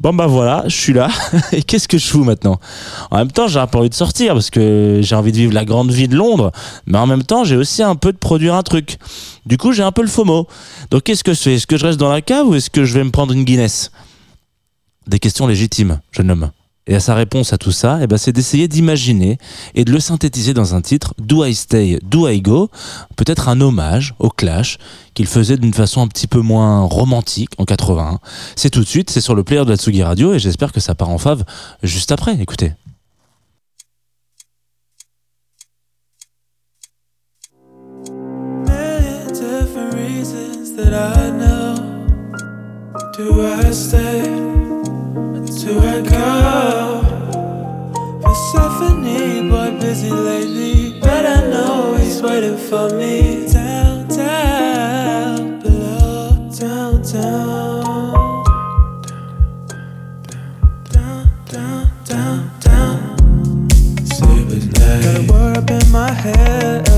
Bon 0.01 0.13
bah 0.13 0.27
voilà, 0.27 0.65
je 0.67 0.77
suis 0.77 0.93
là. 0.93 1.09
Et 1.53 1.63
qu'est-ce 1.63 1.87
que 1.87 1.97
je 1.97 2.07
fous 2.07 2.25
maintenant? 2.25 2.59
En 3.11 3.19
même 3.19 3.31
temps, 3.31 3.47
j'ai 3.47 3.61
un 3.61 3.69
peu 3.69 3.79
envie 3.79 3.89
de 3.89 3.95
sortir 3.95 4.35
parce 4.35 4.51
que 4.51 4.99
j'ai 5.01 5.15
envie 5.15 5.31
de 5.31 5.37
vivre 5.37 5.53
la 5.53 5.65
grande 5.65 5.93
vie 5.93 6.09
de 6.09 6.17
Londres, 6.17 6.51
mais 6.87 6.99
en 6.99 7.07
même 7.07 7.23
temps, 7.23 7.45
j'ai 7.45 7.57
aussi 7.57 7.85
un 7.85 7.95
peu 7.95 8.13
de 8.13 8.19
produire 8.19 8.55
un 8.55 8.65
truc. 8.65 8.99
Du 9.47 9.59
coup, 9.59 9.73
j'ai 9.73 9.85
un 9.85 9.93
peu 9.93 10.03
le 10.03 10.09
FOMO. 10.09 10.49
Donc 10.91 11.05
qu'est-ce 11.05 11.23
que 11.23 11.35
je 11.35 11.41
fais? 11.41 11.55
Est-ce 11.55 11.69
que 11.69 11.77
je 11.77 11.87
reste 11.87 12.01
dans 12.01 12.11
la 12.11 12.21
cave 12.21 12.49
ou 12.49 12.55
est-ce 12.57 12.69
que 12.69 12.85
je 12.85 12.95
vais 12.95 13.05
me 13.05 13.11
prendre 13.11 13.33
une 13.33 13.45
Guinness? 13.45 13.93
Des 15.07 15.21
questions 15.21 15.47
légitimes, 15.47 16.01
jeune 16.13 16.31
homme. 16.33 16.51
Et 16.89 16.97
à 16.97 17.01
sa 17.01 17.15
réponse 17.15 17.53
à 17.53 17.59
tout 17.59 17.71
ça, 17.71 17.99
eh 18.03 18.07
ben, 18.09 18.17
c'est 18.17 18.33
d'essayer 18.33 18.67
d'imaginer 18.67 19.39
et 19.75 19.85
de 19.85 19.93
le 19.93 20.01
synthétiser 20.01 20.53
dans 20.53 20.75
un 20.75 20.81
titre, 20.81 21.15
Do 21.19 21.45
I 21.45 21.55
Stay, 21.55 21.99
Do 22.03 22.29
I 22.29 22.41
Go? 22.41 22.71
Peut-être 23.17 23.49
un 23.49 23.61
hommage 23.61 24.15
au 24.19 24.31
Clash 24.31 24.79
qu'il 25.15 25.27
faisait 25.27 25.57
d'une 25.57 25.75
façon 25.75 26.01
un 26.03 26.09
petit 26.09 26.27
peu 26.27 26.41
moins 26.41 26.81
romantique 26.81 27.51
en 27.59 27.65
81. 27.65 28.19
C'est 28.57 28.71
tout 28.71 28.81
de 28.81 28.89
suite, 28.89 29.11
c'est 29.11 29.21
sur 29.21 29.37
le 29.37 29.45
player 29.45 29.65
de 29.65 29.71
la 29.71 29.77
Tsugi 29.77 30.03
Radio 30.03 30.35
et 30.35 30.41
j'espère 30.41 30.73
que 30.73 30.81
ça 30.81 30.97
part 30.97 31.11
en 31.11 31.19
fave 31.19 31.45
juste 31.83 32.11
après. 32.11 32.37
Écoutez. 32.41 32.73
Go? 46.09 47.03
Persephone, 48.23 49.49
boy, 49.51 49.79
busy 49.81 50.11
lately, 50.11 51.01
but 51.01 51.27
I 51.27 51.49
know 51.49 51.95
he's 51.95 52.21
waiting 52.23 52.57
for 52.57 52.91
me 52.91 53.47
down, 53.53 54.09
down 54.09 55.61
below, 55.61 56.51
down, 56.59 57.03
down, 57.03 58.15
down, 60.91 61.31
down, 61.47 61.91
down, 62.05 62.51
down. 62.61 63.69
Sleepless 64.07 64.67
night. 64.67 65.03
Got 65.03 65.17
a 65.17 65.33
word 65.33 65.57
up 65.59 65.71
in 65.71 65.91
my 65.91 66.11
head. 66.11 66.89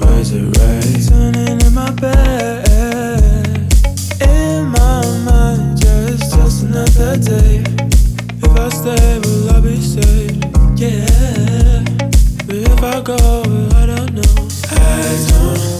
Are 0.00 0.36
right. 0.36 1.08
Turning 1.08 1.60
in 1.60 1.74
my 1.74 1.90
bed. 1.92 2.59
Day. 7.16 7.62
If 8.42 8.56
I 8.56 8.68
stay, 8.68 9.18
will 9.18 9.50
I 9.50 9.60
be 9.60 9.80
safe? 9.80 10.36
Yeah. 10.76 11.84
But 12.46 12.56
if 12.56 12.82
I 12.82 13.00
go, 13.00 13.16
I 13.74 13.86
don't 13.86 14.14
know. 14.14 14.48
I 14.70 15.26
don't. 15.28 15.79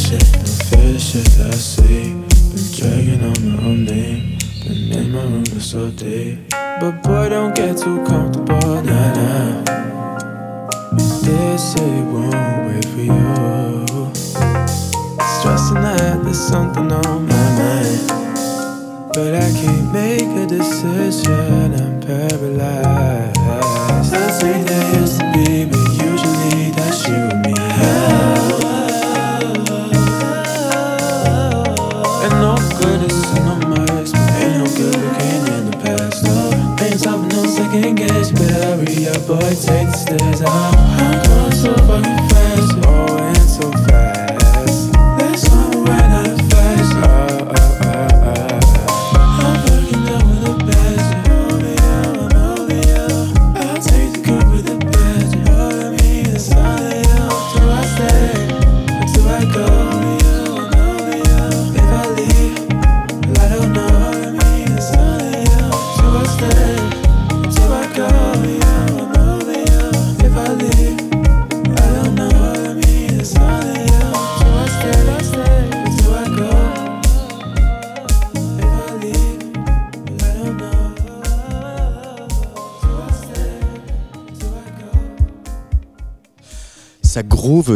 Shit. 0.00 0.22
Feel 0.68 0.92
the 0.92 0.98
shit 0.98 1.28
I 1.40 1.50
see. 1.50 2.14
Been 2.50 2.66
dragging 2.76 3.22
on 3.22 3.38
my 3.46 3.56
own 3.64 3.84
name. 3.84 4.38
Been 4.64 4.92
in 4.98 5.12
my 5.12 5.22
room 5.22 5.44
for 5.44 5.60
so 5.60 5.90
deep. 5.90 6.38
But 6.80 7.02
boy, 7.02 7.28
don't 7.28 7.54
get 7.54 7.76
too 7.76 8.02
comfortable, 8.04 8.82
nah, 8.82 9.14
nah. 9.18 9.64
This 10.96 11.72
city 11.72 12.02
won't 12.12 12.32
wait 12.66 12.86
for 12.92 13.04
you. 13.12 14.12
Stressing 15.36 15.82
that 15.84 16.20
there's 16.24 16.38
something 16.38 16.90
on 16.90 17.26
my 17.26 17.46
mind. 17.60 18.06
But 19.12 19.34
I 19.34 19.52
can't 19.52 19.92
make 19.92 20.30
a 20.42 20.46
decision, 20.46 21.74
I'm 21.74 22.00
paralyzed. 22.00 23.36
That's 24.10 24.42
way 24.42 24.60
used 24.98 25.20
to 25.20 25.26
be, 25.32 25.79
hurry 38.38 39.08
up, 39.08 39.26
boy, 39.26 39.38
take 39.38 39.90
the. 40.06 40.44
I'm 40.46 41.22
going 41.28 41.52
so 41.52 41.74
fucking 41.86 42.28
fast, 42.28 42.78
oh, 42.86 43.18
and 43.18 43.36
so 43.38 43.70
fast. 43.88 44.09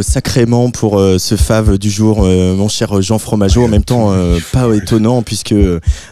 Sacrément 0.01 0.71
pour 0.71 0.99
euh, 0.99 1.17
ce 1.17 1.35
fave 1.35 1.77
du 1.77 1.89
jour, 1.89 2.23
euh, 2.23 2.55
mon 2.55 2.67
cher 2.67 3.01
Jean 3.01 3.19
Fromageau. 3.19 3.63
En 3.63 3.67
même 3.67 3.83
temps, 3.83 4.11
euh, 4.11 4.39
pas 4.51 4.73
étonnant 4.75 5.21
puisque 5.21 5.53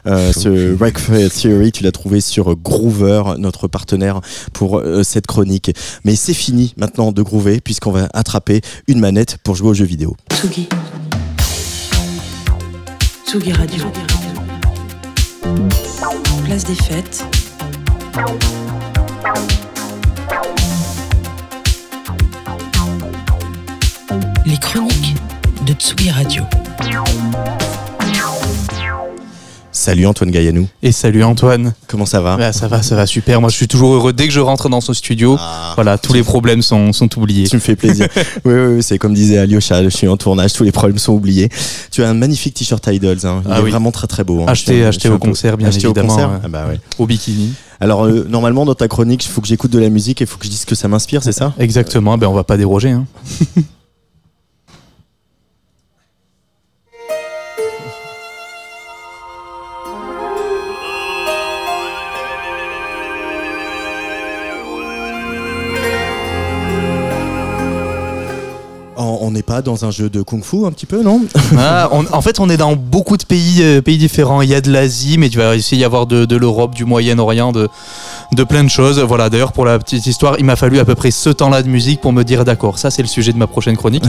ce 0.06 0.78
Rack 0.80 1.00
Theory, 1.34 1.72
tu 1.72 1.84
l'as 1.84 1.92
trouvé 1.92 2.22
sur 2.22 2.56
Groover, 2.56 3.24
notre 3.38 3.68
partenaire 3.68 4.22
pour 4.54 4.82
cette 5.04 5.28
chronique. 5.28 5.72
Mais 6.06 6.16
c'est 6.16 6.34
fini 6.34 6.74
maintenant 6.78 7.12
de 7.12 7.22
groover 7.22 7.62
puisqu'on 7.62 7.92
va 7.92 8.10
attraper 8.14 8.62
une 8.88 9.00
manette 9.00 9.38
pour 9.44 9.56
jouer 9.56 9.70
aux 9.70 9.74
jeux 9.74 9.86
vidéo. 9.86 10.16
Tsugi. 10.32 10.68
Tsugi 13.26 13.54
Radio. 13.54 13.86
Place 16.46 16.66
des 16.66 16.76
fêtes. 16.76 17.26
Les 24.46 24.58
chroniques 24.58 25.16
de 25.66 25.74
Tsugi 25.74 26.10
Radio. 26.12 26.44
Salut 29.72 30.06
Antoine 30.06 30.32
Gaillanou. 30.32 30.68
Et 30.82 30.92
salut 30.92 31.24
Antoine. 31.24 31.74
Comment 31.88 32.06
ça 32.06 32.22
va? 32.22 32.38
Bah, 32.38 32.54
ça 32.54 32.68
va, 32.68 32.82
ça 32.82 32.96
va 32.96 33.06
super. 33.06 33.42
Moi, 33.42 33.50
je 33.50 33.56
suis 33.56 33.68
toujours 33.68 33.94
heureux 33.94 34.14
dès 34.14 34.28
que 34.28 34.34
je 34.34 34.40
rentre 34.40 34.70
dans 34.70 34.80
ce 34.82 34.94
studio. 34.94 35.36
Ah, 35.40 35.74
Voilà, 35.76 35.98
tous 35.98 36.14
les 36.14 36.24
problèmes 36.24 36.62
sont, 36.62 36.94
sont 36.94 37.18
oubliés. 37.20 37.48
Tu 37.48 37.56
me 37.56 37.62
fais 37.62 37.76
plaisir. 37.76 38.08
oui, 38.46 38.54
oui, 38.54 38.76
oui, 38.76 38.84
c'est 38.84 38.98
comme 38.98 39.14
disait 39.14 39.38
Alyosha, 39.40 39.84
je 39.84 39.90
suis 39.90 40.08
en 40.08 40.16
tournage, 40.16 40.54
tous 40.54 40.64
les 40.64 40.72
problèmes 40.72 41.00
sont 41.00 41.14
oubliés. 41.14 41.50
Tu 41.92 42.04
as 42.04 42.10
un 42.10 42.14
magnifique 42.14 42.54
t-shirt 42.54 42.86
Idols, 42.88 43.18
hein. 43.26 43.42
il 43.46 43.52
Ah 43.52 43.60
est 43.60 43.64
oui. 43.64 43.72
vraiment 43.72 43.92
très 43.92 44.08
très 44.08 44.24
beau. 44.24 44.42
hein. 44.42 44.46
Acheté- 44.48 44.86
acheté 44.86 45.10
au 45.10 45.18
concert, 45.18 45.58
bien 45.58 45.68
acheté 45.68 45.88
au 45.88 45.90
évidemment, 45.92 46.10
concert 46.14 46.30
ouais. 46.30 46.38
Ah 46.44 46.48
bah 46.48 46.66
ouais. 46.70 46.80
Au 46.98 47.06
bikini. 47.06 47.54
Alors 47.82 48.06
euh, 48.06 48.26
normalement 48.30 48.66
dans 48.66 48.76
ta 48.76 48.88
chronique, 48.88 49.26
il 49.26 49.30
faut 49.30 49.42
que 49.42 49.48
j'écoute 49.48 49.72
de 49.72 49.80
la 49.80 49.90
musique 49.90 50.22
et 50.22 50.26
il 50.26 50.28
faut 50.28 50.38
que 50.38 50.46
je 50.46 50.50
dise 50.50 50.62
ce 50.62 50.66
que 50.66 50.76
ça 50.76 50.88
m'inspire, 50.88 51.24
c'est 51.24 51.32
ça? 51.34 51.54
Exactement. 51.60 52.18
Ben, 52.18 52.28
on 52.28 52.34
va 52.34 52.44
pas 52.46 52.56
déroger. 52.58 52.92
Hein. 52.92 53.06
On 69.26 69.32
n'est 69.32 69.42
pas 69.42 69.62
dans 69.62 69.86
un 69.86 69.92
jeu 69.92 70.10
de 70.10 70.22
kung-fu 70.22 70.66
un 70.66 70.72
petit 70.72 70.86
peu, 70.86 71.02
non 71.02 71.22
Ah, 71.58 71.90
en 71.92 72.22
fait, 72.22 72.42
on 72.42 72.50
est 72.50 72.58
dans 72.58 72.76
beaucoup 72.76 73.16
de 73.16 73.24
pays, 73.24 73.62
euh, 73.62 73.82
différents. 73.82 74.42
Il 74.42 74.50
y 74.50 74.56
a 74.56 74.60
de 74.60 74.70
l'Asie, 74.70 75.18
mais 75.18 75.30
tu 75.30 75.38
vas 75.38 75.56
aussi 75.56 75.78
y 75.78 75.84
avoir 75.86 76.08
de 76.08 76.36
l'Europe, 76.36 76.76
du 76.76 76.84
Moyen-Orient, 76.84 77.54
de, 77.54 77.70
de 78.32 78.44
plein 78.44 78.64
de 78.64 78.70
choses. 78.70 79.00
Voilà, 79.00 79.30
d'ailleurs, 79.30 79.52
pour 79.52 79.66
la 79.66 79.78
petite 79.80 80.06
histoire, 80.06 80.36
il 80.40 80.46
m'a 80.46 80.56
fallu 80.56 80.80
à 80.80 80.86
peu 80.86 80.96
près 80.96 81.12
ce 81.12 81.30
temps-là 81.30 81.64
de 81.64 81.70
musique 81.70 82.02
pour 82.02 82.14
me 82.14 82.24
dire 82.24 82.46
d'accord, 82.46 82.80
ça 82.80 82.90
c'est 82.92 83.02
le 83.02 83.08
sujet 83.08 83.34
de 83.34 83.38
ma 83.38 83.48
prochaine 83.48 83.78
chronique. 83.78 84.04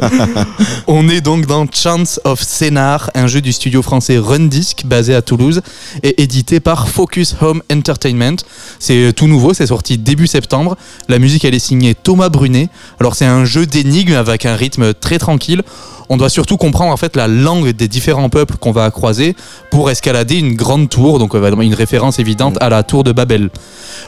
on 0.86 1.08
est 1.08 1.20
donc 1.20 1.46
dans 1.46 1.66
Chance 1.70 2.20
of 2.24 2.42
Scénar, 2.42 3.10
un 3.14 3.26
jeu 3.26 3.40
du 3.40 3.52
studio 3.52 3.82
français 3.82 4.18
Rundisk, 4.18 4.86
basé 4.86 5.14
à 5.14 5.22
Toulouse, 5.22 5.62
et 6.02 6.22
édité 6.22 6.60
par 6.60 6.88
Focus 6.88 7.36
Home 7.40 7.62
Entertainment. 7.72 8.36
C'est 8.78 9.12
tout 9.14 9.26
nouveau, 9.26 9.54
c'est 9.54 9.66
sorti 9.66 9.98
début 9.98 10.26
septembre. 10.26 10.76
La 11.08 11.18
musique, 11.18 11.44
elle 11.44 11.54
est 11.54 11.58
signée 11.58 11.94
Thomas 11.94 12.28
Brunet. 12.28 12.68
Alors, 13.00 13.14
c'est 13.14 13.26
un 13.26 13.44
jeu 13.44 13.66
d'énigmes 13.66 14.14
avec 14.14 14.46
un 14.46 14.56
rythme 14.56 14.94
très 14.94 15.18
tranquille. 15.18 15.62
On 16.08 16.16
doit 16.16 16.28
surtout 16.28 16.56
comprendre 16.56 16.92
en 16.92 16.96
fait 16.96 17.16
la 17.16 17.28
langue 17.28 17.70
des 17.70 17.88
différents 17.88 18.28
peuples 18.28 18.56
qu'on 18.56 18.72
va 18.72 18.90
croiser 18.90 19.34
pour 19.70 19.90
escalader 19.90 20.38
une 20.38 20.54
grande 20.54 20.88
tour, 20.88 21.18
donc 21.18 21.34
euh, 21.34 21.60
une 21.60 21.74
référence 21.74 22.18
évidente 22.18 22.56
à 22.60 22.68
la 22.68 22.82
tour 22.82 23.04
de 23.04 23.12
Babel. 23.12 23.50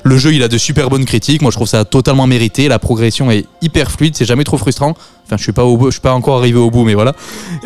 Le 0.03 0.19
jeu, 0.19 0.35
il 0.35 0.43
a 0.43 0.49
de 0.49 0.59
super 0.59 0.91
bonnes 0.91 1.05
critiques. 1.05 1.43
Moi, 1.43 1.51
je 1.51 1.57
trouve 1.57 1.69
ça 1.69 1.85
totalement 1.85 2.27
mérité. 2.27 2.69
La 2.69 2.79
progression 2.79 3.31
est 3.31 3.47
hyper 3.63 3.91
fluide, 3.91 4.17
c'est 4.17 4.25
jamais 4.25 4.45
trop 4.45 4.59
frustrant. 4.59 4.95
Enfin, 5.27 5.37
je 5.37 5.43
suis 5.43 5.53
pas 5.53 5.65
au 5.65 5.87
je 5.87 5.91
suis 5.91 6.01
pas 6.01 6.15
encore 6.15 6.39
arrivé 6.39 6.59
au 6.59 6.71
bout, 6.71 6.85
mais 6.85 6.95
voilà. 6.95 7.13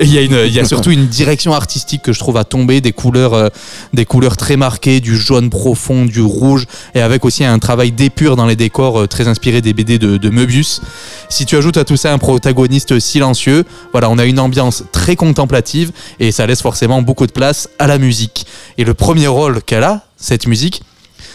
Il 0.00 0.12
y 0.12 0.16
a 0.16 0.22
une, 0.22 0.38
il 0.46 0.52
y 0.52 0.60
a 0.60 0.64
surtout 0.64 0.90
une 0.90 1.06
direction 1.06 1.52
artistique 1.52 2.00
que 2.02 2.12
je 2.12 2.18
trouve 2.18 2.38
à 2.38 2.44
tomber, 2.44 2.80
des 2.80 2.92
couleurs, 2.92 3.34
euh, 3.34 3.48
des 3.92 4.06
couleurs 4.06 4.38
très 4.38 4.56
marquées, 4.56 5.00
du 5.00 5.14
jaune 5.14 5.50
profond, 5.50 6.06
du 6.06 6.22
rouge, 6.22 6.66
et 6.94 7.02
avec 7.02 7.24
aussi 7.24 7.44
un 7.44 7.58
travail 7.58 7.92
d'épure 7.92 8.36
dans 8.36 8.46
les 8.46 8.56
décors 8.56 9.00
euh, 9.00 9.06
très 9.06 9.28
inspiré 9.28 9.60
des 9.60 9.74
BD 9.74 9.98
de, 9.98 10.16
de. 10.16 10.30
Si 11.28 11.46
tu 11.46 11.56
ajoutes 11.56 11.76
à 11.76 11.84
tout 11.84 11.96
ça 11.96 12.12
un 12.12 12.18
protagoniste 12.18 12.98
silencieux, 12.98 13.64
voilà, 13.92 14.08
on 14.08 14.18
a 14.18 14.24
une 14.24 14.40
ambiance 14.40 14.84
très 14.90 15.16
contemplative 15.16 15.92
et 16.18 16.32
ça 16.32 16.46
laisse 16.46 16.62
forcément 16.62 17.02
beaucoup 17.02 17.26
de 17.26 17.32
place 17.32 17.68
à 17.78 17.86
la 17.86 17.98
musique. 17.98 18.46
Et 18.78 18.84
le 18.84 18.94
premier 18.94 19.26
rôle 19.26 19.62
qu'elle 19.62 19.84
a, 19.84 20.04
cette 20.16 20.46
musique, 20.46 20.82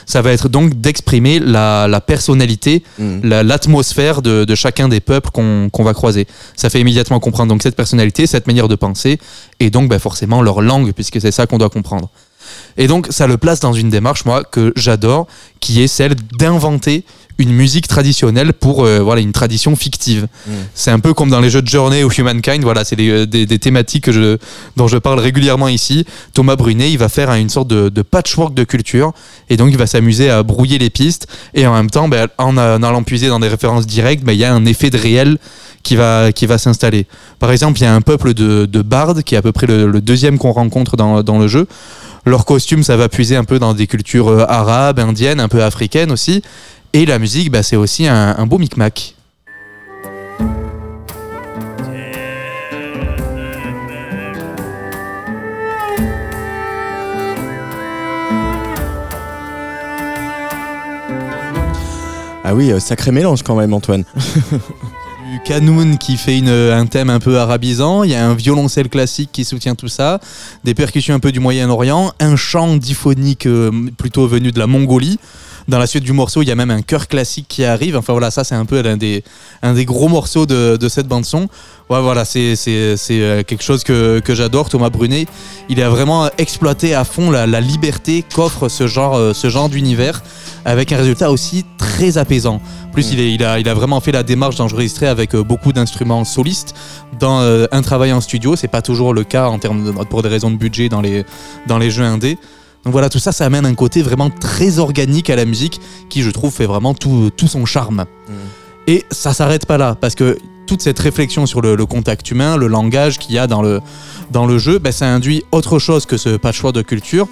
ça 0.06 0.22
va 0.22 0.32
être 0.32 0.50
donc 0.50 0.80
d'exprimer 0.80 1.40
la, 1.40 1.88
la 1.88 2.02
personnalité, 2.02 2.84
Mm. 3.00 3.20
la- 3.24 3.44
l'atmosphère 3.44 4.22
de, 4.22 4.46
de 4.46 4.56
chacun 4.56 4.88
des 4.88 5.00
peuples 5.00 5.30
qu'on 5.32 5.84
va 5.84 5.94
croiser. 5.94 6.28
Ça 6.56 6.70
fait 6.70 6.80
immédiatement 6.82 7.20
comprendre 7.20 7.50
donc 7.50 7.64
cette 7.64 7.76
personnalité, 7.76 8.28
cette 8.28 8.48
manière 8.48 8.68
de 8.68 8.76
penser, 8.76 9.18
et 9.60 9.70
donc 9.70 9.90
bah, 9.90 10.00
forcément 10.00 10.42
leur 10.42 10.62
langue, 10.62 10.92
puisque 10.94 11.20
c'est 11.22 11.32
ça 11.32 11.48
qu'on 11.48 11.58
doit 11.58 11.70
comprendre. 11.70 12.10
Et 12.78 12.88
donc 12.88 13.08
ça 13.10 13.28
le 13.28 13.38
place 13.38 13.60
dans 13.60 13.74
une 13.74 13.90
démarche, 13.90 14.26
moi, 14.26 14.44
que 14.44 14.74
j'adore, 14.76 15.28
qui 15.60 15.82
est 15.82 15.88
celle 15.88 16.16
d'inventer 16.40 17.04
une 17.38 17.52
musique 17.52 17.88
traditionnelle 17.90 18.54
pour 18.54 18.86
euh, 18.86 19.00
voilà 19.00 19.20
une 19.20 19.34
tradition 19.34 19.76
fictive. 19.76 20.26
Mm. 20.48 20.52
C'est 20.74 20.92
un 20.92 21.00
peu 21.02 21.14
comme 21.14 21.30
dans 21.30 21.42
les 21.42 21.50
jeux 21.50 21.62
de 21.62 21.68
Journey 21.68 22.02
ou 22.06 22.10
Humankind, 22.10 22.62
voilà, 22.64 22.86
c'est 22.86 22.96
des, 22.96 23.10
euh, 23.10 23.26
des- 23.26 23.46
des 23.46 23.60
thématiques 23.60 24.06
que 24.06 24.14
je, 24.14 24.38
dont 24.78 24.88
je 24.88 24.98
parle 24.98 25.20
régulièrement 25.20 25.68
ici. 25.68 26.06
Thomas 26.34 26.56
Brunet, 26.56 26.92
il 26.92 26.98
va 26.98 27.10
faire 27.10 27.34
une 27.34 27.50
sorte 27.50 27.68
de, 27.68 27.90
de 27.90 28.02
patchwork 28.04 28.54
de 28.54 28.64
culture 28.64 29.12
et 29.50 29.58
donc 29.58 29.68
il 29.72 29.78
va 29.78 29.86
s'amuser 29.86 30.30
à 30.30 30.44
brouiller 30.44 30.78
les 30.78 30.90
pistes 30.90 31.28
et 31.54 31.68
en 31.68 31.74
même 31.74 31.90
temps, 31.90 32.08
ben, 32.08 32.30
en, 32.38 32.56
en 32.58 32.84
allant 32.84 33.04
puiser 33.04 33.28
dans 33.28 33.42
des 33.42 33.50
références 33.50 33.86
directes, 33.86 34.24
ben, 34.24 34.32
il 34.32 34.40
y 34.40 34.46
a 34.46 34.54
un 34.54 34.66
effet 34.66 34.90
de 34.90 34.98
réel 34.98 35.38
qui 35.84 35.98
va, 35.98 36.32
qui 36.32 36.46
va 36.46 36.58
s'installer. 36.58 37.06
Par 37.38 37.52
exemple, 37.52 37.80
il 37.80 37.84
y 37.84 37.86
a 37.86 37.94
un 37.94 38.02
peuple 38.02 38.34
de, 38.34 38.66
de 38.66 38.82
bardes 38.82 39.24
qui 39.24 39.36
est 39.36 39.38
à 39.38 39.42
peu 39.42 39.52
près 39.52 39.68
le, 39.68 39.88
le 39.88 40.00
deuxième 40.02 40.38
qu'on 40.38 40.52
rencontre 40.54 40.96
dans, 40.96 41.22
dans 41.22 41.38
le 41.38 41.48
jeu. 41.50 41.68
Leur 42.26 42.46
costume, 42.46 42.84
ça 42.84 42.98
va 42.98 43.08
puiser 43.08 43.36
un 43.36 43.44
peu 43.44 43.60
dans 43.60 43.74
des 43.74 43.86
cultures 43.86 44.30
euh, 44.30 44.46
arabes, 44.48 45.00
indiennes, 45.00 45.40
un 45.40 45.48
peu 45.48 45.64
africaines 45.64 46.12
aussi. 46.12 46.42
Et 46.94 47.06
la 47.06 47.20
musique, 47.20 47.52
bah, 47.52 47.62
c'est 47.62 47.76
aussi 47.76 48.08
un, 48.08 48.36
un 48.38 48.46
beau 48.48 48.58
micmac. 48.58 49.16
Ah 62.48 62.54
oui, 62.54 62.72
euh, 62.72 62.80
sacré 62.80 63.12
mélange 63.12 63.42
quand 63.42 63.56
même 63.56 63.74
Antoine. 63.74 64.04
canoun 65.46 66.00
qui 66.00 66.18
fait 66.18 66.40
une, 66.40 66.50
un 66.50 66.88
thème 66.88 67.12
un 67.12 67.20
peu 67.20 67.38
arabisant, 67.38 68.02
il 68.02 68.10
y 68.10 68.16
a 68.16 68.28
un 68.28 68.34
violoncelle 68.34 68.90
classique 68.90 69.30
qui 69.32 69.46
soutient 69.46 69.76
tout 69.76 69.88
ça, 69.88 70.20
des 70.64 70.74
percussions 70.74 71.14
un 71.14 71.20
peu 71.20 71.32
du 71.32 71.40
Moyen-Orient, 71.40 72.14
un 72.20 72.36
chant 72.36 72.76
diphonique 72.76 73.46
euh, 73.46 73.72
plutôt 73.96 74.28
venu 74.28 74.52
de 74.52 74.58
la 74.58 74.66
Mongolie. 74.66 75.20
Dans 75.68 75.80
la 75.80 75.88
suite 75.88 76.04
du 76.04 76.14
morceau, 76.14 76.44
il 76.44 76.48
y 76.48 76.52
a 76.52 76.56
même 76.56 76.70
un 76.70 76.84
chœur 76.84 77.08
classique 77.08 77.48
qui 77.50 77.64
arrive. 77.66 77.98
Enfin 77.98 78.14
voilà, 78.14 78.30
ça 78.30 78.44
c'est 78.44 78.54
un 78.54 78.66
peu 78.66 78.84
un 78.86 78.98
des, 78.98 79.24
un 79.64 79.74
des 79.74 79.84
gros 79.86 80.08
morceaux 80.08 80.46
de, 80.46 80.78
de 80.78 80.90
cette 80.90 81.08
bande 81.08 81.26
son. 81.26 81.48
Ouais, 81.90 82.02
voilà, 82.02 82.24
c'est 82.24 82.56
euh, 82.68 83.44
quelque 83.44 83.64
chose 83.64 83.84
que, 83.84 84.20
que 84.20 84.36
j'adore. 84.36 84.70
Thomas 84.70 84.90
Brunet, 84.92 85.26
il 85.70 85.82
a 85.82 85.90
vraiment 85.90 86.30
exploité 86.38 86.94
à 86.94 87.04
fond 87.04 87.32
la, 87.32 87.48
la 87.48 87.62
liberté 87.62 88.24
qu'offre 88.36 88.70
ce 88.70 88.86
genre, 88.86 89.16
euh, 89.16 89.34
ce 89.34 89.50
genre 89.50 89.70
d'univers, 89.70 90.22
avec 90.66 90.92
un 90.92 90.98
résultat 90.98 91.32
aussi 91.32 91.66
très 91.80 92.18
apaisant. 92.20 92.62
Plus, 92.94 93.12
il, 93.12 93.20
est- 93.20 93.34
il, 93.34 93.44
a, 93.44 93.60
il 93.60 93.68
a 93.68 93.74
vraiment 93.74 94.00
fait 94.02 94.12
la 94.12 94.22
démarche 94.24 94.56
d'enregistrer 94.58 95.08
avec 95.08 95.34
euh, 95.36 95.44
beaucoup 95.44 95.74
d'instruments 95.74 96.26
solistes 96.26 96.76
dans 97.20 97.42
euh, 97.42 97.66
un 97.72 97.82
travail 97.82 98.14
en 98.14 98.22
studio. 98.22 98.56
C'est 98.56 98.68
pas 98.68 98.82
toujours 98.84 99.14
le 99.16 99.24
cas 99.24 99.48
en 99.48 99.58
termes 99.58 99.84
de, 99.86 99.92
pour 100.06 100.22
des 100.22 100.30
raisons 100.30 100.52
de 100.52 100.58
budget 100.58 100.90
dans 100.90 101.02
les, 101.02 101.26
dans 101.68 101.80
les 101.80 101.90
jeux 101.90 102.04
indés. 102.04 102.38
Donc 102.86 102.92
voilà, 102.92 103.10
tout 103.10 103.20
ça, 103.20 103.32
ça 103.32 103.46
amène 103.46 103.66
un 103.66 103.74
côté 103.74 104.02
vraiment 104.04 104.30
très 104.30 104.78
organique 104.80 105.30
à 105.30 105.36
la 105.36 105.46
musique 105.46 105.82
qui, 106.08 106.22
je 106.22 106.30
trouve, 106.30 106.54
fait 106.54 106.68
vraiment 106.68 106.94
tout, 106.94 107.32
tout 107.36 107.48
son 107.48 107.66
charme. 107.66 108.06
Et 108.88 109.04
ça 109.10 109.34
s'arrête 109.34 109.66
pas 109.66 109.78
là, 109.78 109.96
parce 110.00 110.14
que 110.14 110.38
toute 110.68 110.82
cette 110.82 111.00
réflexion 111.00 111.46
sur 111.46 111.62
le, 111.62 111.76
le 111.76 111.86
contact 111.86 112.30
humain, 112.30 112.58
le 112.58 112.68
langage 112.68 113.18
qu'il 113.18 113.34
y 113.34 113.40
a 113.40 113.48
dans 113.48 113.62
le, 113.62 113.82
dans 114.32 114.46
le 114.46 114.58
jeu, 114.58 114.80
ben, 114.80 114.92
ça 114.92 115.08
induit 115.08 115.44
autre 115.52 115.80
chose 115.80 116.06
que 116.06 116.18
ce 116.18 116.38
patchwork 116.38 116.76
de 116.76 116.82
culture. 116.82 117.28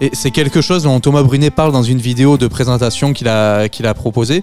Et 0.00 0.10
c'est 0.12 0.30
quelque 0.30 0.60
chose 0.60 0.82
dont 0.82 0.98
Thomas 1.00 1.22
Brunet 1.22 1.50
parle 1.50 1.72
dans 1.72 1.82
une 1.82 1.98
vidéo 1.98 2.36
de 2.36 2.48
présentation 2.48 3.12
qu'il 3.12 3.28
a, 3.28 3.68
qu'il 3.68 3.86
a 3.86 3.94
proposée. 3.94 4.42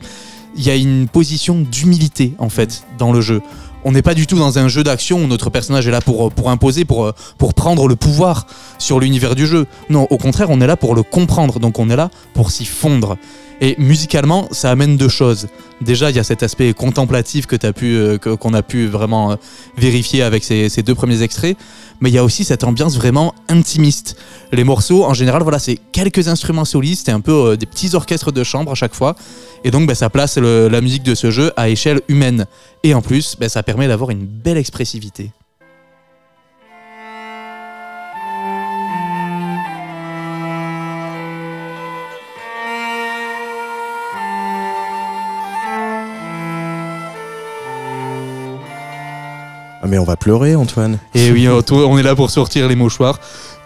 Il 0.55 0.63
y 0.63 0.69
a 0.69 0.75
une 0.75 1.07
position 1.07 1.59
d'humilité, 1.59 2.33
en 2.37 2.49
fait, 2.49 2.83
dans 2.97 3.11
le 3.11 3.21
jeu. 3.21 3.41
On 3.85 3.91
n'est 3.91 4.01
pas 4.01 4.13
du 4.13 4.27
tout 4.27 4.37
dans 4.37 4.59
un 4.59 4.67
jeu 4.67 4.83
d'action 4.83 5.17
où 5.17 5.27
notre 5.27 5.49
personnage 5.49 5.87
est 5.87 5.91
là 5.91 6.01
pour, 6.01 6.31
imposer, 6.49 6.85
pour, 6.85 7.11
pour 7.37 7.53
prendre 7.53 7.87
le 7.87 7.95
pouvoir 7.95 8.47
sur 8.77 8.99
l'univers 8.99 9.35
du 9.35 9.45
jeu. 9.45 9.67
Non, 9.89 10.07
au 10.09 10.17
contraire, 10.17 10.49
on 10.49 10.61
est 10.61 10.67
là 10.67 10.77
pour 10.77 10.95
le 10.95 11.03
comprendre, 11.03 11.59
donc 11.59 11.79
on 11.79 11.89
est 11.89 11.95
là 11.95 12.09
pour 12.33 12.51
s'y 12.51 12.65
fondre. 12.65 13.17
Et 13.63 13.75
musicalement, 13.77 14.49
ça 14.51 14.71
amène 14.71 14.97
deux 14.97 15.07
choses. 15.07 15.47
Déjà, 15.79 16.09
il 16.09 16.17
y 16.17 16.19
a 16.19 16.23
cet 16.25 16.43
aspect 16.43 16.73
contemplatif 16.73 17.45
que 17.45 17.55
pu, 17.71 17.95
euh, 17.95 18.17
qu'on 18.17 18.53
a 18.53 18.61
pu 18.61 18.87
vraiment 18.87 19.31
euh, 19.31 19.35
vérifier 19.77 20.21
avec 20.21 20.43
ces, 20.43 20.67
deux 20.85 20.93
premiers 20.93 21.21
extraits, 21.21 21.55
mais 22.01 22.09
il 22.09 22.13
y 22.13 22.17
a 22.17 22.25
aussi 22.25 22.43
cette 22.43 22.65
ambiance 22.65 22.97
vraiment 22.97 23.33
intimiste. 23.47 24.17
Les 24.51 24.65
morceaux, 24.65 25.05
en 25.05 25.13
général, 25.13 25.43
voilà, 25.43 25.59
c'est 25.59 25.79
quelques 25.93 26.27
instruments 26.27 26.65
solistes 26.65 27.07
et 27.07 27.13
un 27.13 27.21
peu 27.21 27.31
euh, 27.31 27.55
des 27.55 27.65
petits 27.65 27.95
orchestres 27.95 28.33
de 28.33 28.43
chambre 28.43 28.73
à 28.73 28.75
chaque 28.75 28.95
fois. 28.95 29.15
Et 29.63 29.71
donc, 29.71 29.87
bah, 29.87 29.95
ça 29.95 30.09
place 30.09 30.37
la 30.37 30.81
musique 30.81 31.03
de 31.03 31.15
ce 31.15 31.31
jeu 31.31 31.53
à 31.55 31.69
échelle 31.69 32.01
humaine. 32.09 32.47
Et 32.83 32.93
en 32.93 33.01
plus, 33.01 33.37
bah, 33.39 33.47
ça 33.47 33.63
permet 33.63 33.87
d'avoir 33.87 34.09
une 34.09 34.25
belle 34.25 34.57
expressivité. 34.57 35.31
Mais 49.93 49.99
on 49.99 50.05
va 50.05 50.17
pleurer 50.17 50.55
Antoine. 50.55 50.97
Et 51.13 51.31
oui, 51.31 51.47
on 51.47 51.97
est 51.99 52.01
là 52.01 52.15
pour 52.15 52.31
sortir 52.31 52.67
les 52.67 52.75
mouchoirs. 52.75 53.19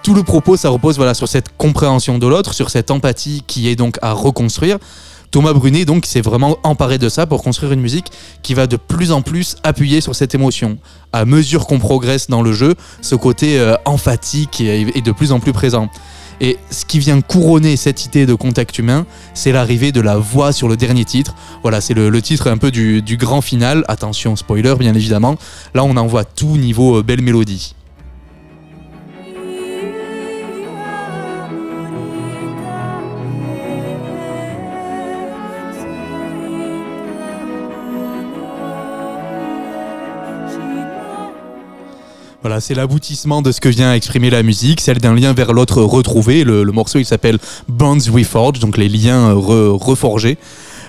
tout 0.04 0.14
le 0.14 0.24
propos, 0.24 0.58
ça 0.58 0.68
repose 0.68 0.98
voilà 0.98 1.14
sur 1.14 1.30
cette 1.30 1.56
compréhension 1.56 2.18
de 2.18 2.28
l'autre, 2.28 2.54
sur 2.54 2.70
cette 2.70 2.92
empathie 2.92 3.44
qui 3.48 3.70
est 3.70 3.78
donc 3.78 3.98
à 4.02 4.12
reconstruire. 4.12 4.78
Thomas 5.32 5.54
Brunet 5.54 5.86
donc 5.86 6.06
s'est 6.06 6.20
vraiment 6.20 6.58
emparé 6.64 6.98
de 6.98 7.08
ça 7.08 7.26
pour 7.28 7.44
construire 7.44 7.72
une 7.72 7.80
musique 7.80 8.12
qui 8.44 8.54
va 8.56 8.68
de 8.68 8.76
plus 8.76 9.14
en 9.14 9.22
plus 9.22 9.56
appuyer 9.64 10.02
sur 10.02 10.16
cette 10.16 10.36
émotion. 10.36 10.78
À 11.14 11.24
mesure 11.24 11.66
qu'on 11.66 11.80
progresse 11.80 12.28
dans 12.30 12.42
le 12.42 12.52
jeu, 12.52 12.76
ce 13.02 13.16
côté 13.16 13.58
euh, 13.58 13.76
emphatique 13.86 14.60
est 14.60 15.02
de 15.02 15.12
plus 15.14 15.32
en 15.32 15.40
plus 15.40 15.54
présent. 15.54 15.90
Et 16.40 16.58
ce 16.70 16.86
qui 16.86 17.00
vient 17.00 17.22
couronner 17.22 17.78
cette 17.78 18.06
idée 18.06 18.26
de 18.26 18.34
contact 18.34 18.78
humain, 18.78 19.06
c'est 19.34 19.52
l'arrivée 19.52 19.92
de 19.92 20.02
la 20.02 20.18
voix 20.18 20.52
sur 20.52 20.68
le 20.68 20.78
dernier 20.78 21.06
titre. 21.06 21.36
Voilà, 21.62 21.82
c'est 21.82 21.94
le, 21.94 22.22
titre 22.22 22.50
un 22.50 22.58
peu 22.58 22.72
du, 22.72 23.02
du 23.02 23.18
grand 23.18 23.42
final. 23.42 23.84
Attention, 23.88 24.36
spoiler, 24.36 24.76
bien 24.78 24.94
évidemment. 24.94 25.38
Là, 25.74 25.84
on 25.84 25.98
envoie 25.98 26.26
tout 26.26 26.58
niveau 26.58 26.98
euh, 26.98 27.04
belle 27.04 27.22
mélodie. 27.22 27.74
Voilà, 42.48 42.62
c'est 42.62 42.76
l'aboutissement 42.76 43.42
de 43.42 43.52
ce 43.52 43.60
que 43.60 43.68
vient 43.68 43.94
exprimer 43.94 44.30
la 44.30 44.42
musique, 44.42 44.80
celle 44.80 45.00
d'un 45.00 45.14
lien 45.14 45.34
vers 45.34 45.52
l'autre 45.52 45.82
retrouvé. 45.82 46.46
Le, 46.46 46.64
morceau, 46.72 46.98
il 46.98 47.04
s'appelle 47.04 47.40
Bonds 47.68 47.98
Reforged, 48.10 48.62
donc 48.62 48.78
les 48.78 48.88
liens 48.88 49.32
euh, 49.32 49.34
re- 49.34 49.78
reforgés. 49.78 50.38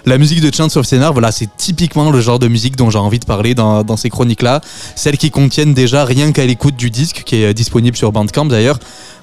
La 0.07 0.19
musique 0.19 0.41
de 0.41 0.55
Chance 0.55 0.77
of 0.77 0.87
Scénar, 0.87 1.13
voilà, 1.13 1.33
c'est 1.33 1.49
typiquement 1.57 2.13
le 2.13 2.21
genre 2.21 2.39
de 2.39 2.47
musique 2.47 2.77
dont 2.77 2.91
j'ai 2.91 3.01
envie 3.01 3.19
de 3.19 3.25
parler 3.25 3.57
dans, 3.57 3.83
dans 3.83 3.97
ces 3.97 4.09
chroniques-là. 4.09 4.61
Celles 4.95 5.19
qui 5.19 5.33
contiennent 5.33 5.75
déjà 5.75 6.05
rien 6.05 6.31
qu'à 6.31 6.47
l'écoute 6.47 6.77
du 6.77 6.91
disque, 6.91 7.25
qui 7.27 7.43
est 7.43 7.47
euh, 7.47 7.53
disponible 7.53 7.97
sur 7.97 8.13
Bandcamp 8.13 8.47
d'ailleurs. 8.47 8.79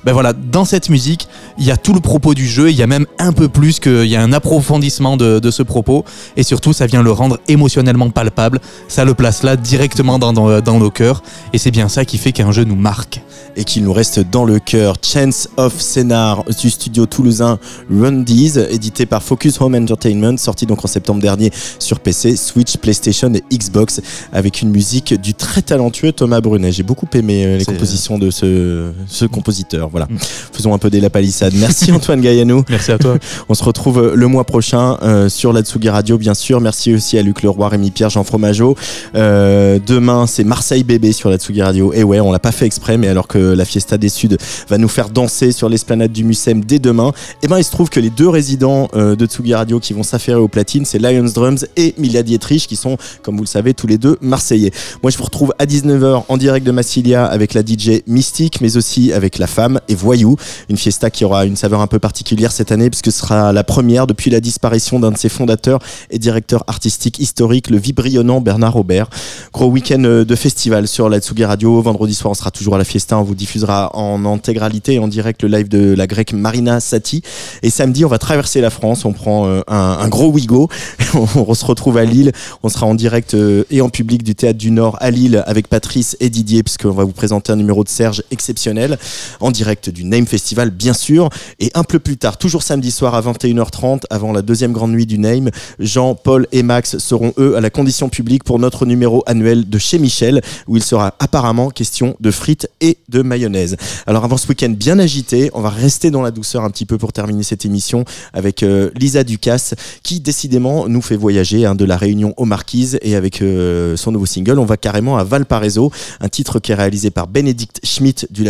Ben 0.05 0.13
voilà, 0.13 0.33
dans 0.33 0.65
cette 0.65 0.89
musique, 0.89 1.27
il 1.57 1.65
y 1.65 1.71
a 1.71 1.77
tout 1.77 1.93
le 1.93 1.99
propos 1.99 2.33
du 2.35 2.47
jeu, 2.47 2.69
il 2.69 2.75
y 2.75 2.83
a 2.83 2.87
même 2.87 3.07
un 3.17 3.33
peu 3.33 3.49
plus 3.49 3.79
qu'il 3.79 4.05
y 4.05 4.15
a 4.15 4.21
un 4.21 4.33
approfondissement 4.33 5.17
de, 5.17 5.39
de 5.39 5.51
ce 5.51 5.63
propos, 5.63 6.05
et 6.37 6.43
surtout 6.43 6.73
ça 6.73 6.85
vient 6.85 7.01
le 7.01 7.11
rendre 7.11 7.39
émotionnellement 7.47 8.09
palpable, 8.11 8.59
ça 8.87 9.03
le 9.03 9.15
place 9.15 9.41
là 9.43 9.55
directement 9.55 10.19
dans, 10.19 10.31
dans, 10.31 10.61
dans 10.61 10.77
nos 10.79 10.91
cœurs, 10.91 11.23
et 11.53 11.57
c'est 11.57 11.71
bien 11.71 11.89
ça 11.89 12.05
qui 12.05 12.17
fait 12.19 12.31
qu'un 12.33 12.51
jeu 12.51 12.63
nous 12.65 12.75
marque. 12.75 13.21
et 13.57 13.63
qu'il 13.63 13.83
nous 13.83 13.93
reste 13.93 14.19
dans 14.19 14.45
le 14.45 14.59
cœur. 14.59 14.95
Chance 15.01 15.47
of 15.57 15.79
Scénar 15.79 16.43
du 16.61 16.69
studio 16.69 17.05
toulousain 17.05 17.57
Rundies, 17.89 18.59
édité 18.69 19.05
par 19.05 19.23
Focus 19.23 19.61
Home 19.61 19.75
Entertainment, 19.75 20.37
sorti 20.37 20.65
donc 20.65 20.83
en 20.83 20.87
septembre 20.87 21.21
dernier 21.21 21.51
sur 21.79 21.99
PC, 21.99 22.35
Switch, 22.35 22.77
PlayStation 22.77 23.33
et 23.33 23.43
Xbox, 23.55 24.01
avec 24.33 24.61
une 24.61 24.71
musique 24.71 25.13
du 25.19 25.33
très 25.33 25.61
talentueux 25.61 26.11
Thomas 26.11 26.41
Brunet. 26.41 26.71
J'ai 26.71 26.83
beaucoup 26.83 27.07
aimé 27.13 27.45
euh, 27.45 27.57
les 27.57 27.65
compositions 27.65 28.17
de 28.17 28.29
ce, 28.29 28.91
ce 29.07 29.25
compositeur. 29.25 29.89
Voilà. 29.95 30.09
Faisons 30.51 30.73
un 30.73 30.77
peu 30.77 30.89
des 30.89 30.99
la 30.99 31.09
palissade. 31.09 31.53
Merci 31.55 31.89
Antoine 31.93 32.19
Gaillanou. 32.19 32.65
Merci 32.69 32.91
à 32.91 32.97
toi. 32.97 33.17
On 33.49 33.53
se 33.53 33.63
retrouve 33.63 33.99
euh, 33.99 34.11
le 34.13 34.27
mois 34.27 34.43
prochain 34.43 34.97
euh, 35.03 35.29
sur 35.29 35.53
la 35.53 35.61
Tsugi 35.61 35.87
Radio, 35.87 36.17
bien 36.17 36.33
sûr. 36.33 36.59
Merci 36.59 36.93
aussi 36.93 37.17
à 37.17 37.21
Luc 37.21 37.43
Leroy, 37.43 37.69
Rémi 37.69 37.91
Pierre, 37.91 38.09
Jean 38.09 38.25
Fromageau. 38.25 38.75
Euh, 39.15 39.79
demain, 39.85 40.27
c'est 40.27 40.43
Marseille 40.43 40.83
Bébé 40.83 41.13
sur 41.13 41.29
la 41.29 41.37
Tsugi 41.37 41.61
Radio. 41.61 41.93
Et 41.93 42.03
ouais, 42.03 42.19
on 42.19 42.33
l'a 42.33 42.39
pas 42.39 42.51
fait 42.51 42.65
exprès, 42.65 42.97
mais 42.97 43.07
alors 43.07 43.29
que 43.29 43.37
la 43.37 43.63
Fiesta 43.63 43.97
des 43.97 44.09
Suds 44.09 44.35
va 44.67 44.77
nous 44.77 44.89
faire 44.89 45.09
danser 45.09 45.53
sur 45.53 45.69
l'esplanade 45.69 46.11
du 46.11 46.25
Mucem 46.25 46.65
dès 46.65 46.79
demain, 46.79 47.13
et 47.41 47.47
ben 47.47 47.57
il 47.57 47.63
se 47.63 47.71
trouve 47.71 47.89
que 47.89 48.01
les 48.01 48.09
deux 48.09 48.27
résidents 48.27 48.89
euh, 48.95 49.15
de 49.15 49.25
Tsugi 49.25 49.53
Radio 49.53 49.79
qui 49.79 49.93
vont 49.93 50.03
s'affairer 50.03 50.39
au 50.39 50.47
platine, 50.49 50.83
c'est 50.83 50.99
Lions 50.99 51.31
Drums 51.33 51.65
et 51.77 51.95
Milia 51.97 52.23
Dietrich, 52.23 52.67
qui 52.67 52.75
sont, 52.75 52.97
comme 53.21 53.37
vous 53.37 53.43
le 53.43 53.47
savez, 53.47 53.73
tous 53.73 53.87
les 53.87 53.97
deux 53.97 54.17
marseillais. 54.19 54.71
Moi, 55.03 55.11
je 55.11 55.17
vous 55.17 55.23
retrouve 55.23 55.53
à 55.59 55.65
19h 55.65 56.23
en 56.27 56.37
direct 56.37 56.65
de 56.65 56.71
Massilia 56.71 57.25
avec 57.25 57.53
la 57.53 57.61
DJ 57.61 58.01
Mystique, 58.07 58.59
mais 58.61 58.77
aussi 58.77 59.13
avec 59.13 59.37
La 59.37 59.47
Femme 59.47 59.74
et 59.87 59.95
Voyou. 59.95 60.35
Une 60.69 60.77
fiesta 60.77 61.09
qui 61.09 61.25
aura 61.25 61.45
une 61.45 61.55
saveur 61.55 61.81
un 61.81 61.87
peu 61.87 61.99
particulière 61.99 62.51
cette 62.51 62.71
année, 62.71 62.89
puisque 62.89 63.11
ce 63.11 63.19
sera 63.19 63.53
la 63.53 63.63
première 63.63 64.07
depuis 64.07 64.29
la 64.29 64.39
disparition 64.39 64.99
d'un 64.99 65.11
de 65.11 65.17
ses 65.17 65.29
fondateurs 65.29 65.79
et 66.09 66.19
directeur 66.19 66.63
artistique 66.67 67.19
historique, 67.19 67.69
le 67.69 67.77
vibrionnant 67.77 68.41
Bernard 68.41 68.75
Aubert. 68.75 69.09
Gros 69.53 69.67
week-end 69.67 70.03
euh, 70.03 70.25
de 70.25 70.35
festival 70.35 70.87
sur 70.87 71.09
la 71.09 71.19
Tsugi 71.19 71.45
Radio. 71.45 71.81
Vendredi 71.81 72.13
soir, 72.13 72.31
on 72.31 72.35
sera 72.35 72.51
toujours 72.51 72.75
à 72.75 72.77
la 72.77 72.83
fiesta. 72.83 73.17
On 73.17 73.23
vous 73.23 73.35
diffusera 73.35 73.95
en 73.95 74.25
intégralité, 74.25 74.99
en 74.99 75.07
direct, 75.07 75.43
le 75.43 75.49
live 75.49 75.69
de 75.69 75.93
la 75.93 76.07
grecque 76.07 76.33
Marina 76.33 76.79
Sati. 76.79 77.21
Et 77.63 77.69
samedi, 77.69 78.05
on 78.05 78.09
va 78.09 78.17
traverser 78.17 78.61
la 78.61 78.69
France. 78.69 79.05
On 79.05 79.13
prend 79.13 79.47
euh, 79.47 79.61
un, 79.67 79.97
un 79.99 80.07
gros 80.07 80.29
Wigo. 80.29 80.69
on 81.35 81.53
se 81.53 81.65
retrouve 81.65 81.97
à 81.97 82.05
Lille. 82.05 82.31
On 82.63 82.69
sera 82.69 82.85
en 82.85 82.95
direct 82.95 83.33
euh, 83.33 83.63
et 83.69 83.81
en 83.81 83.89
public 83.89 84.23
du 84.23 84.35
Théâtre 84.35 84.57
du 84.57 84.71
Nord 84.71 84.97
à 84.99 85.11
Lille 85.11 85.43
avec 85.45 85.67
Patrice 85.67 86.17
et 86.19 86.29
Didier, 86.29 86.63
puisqu'on 86.63 86.91
va 86.91 87.03
vous 87.03 87.11
présenter 87.11 87.51
un 87.51 87.55
numéro 87.55 87.83
de 87.83 87.89
Serge 87.89 88.23
exceptionnel. 88.31 88.97
En 89.39 89.51
direct 89.51 89.64
du 89.91 90.03
Name 90.03 90.27
Festival, 90.27 90.69
bien 90.69 90.93
sûr. 90.93 91.29
Et 91.59 91.71
un 91.73 91.83
peu 91.83 91.99
plus 91.99 92.17
tard, 92.17 92.37
toujours 92.37 92.63
samedi 92.63 92.91
soir 92.91 93.15
à 93.15 93.21
21h30, 93.21 94.03
avant 94.09 94.31
la 94.31 94.41
deuxième 94.41 94.71
grande 94.71 94.91
nuit 94.91 95.05
du 95.05 95.17
Name, 95.17 95.49
Jean, 95.79 96.15
Paul 96.15 96.47
et 96.51 96.63
Max 96.63 96.97
seront 96.97 97.33
eux 97.37 97.55
à 97.55 97.61
la 97.61 97.69
condition 97.69 98.09
publique 98.09 98.43
pour 98.43 98.59
notre 98.59 98.85
numéro 98.85 99.23
annuel 99.25 99.67
de 99.67 99.77
chez 99.77 99.97
Michel, 99.97 100.41
où 100.67 100.77
il 100.77 100.83
sera 100.83 101.15
apparemment 101.19 101.69
question 101.69 102.15
de 102.19 102.31
frites 102.31 102.69
et 102.81 102.97
de 103.09 103.21
mayonnaise. 103.21 103.75
Alors 104.05 104.23
avant 104.23 104.37
ce 104.37 104.47
week-end 104.47 104.69
bien 104.69 104.99
agité, 104.99 105.49
on 105.53 105.61
va 105.61 105.69
rester 105.69 106.11
dans 106.11 106.21
la 106.21 106.31
douceur 106.31 106.63
un 106.63 106.69
petit 106.69 106.85
peu 106.85 106.97
pour 106.97 107.13
terminer 107.13 107.43
cette 107.43 107.65
émission 107.65 108.05
avec 108.33 108.61
euh, 108.63 108.91
Lisa 108.95 109.23
Ducasse, 109.23 109.73
qui 110.03 110.19
décidément 110.19 110.87
nous 110.87 111.01
fait 111.01 111.15
voyager 111.15 111.65
hein, 111.65 111.75
de 111.75 111.85
la 111.85 111.97
Réunion 111.97 112.33
aux 112.37 112.45
Marquises 112.45 112.99
et 113.01 113.15
avec 113.15 113.41
euh, 113.41 113.97
son 113.97 114.11
nouveau 114.11 114.25
single, 114.25 114.59
on 114.59 114.65
va 114.65 114.77
carrément 114.77 115.17
à 115.17 115.23
Valparaiso, 115.23 115.91
un 116.19 116.29
titre 116.29 116.59
qui 116.59 116.71
est 116.71 116.75
réalisé 116.75 117.09
par 117.09 117.27
Bénédicte 117.27 117.79
Schmidt 117.83 118.27
du, 118.29 118.43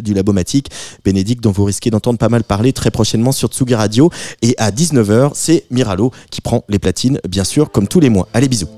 du 0.00 0.14
Labomatique. 0.14 0.61
Bénédicte 1.04 1.42
dont 1.42 1.52
vous 1.52 1.64
risquez 1.64 1.90
d'entendre 1.90 2.18
pas 2.18 2.28
mal 2.28 2.44
parler 2.44 2.72
très 2.72 2.90
prochainement 2.90 3.32
sur 3.32 3.48
Tsugi 3.48 3.74
Radio. 3.74 4.10
Et 4.42 4.54
à 4.58 4.70
19h, 4.70 5.32
c'est 5.34 5.64
Miralo 5.70 6.10
qui 6.30 6.40
prend 6.40 6.64
les 6.68 6.78
platines, 6.78 7.20
bien 7.28 7.44
sûr, 7.44 7.70
comme 7.70 7.88
tous 7.88 8.00
les 8.00 8.10
mois. 8.10 8.28
Allez, 8.34 8.48
bisous. 8.48 8.68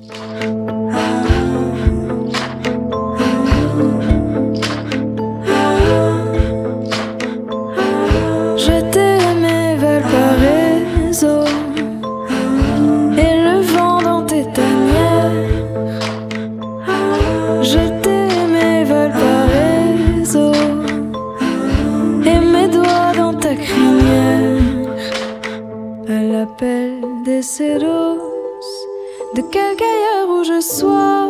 De 29.55 29.61
quelque 29.61 29.85
ailleurs 29.85 30.29
où 30.31 30.43
je 30.43 30.61
sois 30.61 31.29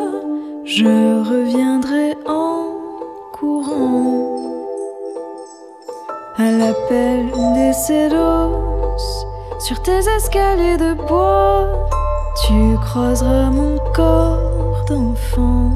Je 0.64 0.87
reviendrai 1.29 2.16
en 2.27 2.70
courant 3.35 4.39
à 6.39 6.51
l'appel 6.51 7.27
des 7.55 7.72
cédos 7.75 8.97
sur 9.59 9.83
tes 9.83 9.99
escaliers 10.16 10.79
de 10.79 10.95
bois, 11.07 11.68
tu 12.47 12.79
croiseras 12.87 13.51
mon 13.51 13.77
corps 13.95 14.87
d'enfant. 14.89 15.72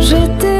Je 0.00 0.16
t'aimais 0.38 0.53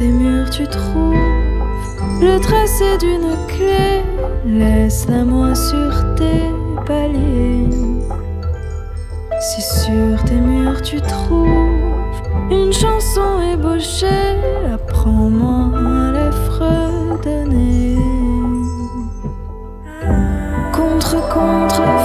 tes 0.00 0.08
murs 0.08 0.48
tu 0.48 0.66
trouves 0.66 1.14
le 2.22 2.38
tracé 2.40 2.96
d'une 2.98 3.36
clé. 3.48 4.02
Laisse-la-moi 4.46 5.54
sur 5.54 6.14
tes 6.16 6.50
paliers. 6.86 7.68
Si 9.40 9.60
sur 9.60 10.24
tes 10.24 10.34
murs 10.34 10.80
tu 10.82 11.00
trouves 11.02 11.48
une 12.50 12.72
chanson 12.72 13.40
ébauchée, 13.52 14.36
apprends-moi 14.72 15.78
à 15.78 16.12
la 16.12 16.32
fredonner. 16.32 17.96
Contre, 20.72 21.16
contre. 21.28 21.99